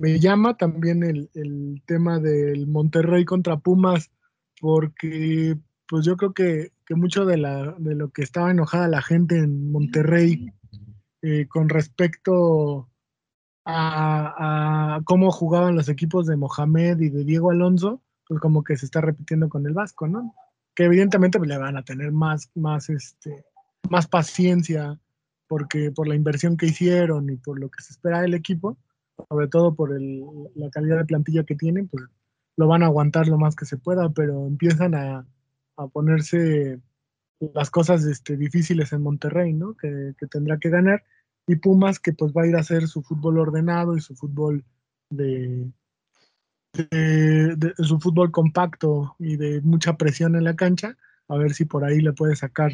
me 0.00 0.20
llama 0.20 0.56
también 0.56 1.02
el, 1.02 1.30
el 1.34 1.82
tema 1.86 2.20
del 2.20 2.66
Monterrey 2.66 3.24
contra 3.24 3.56
Pumas 3.56 4.10
porque 4.60 5.58
pues 5.88 6.04
yo 6.04 6.16
creo 6.16 6.32
que, 6.32 6.72
que 6.86 6.94
mucho 6.94 7.24
de, 7.24 7.38
la, 7.38 7.74
de 7.78 7.94
lo 7.94 8.10
que 8.10 8.22
estaba 8.22 8.50
enojada 8.50 8.88
la 8.88 9.02
gente 9.02 9.38
en 9.38 9.72
Monterrey 9.72 10.52
eh, 11.22 11.46
con 11.48 11.68
respecto 11.68 12.90
a, 13.64 15.00
cómo 15.04 15.30
jugaban 15.30 15.74
los 15.74 15.88
equipos 15.88 16.26
de 16.26 16.36
Mohamed 16.36 17.00
y 17.00 17.08
de 17.08 17.24
Diego 17.24 17.50
Alonso, 17.50 18.02
pues 18.28 18.40
como 18.40 18.62
que 18.62 18.76
se 18.76 18.84
está 18.84 19.00
repitiendo 19.00 19.48
con 19.48 19.66
el 19.66 19.72
Vasco, 19.72 20.06
¿no? 20.06 20.34
Que 20.74 20.84
evidentemente 20.84 21.38
pues, 21.38 21.48
le 21.48 21.56
van 21.56 21.76
a 21.76 21.82
tener 21.82 22.12
más, 22.12 22.50
más, 22.54 22.90
este, 22.90 23.44
más 23.88 24.06
paciencia 24.06 24.98
porque 25.48 25.90
por 25.90 26.08
la 26.08 26.14
inversión 26.14 26.56
que 26.56 26.66
hicieron 26.66 27.30
y 27.30 27.36
por 27.36 27.58
lo 27.58 27.70
que 27.70 27.82
se 27.82 27.92
espera 27.92 28.20
del 28.20 28.34
equipo, 28.34 28.76
sobre 29.28 29.48
todo 29.48 29.74
por 29.74 29.98
la 29.98 30.70
calidad 30.70 30.98
de 30.98 31.04
plantilla 31.04 31.44
que 31.44 31.54
tienen, 31.54 31.88
pues 31.88 32.04
lo 32.56 32.68
van 32.68 32.82
a 32.82 32.86
aguantar 32.86 33.28
lo 33.28 33.38
más 33.38 33.54
que 33.56 33.66
se 33.66 33.76
pueda, 33.76 34.10
pero 34.10 34.46
empiezan 34.46 34.94
a, 34.94 35.26
ponerse 35.92 36.80
las 37.52 37.70
cosas 37.70 38.04
este, 38.04 38.36
difíciles 38.36 38.92
en 38.92 39.02
Monterrey, 39.02 39.52
¿no? 39.52 39.74
Que, 39.76 40.14
tendrá 40.30 40.58
que 40.58 40.70
ganar 40.70 41.04
y 41.46 41.56
Pumas 41.56 42.00
que 42.00 42.12
pues 42.12 42.32
va 42.32 42.42
a 42.42 42.46
ir 42.46 42.56
a 42.56 42.60
hacer 42.60 42.88
su 42.88 43.02
fútbol 43.02 43.38
ordenado 43.38 43.96
y 43.96 44.00
su 44.00 44.14
fútbol 44.14 44.64
de, 45.10 45.70
su 47.78 48.00
fútbol 48.00 48.30
compacto 48.30 49.14
y 49.18 49.36
de 49.36 49.60
mucha 49.60 49.96
presión 49.96 50.36
en 50.36 50.44
la 50.44 50.56
cancha, 50.56 50.96
a 51.28 51.36
ver 51.36 51.52
si 51.52 51.66
por 51.66 51.84
ahí 51.84 52.00
le 52.00 52.12
puede 52.12 52.34
sacar, 52.34 52.72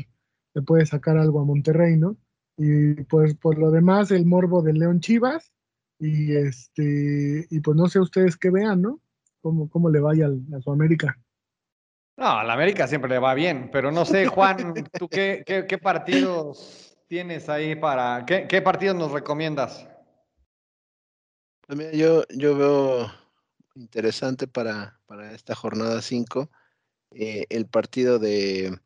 le 0.54 0.62
puede 0.62 0.86
sacar 0.86 1.18
algo 1.18 1.40
a 1.40 1.44
Monterrey, 1.44 1.96
¿no? 1.96 2.16
Y 2.56 2.94
pues 3.04 3.34
por 3.34 3.58
lo 3.58 3.70
demás, 3.70 4.10
el 4.10 4.26
morbo 4.26 4.62
de 4.62 4.74
León 4.74 5.00
Chivas, 5.00 5.52
y 5.98 6.34
este, 6.34 7.46
y 7.50 7.60
pues 7.60 7.76
no 7.76 7.88
sé 7.88 8.00
ustedes 8.00 8.36
qué 8.36 8.50
vean, 8.50 8.82
¿no? 8.82 9.00
Cómo, 9.42 9.68
cómo 9.68 9.90
le 9.90 10.00
vaya 10.00 10.28
a 10.28 10.60
su 10.60 10.70
América. 10.70 11.18
No, 12.16 12.26
a 12.26 12.44
la 12.44 12.52
América 12.52 12.86
siempre 12.86 13.10
le 13.10 13.18
va 13.18 13.34
bien, 13.34 13.70
pero 13.72 13.90
no 13.90 14.04
sé, 14.04 14.26
Juan, 14.26 14.74
¿tú 14.98 15.08
qué, 15.08 15.80
partidos 15.82 16.96
tienes 17.06 17.48
ahí 17.48 17.74
para... 17.74 18.24
¿Qué, 18.26 18.62
partidos 18.62 18.96
nos 18.96 19.12
recomiendas? 19.12 19.86
Pues 21.66 21.92
yo, 21.92 22.24
yo 22.28 22.56
veo 22.56 23.12
interesante 23.74 24.46
para, 24.46 24.98
para 25.06 25.32
esta 25.32 25.54
jornada 25.54 26.02
5 26.02 26.50
eh, 27.12 27.46
el 27.48 27.66
partido 27.66 28.18
de, 28.18 28.78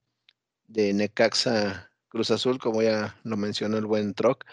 de 0.67 0.95
Necaxa 0.95 1.91
Cruz 2.09 2.31
Azul, 2.31 2.59
como 2.59 2.83
ya 2.83 3.19
lo 3.23 3.37
mencionó 3.37 3.77
el 3.77 3.87
buen 3.87 4.15
Troc, 4.15 4.45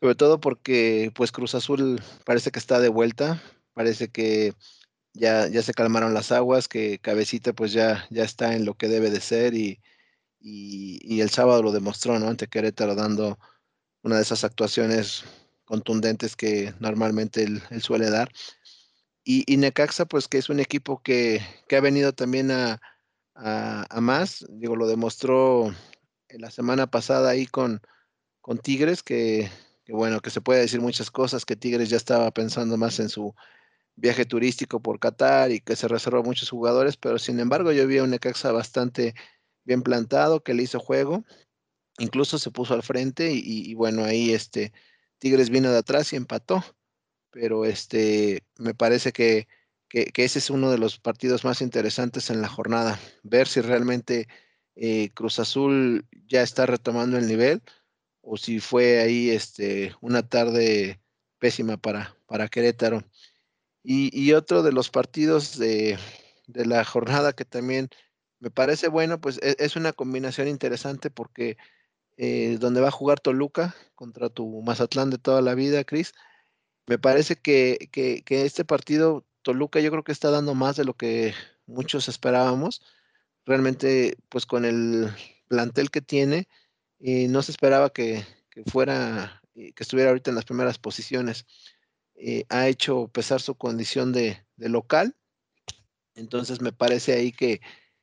sobre 0.00 0.14
todo 0.14 0.40
porque 0.40 1.12
pues 1.14 1.32
Cruz 1.32 1.54
Azul 1.54 2.00
parece 2.24 2.50
que 2.50 2.58
está 2.58 2.80
de 2.80 2.88
vuelta, 2.88 3.42
parece 3.74 4.08
que 4.08 4.54
ya, 5.18 5.48
ya 5.48 5.62
se 5.62 5.74
calmaron 5.74 6.14
las 6.14 6.32
aguas, 6.32 6.68
que 6.68 6.98
Cabecita 6.98 7.52
pues 7.52 7.72
ya, 7.72 8.06
ya 8.10 8.24
está 8.24 8.54
en 8.54 8.64
lo 8.64 8.74
que 8.74 8.88
debe 8.88 9.10
de 9.10 9.20
ser 9.20 9.54
y, 9.54 9.80
y, 10.40 11.20
el 11.20 11.30
sábado 11.30 11.62
lo 11.62 11.72
demostró, 11.72 12.18
¿no? 12.18 12.28
Ante 12.28 12.46
Querétaro 12.46 12.94
dando 12.94 13.38
una 14.02 14.16
de 14.16 14.22
esas 14.22 14.44
actuaciones 14.44 15.24
contundentes 15.64 16.36
que 16.36 16.72
normalmente 16.78 17.42
él, 17.42 17.62
suele 17.82 18.10
dar. 18.10 18.30
Y, 19.24 19.56
Necaxa, 19.58 20.06
pues 20.06 20.26
que 20.28 20.38
es 20.38 20.48
un 20.48 20.60
equipo 20.60 21.02
que, 21.02 21.42
ha 21.70 21.80
venido 21.80 22.12
también 22.14 22.50
a, 22.50 22.80
más, 24.00 24.46
digo, 24.48 24.76
lo 24.76 24.86
demostró 24.86 25.74
la 26.30 26.50
semana 26.50 26.86
pasada 26.86 27.30
ahí 27.30 27.46
con, 27.46 27.82
con 28.40 28.58
Tigres, 28.58 29.02
que, 29.02 29.50
que, 29.84 29.92
bueno, 29.92 30.20
que 30.20 30.30
se 30.30 30.40
puede 30.40 30.60
decir 30.60 30.80
muchas 30.80 31.10
cosas, 31.10 31.44
que 31.44 31.56
Tigres 31.56 31.90
ya 31.90 31.96
estaba 31.98 32.30
pensando 32.30 32.76
más 32.78 33.00
en 33.00 33.08
su 33.10 33.34
viaje 33.98 34.24
turístico 34.24 34.80
por 34.80 35.00
Qatar 35.00 35.50
y 35.50 35.60
que 35.60 35.76
se 35.76 35.88
reservó 35.88 36.20
a 36.20 36.22
muchos 36.22 36.50
jugadores, 36.50 36.96
pero 36.96 37.18
sin 37.18 37.40
embargo 37.40 37.72
yo 37.72 37.86
vi 37.86 37.98
a 37.98 38.04
un 38.04 38.10
Necaxa 38.10 38.52
bastante 38.52 39.14
bien 39.64 39.82
plantado, 39.82 40.42
que 40.42 40.54
le 40.54 40.62
hizo 40.62 40.78
juego, 40.80 41.24
incluso 41.98 42.38
se 42.38 42.50
puso 42.50 42.74
al 42.74 42.82
frente 42.82 43.30
y, 43.32 43.74
bueno, 43.74 44.04
ahí 44.04 44.32
este 44.32 44.72
Tigres 45.18 45.50
vino 45.50 45.70
de 45.70 45.78
atrás 45.78 46.12
y 46.12 46.16
empató, 46.16 46.64
pero 47.30 47.64
este 47.64 48.44
me 48.56 48.72
parece 48.72 49.12
que, 49.12 49.48
que, 49.88 50.12
ese 50.14 50.38
es 50.38 50.48
uno 50.50 50.70
de 50.70 50.78
los 50.78 50.98
partidos 51.00 51.44
más 51.44 51.60
interesantes 51.60 52.30
en 52.30 52.40
la 52.40 52.48
jornada, 52.48 53.00
ver 53.24 53.48
si 53.48 53.60
realmente 53.60 54.28
eh, 54.76 55.10
Cruz 55.10 55.40
Azul 55.40 56.06
ya 56.28 56.42
está 56.42 56.66
retomando 56.66 57.18
el 57.18 57.26
nivel 57.26 57.62
o 58.22 58.36
si 58.36 58.60
fue 58.60 59.00
ahí 59.00 59.30
este, 59.30 59.94
una 60.00 60.22
tarde 60.22 61.00
pésima 61.38 61.76
para, 61.76 62.16
para 62.26 62.48
Querétaro. 62.48 63.02
Y, 63.82 64.10
y 64.18 64.32
otro 64.32 64.62
de 64.62 64.72
los 64.72 64.90
partidos 64.90 65.58
de, 65.58 65.98
de 66.46 66.66
la 66.66 66.84
jornada 66.84 67.32
que 67.32 67.44
también 67.44 67.88
me 68.40 68.50
parece 68.50 68.88
bueno, 68.88 69.20
pues 69.20 69.38
e, 69.42 69.56
es, 69.58 69.76
una 69.76 69.92
combinación 69.92 70.48
interesante 70.48 71.10
porque 71.10 71.56
eh, 72.16 72.56
donde 72.60 72.80
va 72.80 72.88
a 72.88 72.92
jugar 72.92 73.20
Toluca 73.20 73.74
contra 73.94 74.28
tu 74.28 74.62
Mazatlán 74.62 75.10
de 75.10 75.18
toda 75.18 75.42
la 75.42 75.54
vida, 75.54 75.84
Cris, 75.84 76.14
me 76.86 76.98
parece 76.98 77.36
que, 77.36 77.88
que, 77.92 78.24
este 78.44 78.64
partido, 78.64 79.24
Toluca 79.42 79.80
yo 79.80 79.90
creo 79.90 80.04
que 80.04 80.12
está 80.12 80.30
dando 80.30 80.54
más 80.54 80.76
de 80.76 80.84
lo 80.84 80.94
que 80.94 81.34
muchos 81.66 82.08
esperábamos. 82.08 82.82
Realmente, 83.44 84.16
pues 84.28 84.46
con 84.46 84.64
el 84.64 85.10
plantel 85.48 85.90
que 85.90 86.00
tiene, 86.02 86.48
eh, 87.00 87.28
no 87.28 87.42
se 87.42 87.52
esperaba 87.52 87.90
que, 87.90 88.24
fuera, 88.66 89.42
eh, 89.54 89.72
que 89.74 89.82
estuviera 89.82 90.10
ahorita 90.10 90.30
en 90.30 90.36
las 90.36 90.44
primeras 90.44 90.78
posiciones. 90.78 91.46
Ha 92.48 92.68
hecho 92.68 93.08
pesar 93.08 93.40
su 93.40 93.54
condición 93.56 94.12
de, 94.12 94.44
de 94.56 94.68
local. 94.68 95.16
Entonces 96.14 96.60
me 96.60 96.72
parece 96.72 97.12
ahí 97.12 97.32
que, 97.32 97.60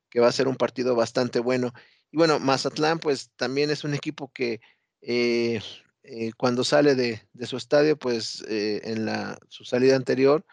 que 0.09 0.19
va 0.19 0.27
a 0.27 0.31
ser 0.31 0.47
un 0.47 0.55
partido 0.55 0.95
bastante 0.95 1.39
bueno. 1.39 1.73
Y 2.11 2.17
bueno, 2.17 2.39
Mazatlán 2.39 2.99
pues 2.99 3.31
también 3.35 3.69
es 3.69 3.83
un 3.83 3.93
equipo 3.93 4.31
que 4.31 4.61
eh, 5.01 5.61
eh, 6.03 6.31
cuando 6.37 6.63
sale 6.63 6.95
de, 6.95 7.21
su 7.45 7.57
estadio, 7.57 7.97
pues 7.97 8.43
eh, 8.47 8.81
en 8.85 9.05
la, 9.05 9.37
su 9.49 9.65
salida 9.65 9.95
anterior 9.95 10.45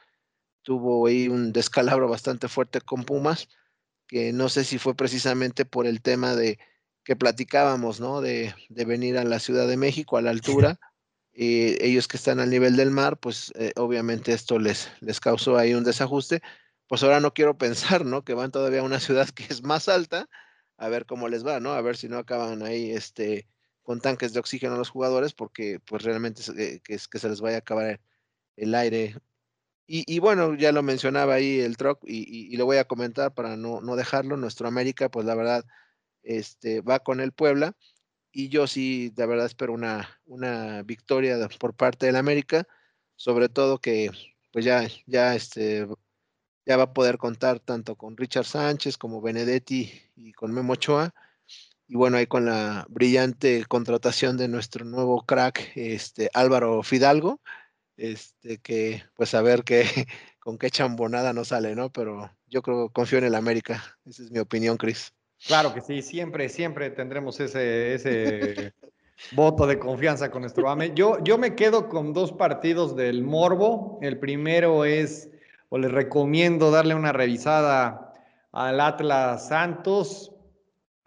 tuvo 0.62 1.06
ahí 1.06 1.28
un 1.28 1.52
descalabro 1.52 2.08
bastante 2.08 2.48
fuerte 2.48 2.80
con 2.80 3.04
Pumas, 3.04 3.48
que 4.08 4.32
no 4.32 4.48
sé 4.48 4.64
si 4.64 4.78
fue 4.78 4.94
precisamente 4.94 5.64
por 5.64 5.86
el 5.86 6.02
tema 6.02 6.34
de 6.34 6.58
que 7.04 7.16
platicábamos, 7.16 8.00
¿no? 8.00 8.20
De, 8.20 8.54
de 8.68 8.84
venir 8.84 9.18
a 9.18 9.24
la 9.24 9.38
Ciudad 9.38 9.66
de 9.66 9.76
México 9.76 10.16
a 10.16 10.22
la 10.22 10.30
altura. 10.70 10.80
Ellos 11.35 12.09
que 12.09 12.16
están 12.16 12.41
al 12.41 12.51
nivel 12.51 12.76
del 12.76 12.91
mar, 12.91 13.18
pues 13.18 13.53
obviamente 13.76 14.33
esto 14.33 14.59
les, 14.59 14.91
les 15.01 15.18
causó 15.20 15.57
ahí 15.57 15.74
un 15.74 15.85
desajuste 15.85 16.43
pues 16.93 17.03
ahora 17.03 17.20
no 17.20 17.33
quiero 17.33 17.57
pensar, 17.59 18.05
¿no? 18.05 18.22
Que 18.22 18.35
van 18.35 18.51
todavía 18.51 18.80
a 18.80 18.85
una 18.85 19.01
ciudad 19.01 19.26
que 19.30 19.45
es 19.45 19.62
más 19.62 19.89
alta, 19.89 20.28
a 20.76 20.89
ver 20.91 21.07
cómo 21.07 21.26
les 21.26 21.43
va, 21.47 21.59
¿no? 21.59 21.72
A 21.72 21.80
ver 21.80 21.97
si 21.97 22.07
no 22.07 22.18
acaban 22.18 22.62
ahí, 22.62 22.91
este, 22.91 23.49
con 23.83 24.03
tanques 24.03 24.35
de 24.35 24.41
oxígeno 24.41 24.74
a 24.74 24.76
los 24.76 24.91
jugadores, 24.91 25.33
porque 25.33 25.80
pues 25.87 26.03
realmente 26.03 26.43
eh, 26.59 26.80
que, 26.85 26.93
es, 26.93 27.09
que 27.09 27.18
se 27.18 27.30
les 27.30 27.41
vaya 27.41 27.57
a 27.57 27.59
acabar 27.61 27.99
el 28.57 28.74
aire. 28.74 29.16
Y, 29.87 30.18
bueno, 30.20 30.55
ya 30.55 30.70
lo 30.70 30.83
mencionaba 30.83 31.35
ahí 31.35 31.61
el 31.61 31.78
truck 31.78 32.01
y, 32.05 32.55
lo 32.59 32.66
voy 32.66 32.76
a 32.76 32.85
comentar 32.85 33.33
para 33.33 33.57
no, 33.57 33.80
no 33.80 33.97
dejarlo. 33.97 34.37
Nuestro 34.37 34.68
América, 34.68 35.11
pues 35.11 35.24
la 35.24 35.35
verdad, 35.35 35.64
este, 36.22 36.83
va 36.83 37.01
con 37.01 37.20
el 37.20 37.33
Puebla 37.33 37.74
y 38.33 38.49
yo 38.49 38.66
sí, 38.66 39.11
de 39.11 39.26
verdad 39.26 39.47
espero 39.47 39.72
una, 39.72 40.20
una 40.26 40.83
victoria 40.83 41.37
por 41.61 41.74
parte 41.74 42.07
del 42.07 42.16
América, 42.16 42.66
sobre 43.16 43.49
todo 43.49 43.78
que 43.78 44.11
pues 44.53 44.64
ya, 44.64 44.87
ya 45.07 45.35
este, 45.35 45.87
ya 46.66 46.76
va 46.76 46.85
a 46.85 46.93
poder 46.95 47.18
contar 47.18 47.61
tanto 47.61 47.97
con 47.97 48.16
Richard 48.16 48.47
Sánchez 48.47 48.97
como 48.99 49.20
Benedetti 49.20 49.93
y 50.16 50.33
con 50.33 50.53
Memo 50.53 50.74
Ochoa. 50.74 51.14
Y 51.89 51.97
bueno, 51.97 52.16
ahí 52.16 52.26
con 52.26 52.47
la 52.47 52.87
brillante 52.89 53.64
contratación 53.66 54.37
de 54.37 54.49
nuestro 54.49 54.85
nuevo 54.85 55.24
crack, 55.26 55.72
este 55.76 56.30
Álvaro 56.35 56.83
Fidalgo, 56.83 57.41
este 57.97 58.59
que 58.59 59.05
pues 59.14 59.35
a 59.35 59.43
ver 59.43 59.64
qué 59.64 59.85
con 60.41 60.59
qué 60.59 60.70
chambonada 60.70 61.33
no 61.33 61.45
sale, 61.45 61.74
¿no? 61.74 61.91
Pero 61.93 62.30
yo 62.47 62.62
creo 62.62 62.91
confío 62.91 63.18
en 63.18 63.24
el 63.24 63.35
América. 63.35 63.99
Esa 64.07 64.22
es 64.22 64.30
mi 64.30 64.39
opinión, 64.39 64.76
Cris. 64.76 65.12
Claro 65.47 65.74
que 65.74 65.80
sí, 65.80 66.03
siempre, 66.03 66.49
siempre 66.49 66.90
tendremos 66.90 67.40
ese, 67.40 67.95
ese 67.95 68.72
voto 69.32 69.66
de 69.66 69.78
confianza 69.78 70.30
con 70.30 70.43
nuestro 70.43 70.68
AME. 70.68 70.93
Yo, 70.95 71.22
yo 71.24 71.38
me 71.38 71.55
quedo 71.55 71.88
con 71.88 72.12
dos 72.12 72.32
partidos 72.32 72.97
del 72.97 73.22
Morbo. 73.22 73.99
El 74.03 74.18
primero 74.18 74.84
es 74.84 75.30
o 75.68 75.78
les 75.78 75.90
recomiendo 75.90 76.70
darle 76.70 76.95
una 76.95 77.12
revisada 77.12 78.12
al 78.53 78.80
Atlas 78.80 79.49
Santos. 79.49 80.32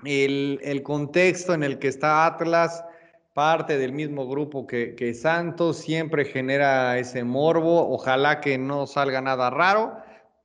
El, 0.04 0.82
contexto 0.84 1.54
en 1.54 1.64
el 1.64 1.80
que 1.80 1.88
está 1.88 2.26
Atlas 2.26 2.84
parte 3.34 3.78
del 3.78 3.94
mismo 3.94 4.28
grupo 4.28 4.66
que, 4.66 4.96
que, 4.96 5.14
Santos, 5.14 5.78
siempre 5.78 6.26
genera 6.26 6.98
ese 6.98 7.24
morbo, 7.24 7.90
ojalá 7.94 8.40
que 8.40 8.58
no 8.58 8.88
salga 8.88 9.22
nada 9.22 9.50
raro, 9.50 9.98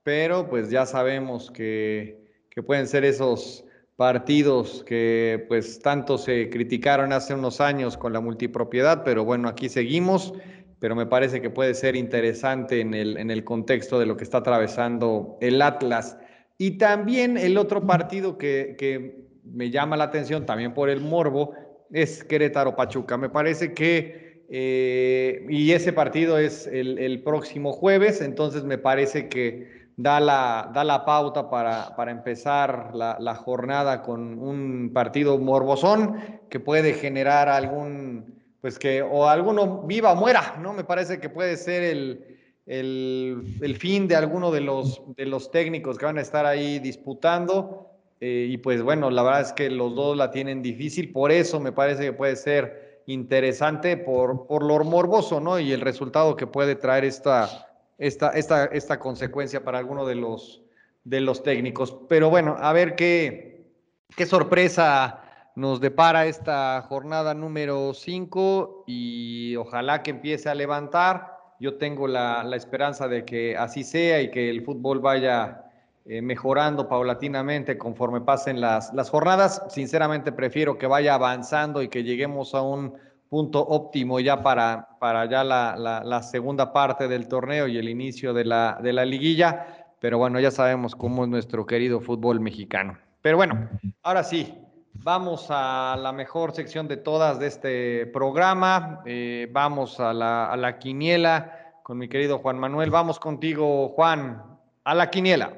pero 0.03 0.49
pues 0.49 0.71
ya 0.71 0.87
sabemos 0.87 1.51
que, 1.51 2.25
que 2.51 2.63
pueden 2.63 2.89
ser 2.89 3.05
esos 3.05 3.65
partidos 4.01 4.83
que 4.85 5.45
pues 5.47 5.79
tanto 5.81 6.17
se 6.17 6.49
criticaron 6.49 7.13
hace 7.13 7.35
unos 7.35 7.61
años 7.61 7.99
con 7.99 8.15
la 8.15 8.21
multipropiedad, 8.21 9.05
pero 9.05 9.27
bueno, 9.27 9.47
aquí 9.47 9.69
seguimos, 9.69 10.33
pero 10.79 10.97
me 10.97 11.05
parece 11.05 11.43
que 11.43 11.51
puede 11.51 11.75
ser 11.75 11.97
interesante 11.97 12.81
en 12.81 12.95
el, 12.95 13.19
en 13.19 13.31
el 13.31 13.45
contexto 13.45 13.99
de 13.99 14.07
lo 14.07 14.17
que 14.17 14.25
está 14.25 14.39
atravesando 14.39 15.37
el 15.43 15.61
Atlas. 15.61 16.17
Y 16.57 16.79
también 16.79 17.37
el 17.37 17.59
otro 17.59 17.87
partido 17.87 18.39
que, 18.39 18.75
que 18.79 19.27
me 19.45 19.69
llama 19.69 19.99
la 19.99 20.05
atención, 20.05 20.47
también 20.47 20.73
por 20.73 20.89
el 20.89 21.03
morbo, 21.03 21.53
es 21.93 22.25
Querétaro 22.25 22.77
Pachuca. 22.77 23.19
Me 23.19 23.29
parece 23.29 23.75
que, 23.75 24.47
eh, 24.49 25.45
y 25.51 25.73
ese 25.73 25.93
partido 25.93 26.39
es 26.39 26.67
el, 26.67 26.99
el 26.99 27.23
próximo 27.23 27.75
jueves, 27.75 28.23
entonces 28.23 28.65
me 28.65 28.79
parece 28.79 29.29
que 29.29 29.80
da 29.97 30.21
la, 30.21 30.71
da 30.73 30.85
la 30.85 31.05
pauta 31.05 31.51
para, 31.51 31.95
para 31.97 32.11
empezar 32.11 32.91
la, 32.95 33.17
la, 33.21 33.35
jornada 33.35 34.03
con 34.03 34.39
un 34.39 34.91
partido 34.95 35.39
morbosón 35.39 36.41
que 36.49 36.61
puede 36.61 36.95
generar 36.95 37.49
algún, 37.49 38.35
pues 38.61 38.79
que, 38.79 39.03
o 39.03 39.29
alguno 39.29 39.83
viva 39.83 40.13
o 40.13 40.17
muera, 40.17 40.57
¿no? 40.61 40.73
Me 40.73 40.85
parece 40.85 41.21
que 41.21 41.29
puede 41.29 41.57
ser 41.57 41.83
el, 41.83 42.39
el, 42.67 43.43
el 43.61 43.77
fin 43.77 44.07
de 44.09 44.17
alguno 44.17 44.51
de 44.51 44.61
los, 44.61 45.03
de 45.17 45.27
los 45.27 45.51
técnicos 45.51 45.99
que 45.99 46.07
van 46.07 46.19
a 46.19 46.23
estar 46.23 46.47
ahí 46.47 46.79
disputando. 46.79 47.89
Eh, 48.21 48.49
y 48.51 48.59
pues 48.59 48.83
bueno, 48.83 49.11
la 49.11 49.23
verdad 49.23 49.41
es 49.41 49.53
que 49.53 49.71
los 49.71 49.95
dos 49.95 50.17
la 50.17 50.31
tienen 50.31 50.63
difícil, 50.63 51.11
por 51.11 51.33
eso 51.33 51.59
me 51.59 51.73
parece 51.73 52.05
que 52.05 52.13
puede 52.13 52.37
ser 52.37 53.03
interesante 53.07 53.97
por, 53.97 54.47
por 54.47 54.63
lo 54.63 54.85
morboso, 54.85 55.41
¿no? 55.41 55.59
Y 55.59 55.73
el 55.73 55.81
resultado 55.81 56.37
que 56.37 56.47
puede 56.47 56.77
traer 56.77 57.05
esta, 57.05 57.70
esta, 58.01 58.31
esta, 58.31 58.65
esta 58.65 58.99
consecuencia 58.99 59.63
para 59.63 59.79
alguno 59.79 60.07
de 60.07 60.15
los, 60.17 60.63
de 61.05 61.21
los 61.21 61.43
técnicos. 61.43 61.95
Pero 62.09 62.31
bueno, 62.31 62.57
a 62.59 62.73
ver 62.73 62.97
qué, 62.97 63.71
qué 64.17 64.25
sorpresa 64.27 65.23
nos 65.55 65.81
depara 65.81 66.25
esta 66.25 66.83
jornada 66.89 67.35
número 67.35 67.93
5 67.93 68.85
y 68.87 69.55
ojalá 69.57 70.03
que 70.03 70.13
empiece 70.13 70.49
a 70.49 70.55
levantar. 70.55 71.39
Yo 71.61 71.77
tengo 71.77 72.09
la, 72.09 72.43
la, 72.43 72.57
esperanza 72.57 73.07
de 73.07 73.27
que 73.27 73.55
así 73.55 73.85
sea 73.85 74.23
y 74.23 74.31
que 74.31 74.49
el 74.49 74.65
fútbol 74.65 75.01
vaya 75.01 75.67
eh, 76.07 76.23
mejorando 76.23 76.89
paulatinamente 76.89 77.77
conforme 77.77 78.23
pasen 78.23 78.63
las, 78.63 78.95
las 78.95 79.11
jornadas. 79.11 79.63
Sinceramente 79.69 80.33
prefiero 80.33 80.79
que 80.79 80.87
vaya 80.87 81.13
avanzando 81.13 81.83
y 81.83 81.89
que 81.89 82.03
lleguemos 82.03 82.55
a 82.55 82.63
un 82.63 82.95
punto 83.31 83.61
óptimo 83.67 84.21
ya 84.21 84.43
para, 84.43 84.99
para 84.99 85.25
ya 85.25 85.43
la, 85.43 85.75
la, 86.05 86.23
segunda 86.23 86.73
parte 86.73 87.09
del 87.09 87.29
torneo 87.29 87.67
y 87.69 87.79
el 87.79 87.89
inicio 87.89 88.35
de 88.35 88.45
la, 88.45 88.79
de 88.83 88.93
la 88.93 89.07
liguilla. 89.07 89.87
Pero 90.01 90.19
bueno, 90.19 90.41
ya 90.41 90.51
sabemos 90.51 90.95
cómo 90.95 91.25
es 91.25 91.31
nuestro 91.31 91.65
querido 91.65 92.01
fútbol 92.01 92.41
mexicano. 92.41 92.99
Pero 93.23 93.37
bueno, 93.37 93.71
ahora 94.03 94.25
sí, 94.25 94.55
vamos 94.93 95.47
a 95.49 95.97
la 95.99 96.13
mejor 96.13 96.53
sección 96.53 96.89
de 96.89 96.97
todas 96.97 97.39
de 97.39 97.47
este 97.47 98.07
programa. 98.07 99.01
Eh, 99.07 99.49
vamos 99.53 100.01
a 100.01 100.13
la, 100.13 100.51
a 100.51 100.57
la 100.57 100.79
quiniela 100.79 101.75
con 101.83 101.99
mi 101.99 102.09
querido 102.09 102.39
Juan 102.39 102.59
Manuel. 102.59 102.91
Vamos 102.91 103.19
contigo, 103.19 103.91
Juan, 103.91 104.43
a 104.85 104.95
la 104.95 105.09
quiniela. 105.09 105.53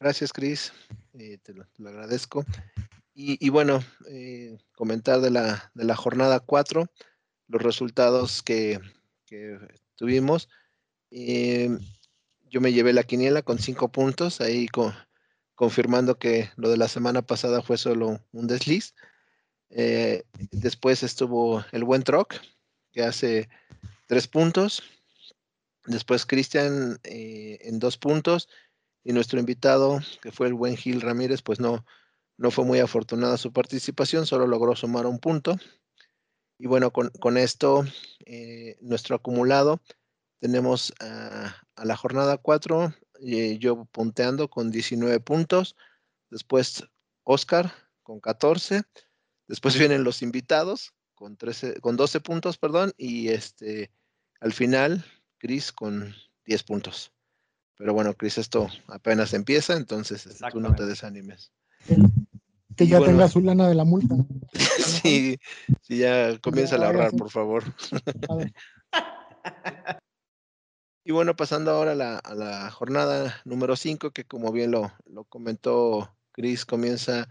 Gracias, 0.00 0.32
Cris. 0.32 0.72
Eh, 1.14 1.38
te, 1.38 1.54
lo, 1.54 1.64
agradezco. 1.88 2.44
Y, 3.14 3.44
y 3.44 3.50
bueno, 3.50 3.84
eh, 4.08 4.58
comentar 4.74 5.20
de 5.20 5.30
la, 5.30 5.70
de 5.74 5.84
la 5.84 5.96
jornada 5.96 6.40
4, 6.40 6.86
los 7.48 7.62
resultados 7.62 8.42
que, 8.42 8.80
que 9.26 9.58
tuvimos. 9.96 10.48
Eh, 11.10 11.70
yo 12.48 12.60
me 12.60 12.72
llevé 12.72 12.92
la 12.92 13.04
quiniela 13.04 13.42
con 13.42 13.58
cinco 13.58 13.90
puntos, 13.92 14.40
ahí 14.40 14.68
con, 14.68 14.94
confirmando 15.54 16.18
que 16.18 16.50
lo 16.56 16.70
de 16.70 16.76
la 16.76 16.88
semana 16.88 17.22
pasada 17.22 17.62
fue 17.62 17.78
solo 17.78 18.20
un 18.32 18.46
desliz. 18.46 18.94
Eh, 19.70 20.24
después 20.50 21.02
estuvo 21.02 21.64
el 21.72 21.84
buen 21.84 22.02
Troc, 22.02 22.34
que 22.92 23.02
hace 23.02 23.48
tres 24.06 24.26
puntos. 24.28 24.82
Después 25.86 26.26
Cristian 26.26 26.98
eh, 27.04 27.58
en 27.62 27.78
dos 27.78 27.96
puntos. 27.96 28.48
Y 29.04 29.12
nuestro 29.12 29.40
invitado, 29.40 30.00
que 30.20 30.30
fue 30.30 30.46
el 30.46 30.54
buen 30.54 30.76
Gil 30.76 31.00
Ramírez, 31.00 31.42
pues 31.42 31.58
no, 31.58 31.84
no 32.36 32.50
fue 32.50 32.64
muy 32.64 32.80
afortunada 32.80 33.36
su 33.36 33.52
participación, 33.52 34.26
solo 34.26 34.46
logró 34.46 34.74
sumar 34.76 35.06
un 35.06 35.18
punto. 35.18 35.56
Y 36.58 36.66
bueno, 36.66 36.92
con, 36.92 37.10
con 37.20 37.36
esto, 37.36 37.84
eh, 38.24 38.78
nuestro 38.80 39.16
acumulado, 39.16 39.80
tenemos 40.40 40.92
a, 41.00 41.56
a 41.76 41.84
la 41.84 41.96
jornada 41.96 42.36
4, 42.36 42.94
eh, 43.20 43.58
yo 43.58 43.84
punteando 43.86 44.48
con 44.48 44.70
19 44.70 45.20
puntos, 45.20 45.76
después 46.30 46.84
Oscar 47.24 47.72
con 48.02 48.20
14, 48.20 48.82
después 49.46 49.78
vienen 49.78 50.02
los 50.02 50.22
invitados 50.22 50.94
con, 51.14 51.36
13, 51.36 51.80
con 51.80 51.96
12 51.96 52.20
puntos, 52.20 52.58
perdón, 52.58 52.92
y 52.96 53.28
este, 53.28 53.92
al 54.40 54.52
final, 54.52 55.04
Cris 55.38 55.72
con 55.72 56.14
10 56.46 56.62
puntos. 56.64 57.12
Pero 57.76 57.94
bueno, 57.94 58.14
Cris, 58.14 58.38
esto 58.38 58.68
apenas 58.88 59.32
empieza, 59.34 59.76
entonces 59.76 60.28
tú 60.50 60.60
no 60.60 60.74
te 60.74 60.84
desanimes. 60.84 61.52
Que 62.76 62.86
ya 62.86 62.98
bueno, 62.98 63.12
tenga 63.12 63.28
su 63.28 63.40
lana 63.40 63.68
de 63.68 63.74
la 63.74 63.84
multa. 63.84 64.16
Sí, 65.02 65.38
sí 65.80 65.98
ya 65.98 66.38
comienza 66.38 66.76
a 66.76 66.86
ahorrar, 66.86 67.12
por 67.12 67.30
favor. 67.30 67.64
y 71.04 71.12
bueno, 71.12 71.34
pasando 71.34 71.70
ahora 71.70 71.92
a 71.92 71.94
la, 71.94 72.18
a 72.18 72.34
la 72.34 72.70
jornada 72.70 73.40
número 73.44 73.74
5, 73.76 74.10
que 74.10 74.24
como 74.24 74.52
bien 74.52 74.70
lo, 74.70 74.92
lo 75.06 75.24
comentó 75.24 76.16
Cris, 76.32 76.64
comienza 76.64 77.28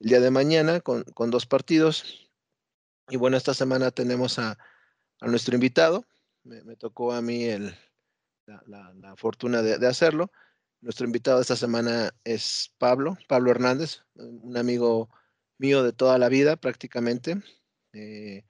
el 0.00 0.08
día 0.08 0.20
de 0.20 0.30
mañana 0.30 0.80
con, 0.80 1.04
con, 1.04 1.30
dos 1.30 1.46
partidos. 1.46 2.30
Y 3.08 3.16
bueno, 3.16 3.36
esta 3.36 3.54
semana 3.54 3.90
tenemos 3.90 4.38
a, 4.38 4.58
a 5.20 5.26
nuestro 5.26 5.54
invitado. 5.54 6.04
Me, 6.44 6.62
me, 6.64 6.76
tocó 6.76 7.12
a 7.12 7.22
mí 7.22 7.44
el, 7.44 7.74
la, 8.46 8.62
la, 8.66 8.92
la 8.94 9.16
fortuna 9.16 9.62
de, 9.62 9.78
de 9.78 9.86
hacerlo. 9.86 10.30
Nuestro 10.86 11.04
invitado 11.04 11.40
esta 11.40 11.56
semana 11.56 12.14
es 12.22 12.72
Pablo, 12.78 13.18
Pablo 13.26 13.50
Hernández, 13.50 14.04
un 14.14 14.56
amigo 14.56 15.10
mío 15.58 15.82
de 15.82 15.92
toda 15.92 16.16
la 16.16 16.28
vida 16.28 16.54
prácticamente. 16.54 17.42
Eh, 17.92 18.44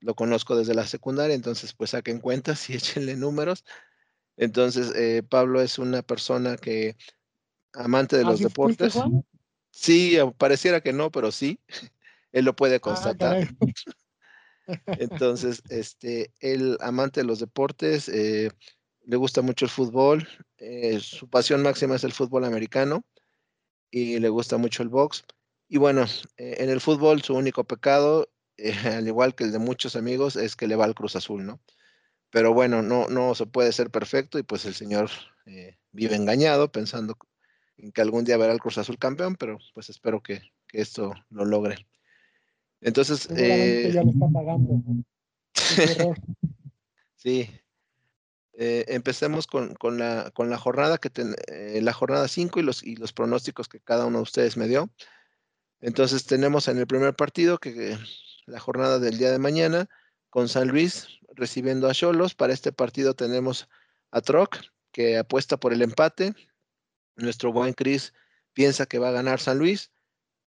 lo 0.00 0.16
conozco 0.16 0.56
desde 0.56 0.74
la 0.74 0.84
secundaria, 0.84 1.36
entonces 1.36 1.72
pues 1.72 1.90
saquen 1.90 2.18
cuentas 2.18 2.68
y 2.68 2.74
échenle 2.74 3.14
números. 3.14 3.64
Entonces, 4.36 4.92
eh, 4.96 5.22
Pablo 5.22 5.60
es 5.60 5.78
una 5.78 6.02
persona 6.02 6.56
que, 6.56 6.96
amante 7.72 8.16
de 8.16 8.24
los 8.24 8.40
deportes. 8.40 8.98
Sí, 9.70 10.18
pareciera 10.36 10.80
que 10.80 10.92
no, 10.92 11.12
pero 11.12 11.30
sí, 11.30 11.60
él 12.32 12.46
lo 12.46 12.56
puede 12.56 12.80
constatar. 12.80 13.48
Ah, 14.66 14.74
entonces, 14.98 15.62
este, 15.68 16.32
él, 16.40 16.78
amante 16.80 17.20
de 17.20 17.28
los 17.28 17.38
deportes, 17.38 18.08
eh, 18.08 18.50
le 19.06 19.16
gusta 19.16 19.42
mucho 19.42 19.64
el 19.64 19.70
fútbol, 19.70 20.28
eh, 20.58 20.98
su 21.00 21.28
pasión 21.28 21.62
máxima 21.62 21.96
es 21.96 22.04
el 22.04 22.12
fútbol 22.12 22.44
americano 22.44 23.04
y 23.90 24.18
le 24.18 24.28
gusta 24.28 24.56
mucho 24.56 24.82
el 24.82 24.88
box. 24.88 25.24
Y 25.68 25.78
bueno, 25.78 26.04
eh, 26.36 26.56
en 26.58 26.70
el 26.70 26.80
fútbol 26.80 27.22
su 27.22 27.34
único 27.34 27.64
pecado, 27.64 28.28
eh, 28.56 28.72
al 28.98 29.06
igual 29.06 29.34
que 29.34 29.44
el 29.44 29.52
de 29.52 29.58
muchos 29.58 29.96
amigos, 29.96 30.36
es 30.36 30.56
que 30.56 30.66
le 30.66 30.76
va 30.76 30.84
al 30.84 30.94
Cruz 30.94 31.16
Azul, 31.16 31.44
¿no? 31.44 31.60
Pero 32.30 32.52
bueno, 32.52 32.82
no, 32.82 33.08
no 33.08 33.34
se 33.34 33.46
puede 33.46 33.72
ser 33.72 33.90
perfecto 33.90 34.38
y 34.38 34.42
pues 34.42 34.64
el 34.64 34.74
señor 34.74 35.10
vive 35.92 36.16
engañado 36.16 36.72
pensando 36.72 37.16
en 37.76 37.92
que 37.92 38.00
algún 38.00 38.24
día 38.24 38.38
verá 38.38 38.52
al 38.52 38.58
Cruz 38.58 38.78
Azul 38.78 38.98
campeón, 38.98 39.36
pero 39.36 39.58
pues 39.74 39.90
espero 39.90 40.22
que, 40.22 40.40
que 40.66 40.80
esto 40.80 41.12
lo 41.30 41.44
logre. 41.44 41.86
Entonces... 42.80 43.28
ya 43.28 44.02
lo 44.02 44.10
está 44.10 44.28
pagando. 44.32 44.82
sí, 47.16 47.48
eh, 48.56 48.84
empecemos 48.88 49.46
con, 49.46 49.74
con, 49.74 49.98
la, 49.98 50.30
con, 50.32 50.48
la, 50.48 50.58
jornada 50.58 50.98
que 50.98 51.10
eh, 51.48 51.80
la 51.82 51.92
jornada 51.92 52.28
5 52.28 52.60
y 52.60 52.62
los, 52.62 52.82
y 52.82 52.96
los 52.96 53.12
pronósticos 53.12 53.68
que 53.68 53.80
cada 53.80 54.06
uno 54.06 54.18
de 54.18 54.22
ustedes 54.22 54.56
me 54.56 54.68
dio. 54.68 54.90
Entonces 55.80 56.24
tenemos 56.24 56.68
en 56.68 56.78
el 56.78 56.86
primer 56.86 57.14
partido 57.14 57.58
que 57.58 57.98
la 58.46 58.60
jornada 58.60 58.98
del 58.98 59.18
día 59.18 59.32
de 59.32 59.38
mañana 59.38 59.88
con 60.30 60.48
San 60.48 60.68
Luis 60.68 61.08
recibiendo 61.34 61.88
a 61.88 61.94
Cholos. 61.94 62.34
Para 62.34 62.52
este 62.52 62.72
partido 62.72 63.14
tenemos 63.14 63.68
a 64.10 64.20
Troc 64.20 64.56
que 64.92 65.18
apuesta 65.18 65.56
por 65.56 65.72
el 65.72 65.82
empate. 65.82 66.34
Nuestro 67.16 67.52
buen 67.52 67.74
Cris 67.74 68.14
piensa 68.52 68.86
que 68.86 68.98
va 68.98 69.08
a 69.08 69.12
ganar 69.12 69.40
San 69.40 69.58
Luis. 69.58 69.90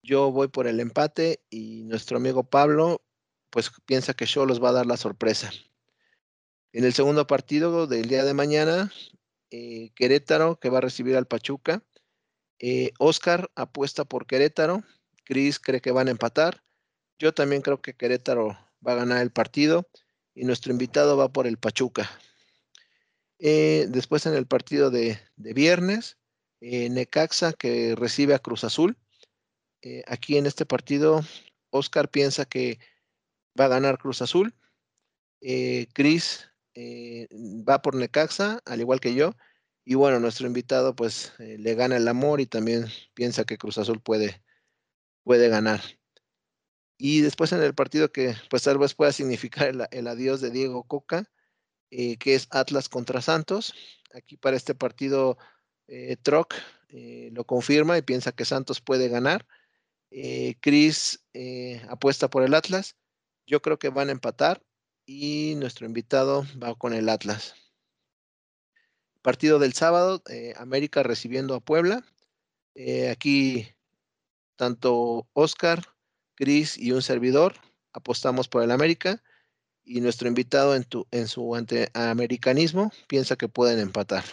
Yo 0.03 0.33
voy 0.33 0.49
por 0.49 0.67
el 0.67 0.81
empate 0.81 1.45
y 1.49 1.85
nuestro 1.85 2.17
amigo 2.17 2.45
Pablo 2.45 3.03
pues 3.51 3.71
piensa 3.87 4.15
que 4.15 4.27
Cholos 4.27 4.63
va 4.63 4.71
a 4.71 4.73
dar 4.73 4.87
la 4.87 4.97
sorpresa. 4.97 5.53
En 6.75 6.83
el 6.83 6.93
segundo 6.93 7.25
partido 7.29 7.87
del 7.87 8.09
día 8.09 8.25
de 8.25 8.35
mañana, 8.35 8.93
eh, 9.53 9.93
Querétaro 9.95 10.59
que 10.59 10.71
va 10.71 10.79
a 10.79 10.81
recibir 10.81 11.17
al 11.17 11.29
Pachuca. 11.29 11.85
Eh, 12.59 12.91
Oscar 12.99 13.49
apuesta 13.55 14.05
por 14.05 14.27
Querétaro. 14.27 14.83
Cris 15.23 15.61
cree 15.61 15.81
que 15.81 15.93
van 15.93 16.09
a 16.09 16.11
empatar. 16.11 16.65
Yo 17.17 17.33
también 17.33 17.63
creo 17.63 17.81
que 17.81 17.95
Querétaro 17.95 18.59
va 18.85 18.93
a 18.93 18.97
ganar 18.97 19.23
el 19.23 19.31
partido 19.31 19.89
y 20.35 20.47
nuestro 20.47 20.73
invitado 20.73 21.17
va 21.17 21.33
por 21.33 21.47
el 21.47 21.59
Pachuca. 21.59 22.11
Eh, 23.39 23.87
después 23.91 24.27
en 24.27 24.35
el 24.35 24.49
partido 24.49 24.91
de, 24.91 25.21
viernes, 25.37 26.19
eh, 26.61 26.91
Necaxa 26.91 27.53
que 27.53 27.95
recibe 27.95 28.35
a 28.35 28.41
Cruz 28.41 28.65
Azul. 28.65 28.99
Aquí 30.07 30.39
en 30.39 30.47
este 30.47 30.67
partido, 30.67 31.21
Oscar 31.71 32.11
piensa 32.11 32.47
que 32.47 32.81
va 33.59 33.67
a 33.67 33.69
ganar 33.69 33.99
Cruz 33.99 34.23
Azul. 34.23 34.57
Cris 36.75 37.29
va 37.69 37.83
por 37.83 37.95
Necaxa, 37.95 38.61
al 38.65 38.81
igual 38.81 39.01
que 39.01 39.15
yo. 39.15 39.37
Y 39.85 39.95
bueno, 39.95 40.21
nuestro 40.21 40.47
invitado 40.47 40.95
pues 40.97 41.33
le 41.39 41.75
gana 41.75 41.97
el 41.97 42.09
amor 42.09 42.41
y 42.41 42.47
también 42.47 42.87
piensa 43.15 43.45
que 43.45 43.59
Cruz 43.59 43.79
Azul 43.79 44.01
puede, 44.01 44.43
puede 45.25 45.49
ganar. 45.49 45.81
Y 46.97 47.21
después 47.21 47.53
en 47.53 47.63
el 47.63 47.75
partido 47.75 48.13
que 48.13 48.35
pues 48.51 48.63
tal 48.63 48.79
vez 48.79 48.95
pueda 48.95 49.13
significar 49.13 49.89
el, 49.91 50.07
adiós 50.07 50.41
de 50.41 50.51
Diego 50.51 50.85
Coca, 50.85 51.31
eh, 51.91 52.17
que 52.19 52.35
es 52.35 52.47
Atlas 52.51 52.89
contra 52.89 53.21
Santos. 53.21 53.75
Aquí 54.15 54.37
para 54.37 54.57
este 54.57 54.75
partido 54.75 55.37
eh, 55.89 56.17
Troc 56.23 56.55
eh, 56.89 57.31
lo 57.33 57.45
confirma 57.45 57.99
y 57.99 58.03
piensa 58.03 58.33
que 58.33 58.45
Santos 58.45 58.81
puede 58.81 59.09
ganar. 59.09 59.47
Chris 60.61 61.25
apuesta 61.89 62.31
por 62.31 62.45
el 62.45 62.55
Atlas. 62.55 62.97
Yo 63.47 63.61
creo 63.61 63.81
que 63.81 63.89
van 63.89 64.11
a 64.11 64.13
empatar 64.13 64.63
y 65.07 65.55
nuestro 65.57 65.87
invitado 65.87 66.47
va 66.63 66.75
con 66.75 66.95
el 66.95 67.09
Atlas. 67.09 67.55
Partido 69.23 69.59
del 69.59 69.73
sábado, 69.73 70.23
América 70.57 71.03
recibiendo 71.03 71.55
a 71.55 71.61
Puebla. 71.61 72.05
aquí 73.11 73.69
tanto 74.57 75.29
Oscar 75.33 75.83
Cris 76.35 76.77
y 76.79 76.93
un 76.93 77.03
servidor 77.03 77.55
apostamos 77.93 78.49
por 78.49 78.63
el 78.63 78.71
América 78.71 79.23
y 79.85 80.01
nuestro 80.01 80.29
invitado 80.29 80.75
en, 80.75 80.87
en 81.11 81.29
su 81.29 81.55
antiamericanismo 81.55 82.91
piensa 83.07 83.37
que 83.37 83.49
pueden 83.49 83.79
empatar. 83.79 84.25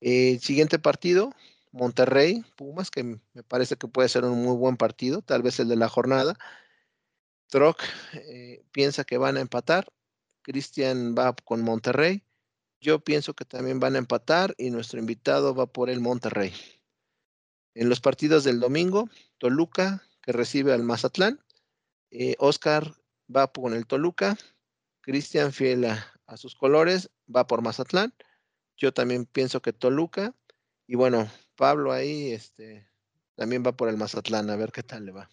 El 0.00 0.40
siguiente 0.40 0.78
partido, 0.78 1.32
Monterrey, 1.72 2.44
Pumas, 2.56 2.90
que 2.90 3.04
me 3.04 3.42
parece 3.46 3.76
que 3.76 3.88
puede 3.88 4.08
ser 4.08 4.24
un 4.24 4.42
muy 4.42 4.56
buen 4.56 4.76
partido, 4.76 5.20
tal 5.22 5.42
vez 5.42 5.60
el 5.60 5.68
de 5.68 5.76
la 5.76 5.88
jornada. 5.88 6.38
Troc 7.50 7.82
eh, 8.14 8.64
piensa 8.72 9.04
que 9.04 9.18
van 9.18 9.36
a 9.36 9.40
empatar. 9.40 9.92
Cristian 10.42 11.14
va 11.14 11.34
con 11.44 11.62
Monterrey. 11.62 12.24
Yo 12.80 13.00
pienso 13.00 13.34
que 13.34 13.44
también 13.44 13.80
van 13.80 13.96
a 13.96 13.98
empatar 13.98 14.54
y 14.56 14.70
nuestro 14.70 14.98
invitado 14.98 15.54
va 15.54 15.66
por 15.66 15.90
el 15.90 16.00
Monterrey. 16.00 16.52
En 17.74 17.88
los 17.88 18.00
partidos 18.00 18.44
del 18.44 18.58
domingo, 18.58 19.10
Toluca 19.38 20.02
que 20.22 20.32
recibe 20.32 20.72
al 20.72 20.82
Mazatlán. 20.82 21.40
Eh, 22.10 22.36
Oscar 22.38 22.94
va 23.34 23.52
con 23.52 23.74
el 23.74 23.86
Toluca. 23.86 24.38
Cristian, 25.00 25.52
fiel 25.52 25.86
a, 25.86 26.36
sus 26.36 26.54
colores, 26.54 27.10
va 27.34 27.46
por 27.46 27.62
Mazatlán. 27.62 28.14
Yo 28.76 28.94
también 28.94 29.26
pienso 29.26 29.60
que 29.60 29.72
Toluca. 29.72 30.34
Y 30.86 30.94
bueno, 30.94 31.28
Pablo 31.56 31.92
ahí 31.92 32.32
este, 32.32 32.88
también 33.34 33.64
va 33.66 33.72
por 33.72 33.88
el 33.88 33.96
Mazatlán, 33.96 34.50
a 34.50 34.56
ver 34.56 34.72
qué 34.72 34.82
tal 34.82 35.06
le 35.06 35.12
va. 35.12 35.30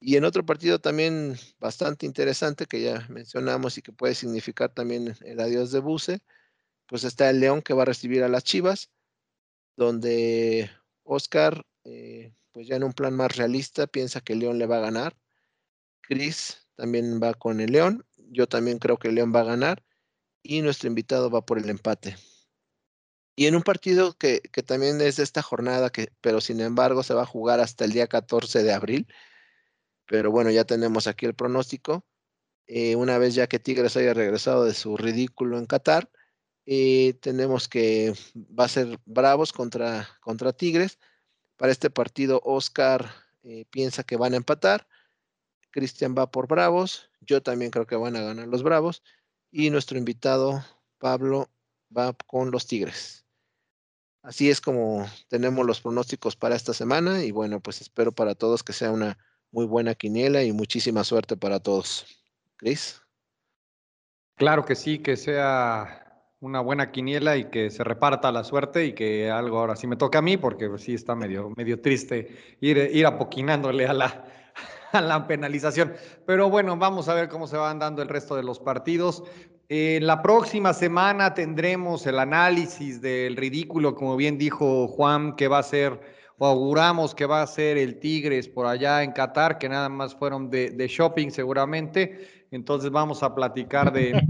Y 0.00 0.16
en 0.16 0.24
otro 0.24 0.44
partido 0.44 0.80
también 0.80 1.36
bastante 1.58 2.06
interesante 2.06 2.66
que 2.66 2.80
ya 2.82 3.06
mencionamos 3.08 3.76
y 3.78 3.82
que 3.82 3.92
puede 3.92 4.14
significar 4.14 4.72
también 4.72 5.14
el 5.20 5.40
adiós 5.40 5.70
de 5.72 5.80
Buse, 5.80 6.20
pues 6.86 7.04
está 7.04 7.30
el 7.30 7.40
León 7.40 7.62
que 7.62 7.74
va 7.74 7.82
a 7.82 7.86
recibir 7.86 8.22
a 8.24 8.28
las 8.28 8.44
Chivas, 8.44 8.90
donde 9.76 10.70
Oscar 11.04 11.66
eh, 11.84 12.32
pues 12.52 12.66
ya 12.66 12.76
en 12.76 12.84
un 12.84 12.92
plan 12.92 13.14
más 13.14 13.36
realista, 13.36 13.86
piensa 13.86 14.20
que 14.20 14.34
León 14.34 14.58
le 14.58 14.66
va 14.66 14.78
a 14.78 14.80
ganar. 14.80 15.16
Chris 16.00 16.66
también 16.74 17.20
va 17.22 17.34
con 17.34 17.60
el 17.60 17.72
León. 17.72 18.06
Yo 18.16 18.48
también 18.48 18.78
creo 18.78 18.98
que 18.98 19.08
el 19.08 19.14
León 19.16 19.32
va 19.34 19.40
a 19.40 19.44
ganar. 19.44 19.84
Y 20.42 20.62
nuestro 20.62 20.88
invitado 20.88 21.30
va 21.30 21.44
por 21.44 21.58
el 21.58 21.68
empate. 21.68 22.16
Y 23.36 23.46
en 23.46 23.56
un 23.56 23.62
partido 23.62 24.16
que, 24.18 24.40
también 24.66 25.00
es 25.00 25.16
de 25.16 25.22
esta 25.22 25.42
jornada, 25.42 25.90
que, 25.90 26.12
pero 26.20 26.40
sin 26.40 26.60
embargo 26.60 27.02
se 27.02 27.14
va 27.14 27.22
a 27.22 27.26
jugar 27.26 27.60
hasta 27.60 27.84
el 27.84 27.92
día 27.92 28.06
14 28.06 28.62
de 28.62 28.72
abril. 28.72 29.06
Pero 30.10 30.32
bueno, 30.32 30.50
ya 30.50 30.64
tenemos 30.64 31.06
aquí 31.06 31.24
el 31.24 31.34
pronóstico. 31.34 32.04
Eh, 32.66 32.96
una 32.96 33.16
vez 33.18 33.36
ya 33.36 33.46
que 33.46 33.60
Tigres 33.60 33.96
haya 33.96 34.12
regresado 34.12 34.64
de 34.64 34.74
su 34.74 34.96
ridículo 34.96 35.56
en 35.56 35.66
Qatar, 35.66 36.10
eh, 36.66 37.14
tenemos 37.20 37.68
que 37.68 38.12
va 38.36 38.64
a 38.64 38.68
ser 38.68 38.98
Bravos 39.04 39.52
contra, 39.52 40.08
contra 40.20 40.52
Tigres. 40.52 40.98
Para 41.56 41.70
este 41.70 41.90
partido, 41.90 42.40
Oscar 42.44 43.08
eh, 43.44 43.66
piensa 43.70 44.02
que 44.02 44.16
van 44.16 44.34
a 44.34 44.38
empatar. 44.38 44.88
Cristian 45.70 46.16
va 46.18 46.28
por 46.28 46.48
Bravos. 46.48 47.08
Yo 47.20 47.40
también 47.40 47.70
creo 47.70 47.86
que 47.86 47.94
van 47.94 48.16
a 48.16 48.22
ganar 48.22 48.48
los 48.48 48.64
Bravos. 48.64 49.04
Y 49.52 49.70
nuestro 49.70 49.96
invitado, 49.96 50.64
Pablo, 50.98 51.52
va 51.96 52.14
con 52.26 52.50
los 52.50 52.66
Tigres. 52.66 53.26
Así 54.22 54.50
es 54.50 54.60
como 54.60 55.08
tenemos 55.28 55.64
los 55.64 55.80
pronósticos 55.80 56.34
para 56.34 56.56
esta 56.56 56.74
semana. 56.74 57.22
Y 57.22 57.30
bueno, 57.30 57.60
pues 57.60 57.80
espero 57.80 58.10
para 58.10 58.34
todos 58.34 58.64
que 58.64 58.72
sea 58.72 58.90
una 58.90 59.16
muy 59.52 59.66
buena 59.66 59.94
quiniela 59.94 60.42
y 60.42 60.52
muchísima 60.52 61.04
suerte 61.04 61.36
para 61.36 61.60
todos. 61.60 62.06
Cris. 62.56 63.02
Claro 64.36 64.64
que 64.64 64.74
sí, 64.74 64.98
que 64.98 65.16
sea 65.16 66.00
una 66.40 66.60
buena 66.60 66.90
quiniela 66.90 67.36
y 67.36 67.44
que 67.50 67.70
se 67.70 67.84
reparta 67.84 68.32
la 68.32 68.44
suerte 68.44 68.86
y 68.86 68.94
que 68.94 69.30
algo 69.30 69.58
ahora 69.58 69.76
sí 69.76 69.86
me 69.86 69.96
toca 69.96 70.18
a 70.18 70.22
mí, 70.22 70.36
porque 70.36 70.68
pues, 70.68 70.82
sí 70.82 70.94
está 70.94 71.14
medio, 71.14 71.50
medio 71.56 71.80
triste 71.80 72.56
ir, 72.60 72.78
ir 72.78 73.06
apoquinándole 73.06 73.86
a 73.86 73.92
la, 73.92 74.24
a 74.92 75.00
la 75.00 75.26
penalización. 75.26 75.92
Pero 76.26 76.48
bueno, 76.48 76.76
vamos 76.76 77.08
a 77.08 77.14
ver 77.14 77.28
cómo 77.28 77.46
se 77.46 77.56
van 77.56 77.78
dando 77.78 78.00
el 78.00 78.08
resto 78.08 78.36
de 78.36 78.42
los 78.42 78.58
partidos. 78.58 79.22
Eh, 79.68 80.00
la 80.02 80.22
próxima 80.22 80.72
semana 80.72 81.34
tendremos 81.34 82.06
el 82.06 82.18
análisis 82.18 83.00
del 83.00 83.36
ridículo, 83.36 83.94
como 83.94 84.16
bien 84.16 84.36
dijo 84.36 84.88
Juan, 84.88 85.36
que 85.36 85.46
va 85.46 85.58
a 85.58 85.62
ser, 85.62 86.00
o 86.42 86.46
auguramos 86.46 87.14
que 87.14 87.26
va 87.26 87.42
a 87.42 87.46
ser 87.46 87.76
el 87.76 88.00
Tigres 88.00 88.48
por 88.48 88.66
allá 88.66 89.02
en 89.02 89.12
Qatar, 89.12 89.58
que 89.58 89.68
nada 89.68 89.88
más 89.88 90.14
fueron 90.14 90.50
de, 90.50 90.70
de 90.70 90.88
shopping 90.88 91.30
seguramente 91.30 92.40
entonces 92.50 92.90
vamos 92.90 93.22
a 93.22 93.34
platicar 93.34 93.92
de, 93.92 94.20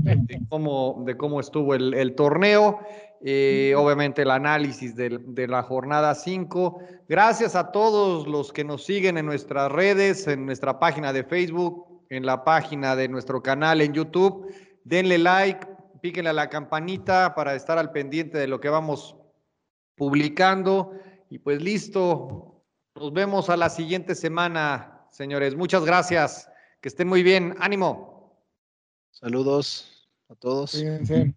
cómo, 0.49 1.03
de 1.07 1.17
cómo 1.17 1.41
estuvo 1.41 1.75
el, 1.75 2.15
torneo, 2.15 2.81
eh, 3.23 3.75
obviamente 3.77 4.23
el 4.23 4.31
análisis 4.31 4.95
de, 4.95 5.49
la 5.49 5.63
jornada 5.63 6.15
5. 6.15 6.81
Gracias 7.09 7.57
a 7.57 7.73
todos 7.73 8.27
los 8.27 8.53
que 8.53 8.63
nos 8.63 8.85
siguen 8.85 9.17
en 9.17 9.25
nuestras 9.25 9.73
redes, 9.73 10.27
en 10.27 10.45
nuestra 10.45 10.79
página 10.79 11.15
de 11.15 11.25
Facebook, 11.25 12.05
en 12.11 12.27
la 12.27 12.45
página 12.45 12.95
de 12.95 13.09
nuestro 13.09 13.43
canal 13.43 13.81
en 13.81 13.95
YouTube. 13.95 14.53
Denle 14.85 15.17
like, 15.17 15.67
píquenle 16.03 16.31
a 16.31 16.35
la 16.35 16.51
campanita 16.51 17.35
para 17.35 17.55
estar 17.55 17.79
al 17.79 17.91
pendiente 17.91 18.37
de 18.37 18.49
lo 18.49 18.61
que 18.61 18.69
vamos 18.69 19.17
publicando. 19.97 20.93
Y 21.31 21.39
pues 21.39 21.63
listo, 21.63 22.65
nos 22.97 23.13
vemos 23.13 23.49
a 23.51 23.57
la 23.57 23.71
siguiente 23.71 24.17
semana, 24.17 25.07
señores. 25.13 25.55
Muchas 25.55 25.85
gracias. 25.85 26.51
Que 26.81 26.89
estén 26.89 27.07
muy 27.07 27.23
bien. 27.23 27.55
Ánimo. 27.61 28.37
Saludos 29.13 30.11
a 30.29 30.35
todos. 30.35 30.73
Fíjense. 30.73 31.35